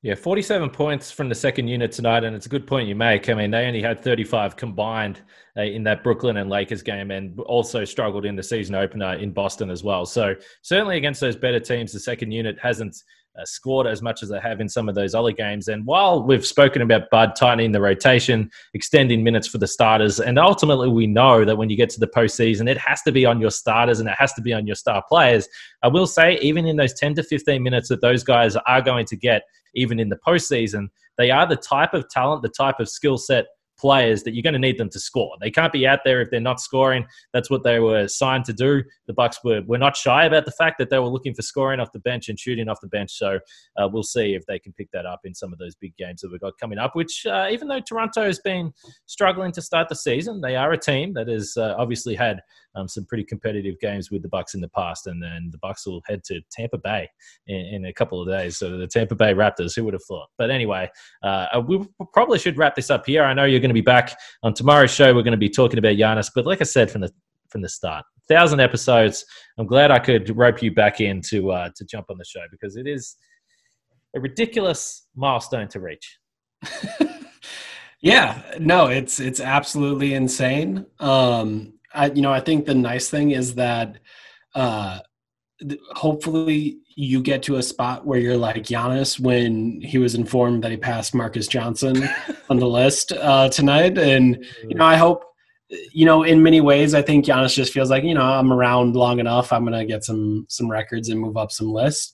Yeah, 0.00 0.14
47 0.14 0.70
points 0.70 1.10
from 1.10 1.28
the 1.28 1.34
second 1.34 1.66
unit 1.66 1.90
tonight, 1.90 2.22
and 2.22 2.36
it's 2.36 2.46
a 2.46 2.48
good 2.48 2.68
point 2.68 2.88
you 2.88 2.94
make. 2.94 3.28
I 3.28 3.34
mean, 3.34 3.50
they 3.50 3.66
only 3.66 3.82
had 3.82 4.00
35 4.00 4.54
combined 4.54 5.22
uh, 5.56 5.62
in 5.62 5.82
that 5.84 6.04
Brooklyn 6.04 6.36
and 6.36 6.48
Lakers 6.48 6.82
game, 6.82 7.10
and 7.10 7.38
also 7.40 7.84
struggled 7.84 8.24
in 8.24 8.36
the 8.36 8.42
season 8.42 8.76
opener 8.76 9.14
in 9.14 9.32
Boston 9.32 9.70
as 9.70 9.82
well. 9.82 10.06
So 10.06 10.36
certainly 10.62 10.98
against 10.98 11.20
those 11.20 11.34
better 11.34 11.58
teams, 11.58 11.92
the 11.92 11.98
second 11.98 12.30
unit 12.30 12.60
hasn't 12.62 12.96
uh, 13.38 13.44
scored 13.44 13.86
as 13.86 14.02
much 14.02 14.22
as 14.22 14.28
they 14.28 14.40
have 14.40 14.60
in 14.60 14.68
some 14.68 14.88
of 14.88 14.94
those 14.94 15.14
other 15.14 15.32
games. 15.32 15.68
And 15.68 15.86
while 15.86 16.22
we've 16.22 16.44
spoken 16.44 16.82
about 16.82 17.10
Bud 17.10 17.34
tightening 17.36 17.72
the 17.72 17.80
rotation, 17.80 18.50
extending 18.74 19.22
minutes 19.22 19.46
for 19.46 19.58
the 19.58 19.66
starters, 19.66 20.18
and 20.18 20.38
ultimately 20.38 20.88
we 20.88 21.06
know 21.06 21.44
that 21.44 21.56
when 21.56 21.70
you 21.70 21.76
get 21.76 21.90
to 21.90 22.00
the 22.00 22.08
postseason, 22.08 22.68
it 22.68 22.78
has 22.78 23.02
to 23.02 23.12
be 23.12 23.24
on 23.24 23.40
your 23.40 23.50
starters 23.50 24.00
and 24.00 24.08
it 24.08 24.16
has 24.18 24.32
to 24.34 24.42
be 24.42 24.52
on 24.52 24.66
your 24.66 24.76
star 24.76 25.02
players. 25.08 25.48
I 25.82 25.88
will 25.88 26.06
say, 26.06 26.38
even 26.40 26.66
in 26.66 26.76
those 26.76 26.94
10 26.94 27.14
to 27.14 27.22
15 27.22 27.62
minutes 27.62 27.88
that 27.88 28.00
those 28.00 28.24
guys 28.24 28.56
are 28.56 28.82
going 28.82 29.06
to 29.06 29.16
get, 29.16 29.42
even 29.74 30.00
in 30.00 30.08
the 30.08 30.18
postseason, 30.26 30.88
they 31.16 31.30
are 31.30 31.46
the 31.46 31.56
type 31.56 31.94
of 31.94 32.08
talent, 32.08 32.42
the 32.42 32.48
type 32.48 32.80
of 32.80 32.88
skill 32.88 33.18
set 33.18 33.46
players 33.78 34.22
that 34.24 34.34
you're 34.34 34.42
going 34.42 34.52
to 34.54 34.58
need 34.58 34.78
them 34.78 34.90
to 34.90 35.00
score. 35.00 35.36
They 35.40 35.50
can't 35.50 35.72
be 35.72 35.86
out 35.86 36.00
there 36.04 36.20
if 36.20 36.30
they're 36.30 36.40
not 36.40 36.60
scoring. 36.60 37.06
That's 37.32 37.50
what 37.50 37.62
they 37.62 37.78
were 37.78 38.08
signed 38.08 38.44
to 38.46 38.52
do. 38.52 38.82
The 39.06 39.12
Bucks 39.12 39.38
were, 39.44 39.62
were 39.66 39.78
not 39.78 39.96
shy 39.96 40.24
about 40.24 40.44
the 40.44 40.52
fact 40.52 40.78
that 40.78 40.90
they 40.90 40.98
were 40.98 41.08
looking 41.08 41.34
for 41.34 41.42
scoring 41.42 41.80
off 41.80 41.92
the 41.92 42.00
bench 42.00 42.28
and 42.28 42.38
shooting 42.38 42.68
off 42.68 42.80
the 42.80 42.88
bench. 42.88 43.12
So 43.12 43.38
uh, 43.76 43.88
we'll 43.90 44.02
see 44.02 44.34
if 44.34 44.44
they 44.46 44.58
can 44.58 44.72
pick 44.72 44.90
that 44.92 45.06
up 45.06 45.20
in 45.24 45.34
some 45.34 45.52
of 45.52 45.58
those 45.58 45.74
big 45.74 45.96
games 45.96 46.20
that 46.20 46.30
we've 46.30 46.40
got 46.40 46.58
coming 46.58 46.78
up. 46.78 46.94
Which, 46.94 47.24
uh, 47.26 47.48
even 47.50 47.68
though 47.68 47.80
Toronto 47.80 48.24
has 48.24 48.40
been 48.40 48.72
struggling 49.06 49.52
to 49.52 49.62
start 49.62 49.88
the 49.88 49.96
season, 49.96 50.40
they 50.40 50.56
are 50.56 50.72
a 50.72 50.78
team 50.78 51.14
that 51.14 51.28
has 51.28 51.56
uh, 51.56 51.74
obviously 51.78 52.14
had 52.14 52.40
um, 52.78 52.88
some 52.88 53.04
pretty 53.04 53.24
competitive 53.24 53.78
games 53.80 54.10
with 54.10 54.22
the 54.22 54.28
Bucks 54.28 54.54
in 54.54 54.60
the 54.60 54.68
past, 54.68 55.06
and 55.06 55.22
then 55.22 55.48
the 55.50 55.58
Bucks 55.58 55.86
will 55.86 56.02
head 56.06 56.22
to 56.24 56.40
Tampa 56.50 56.78
Bay 56.78 57.08
in, 57.46 57.56
in 57.56 57.84
a 57.86 57.92
couple 57.92 58.20
of 58.20 58.28
days. 58.28 58.56
So 58.56 58.76
the 58.76 58.86
Tampa 58.86 59.14
Bay 59.14 59.34
Raptors, 59.34 59.74
who 59.74 59.84
would 59.84 59.94
have 59.94 60.04
thought? 60.04 60.28
But 60.38 60.50
anyway, 60.50 60.90
uh, 61.22 61.62
we 61.66 61.84
probably 62.12 62.38
should 62.38 62.56
wrap 62.56 62.74
this 62.74 62.90
up 62.90 63.06
here. 63.06 63.24
I 63.24 63.34
know 63.34 63.44
you're 63.44 63.60
going 63.60 63.70
to 63.70 63.74
be 63.74 63.80
back 63.80 64.16
on 64.42 64.54
tomorrow's 64.54 64.90
show. 64.90 65.14
We're 65.14 65.22
going 65.22 65.32
to 65.32 65.38
be 65.38 65.50
talking 65.50 65.78
about 65.78 65.96
Giannis, 65.96 66.30
but 66.34 66.46
like 66.46 66.60
I 66.60 66.64
said 66.64 66.90
from 66.90 67.00
the 67.00 67.12
from 67.48 67.62
the 67.62 67.68
start, 67.68 68.04
thousand 68.28 68.60
episodes. 68.60 69.24
I'm 69.58 69.66
glad 69.66 69.90
I 69.90 69.98
could 69.98 70.36
rope 70.36 70.62
you 70.62 70.72
back 70.72 71.00
in 71.00 71.20
to 71.28 71.50
uh, 71.50 71.70
to 71.74 71.84
jump 71.84 72.06
on 72.10 72.18
the 72.18 72.24
show 72.24 72.42
because 72.50 72.76
it 72.76 72.86
is 72.86 73.16
a 74.14 74.20
ridiculous 74.20 75.06
milestone 75.16 75.68
to 75.68 75.80
reach. 75.80 76.18
yeah, 78.00 78.42
no, 78.58 78.86
it's 78.86 79.18
it's 79.18 79.40
absolutely 79.40 80.14
insane. 80.14 80.86
Um, 81.00 81.77
I, 81.94 82.10
you 82.10 82.22
know, 82.22 82.32
I 82.32 82.40
think 82.40 82.66
the 82.66 82.74
nice 82.74 83.08
thing 83.08 83.30
is 83.30 83.54
that 83.54 83.98
uh, 84.54 85.00
hopefully 85.92 86.78
you 86.96 87.22
get 87.22 87.42
to 87.44 87.56
a 87.56 87.62
spot 87.62 88.06
where 88.06 88.18
you're 88.18 88.36
like 88.36 88.56
Giannis 88.56 89.20
when 89.20 89.80
he 89.80 89.98
was 89.98 90.14
informed 90.14 90.64
that 90.64 90.70
he 90.70 90.76
passed 90.76 91.14
Marques 91.14 91.46
Johnson 91.46 92.08
on 92.50 92.58
the 92.58 92.68
list 92.68 93.12
uh, 93.12 93.48
tonight, 93.48 93.98
and 93.98 94.44
you 94.62 94.74
know, 94.74 94.84
I 94.84 94.96
hope. 94.96 95.24
You 95.92 96.06
know, 96.06 96.22
in 96.22 96.42
many 96.42 96.62
ways, 96.62 96.94
I 96.94 97.02
think 97.02 97.26
Giannis 97.26 97.52
just 97.52 97.74
feels 97.74 97.90
like 97.90 98.02
you 98.02 98.14
know 98.14 98.22
I'm 98.22 98.50
around 98.50 98.96
long 98.96 99.18
enough. 99.18 99.52
I'm 99.52 99.64
gonna 99.64 99.84
get 99.84 100.02
some 100.02 100.46
some 100.48 100.70
records 100.70 101.10
and 101.10 101.20
move 101.20 101.36
up 101.36 101.52
some 101.52 101.70
lists. 101.70 102.10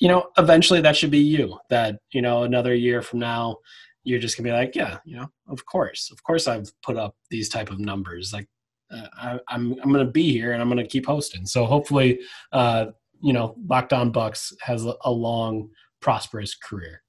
You 0.00 0.08
know, 0.08 0.26
eventually 0.36 0.82
that 0.82 0.96
should 0.96 1.10
be 1.10 1.18
you. 1.18 1.58
That 1.70 1.98
you 2.12 2.20
know, 2.20 2.42
another 2.42 2.74
year 2.74 3.00
from 3.00 3.20
now, 3.20 3.56
you're 4.04 4.18
just 4.18 4.36
gonna 4.36 4.50
be 4.50 4.52
like, 4.52 4.76
yeah, 4.76 4.98
you 5.06 5.16
know, 5.16 5.28
of 5.48 5.64
course, 5.64 6.10
of 6.12 6.22
course, 6.24 6.46
I've 6.46 6.70
put 6.82 6.98
up 6.98 7.14
these 7.30 7.48
type 7.48 7.70
of 7.70 7.78
numbers. 7.78 8.34
Like 8.34 8.48
uh, 8.90 9.06
I, 9.16 9.30
am 9.32 9.40
I'm, 9.48 9.72
I'm 9.82 9.92
going 9.92 10.04
to 10.04 10.12
be 10.12 10.32
here 10.32 10.52
and 10.52 10.62
I'm 10.62 10.68
going 10.68 10.82
to 10.82 10.88
keep 10.88 11.06
hosting. 11.06 11.46
So 11.46 11.64
hopefully, 11.64 12.20
uh, 12.52 12.86
you 13.22 13.32
know, 13.32 13.54
Locked 13.68 13.92
On 13.92 14.10
Bucks 14.10 14.52
has 14.60 14.84
a, 14.84 15.10
long, 15.10 15.68
prosperous 16.00 16.54
career. 16.54 17.02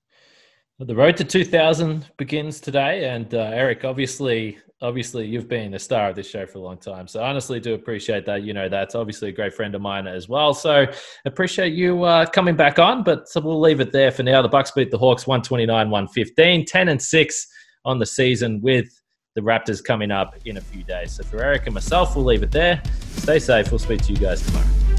The 0.80 0.96
road 0.96 1.16
to 1.18 1.24
2000 1.24 2.08
begins 2.18 2.60
today, 2.60 3.08
and 3.08 3.32
uh, 3.36 3.52
Eric, 3.54 3.86
obviously, 3.86 4.58
obviously, 4.82 5.28
you've 5.28 5.48
been 5.48 5.76
a 5.76 5.80
star 5.80 6.10
of 6.10 6.16
this 6.16 6.28
show 6.28 6.48
for 6.48 6.58
a 6.58 6.62
long 6.62 6.80
time. 6.80 7.08
So, 7.08 7.22
honestly, 7.22 7.60
do 7.60 7.76
appreciate 7.76 8.26
that. 8.26 8.42
You 8.42 8.54
know, 8.54 8.68
that's 8.68 8.96
obviously 8.96 9.30
a 9.30 9.32
great 9.32 9.54
friend 9.54 9.76
of 9.76 9.82
mine 9.82 10.08
as 10.08 10.28
well. 10.28 10.56
So, 10.56 10.88
appreciate 11.26 11.74
you 11.74 12.04
uh, 12.04 12.26
coming 12.26 12.56
back 12.56 12.80
on. 12.80 13.04
But 13.04 13.30
so 13.30 13.42
we'll 13.42 13.62
leave 13.62 13.80
it 13.80 13.92
there 13.92 14.10
for 14.10 14.24
now. 14.24 14.42
The 14.42 14.50
Bucks 14.50 14.72
beat 14.72 14.90
the 14.90 14.98
Hawks 14.98 15.28
129, 15.28 15.90
115, 15.92 16.66
10 16.66 16.90
and 16.90 17.00
six 17.02 17.48
on 17.86 18.00
the 18.00 18.06
season 18.06 18.60
with 18.60 19.01
the 19.36 19.42
Raptors 19.42 19.84
coming 19.84 20.12
up 20.12 20.36
in 20.46 20.58
a 20.58 20.62
few 20.62 20.84
days. 20.84 21.14
So 21.14 21.24
for 21.24 21.42
Eric 21.42 21.66
and 21.66 21.74
myself, 21.74 22.16
we'll 22.16 22.26
leave 22.26 22.44
it 22.44 22.52
there. 22.52 22.82
Stay 23.18 23.40
safe. 23.40 23.72
We'll 23.72 23.80
speak 23.80 24.02
to 24.04 24.14
you 24.14 24.18
guys 24.18 24.46
tomorrow. 24.46 24.91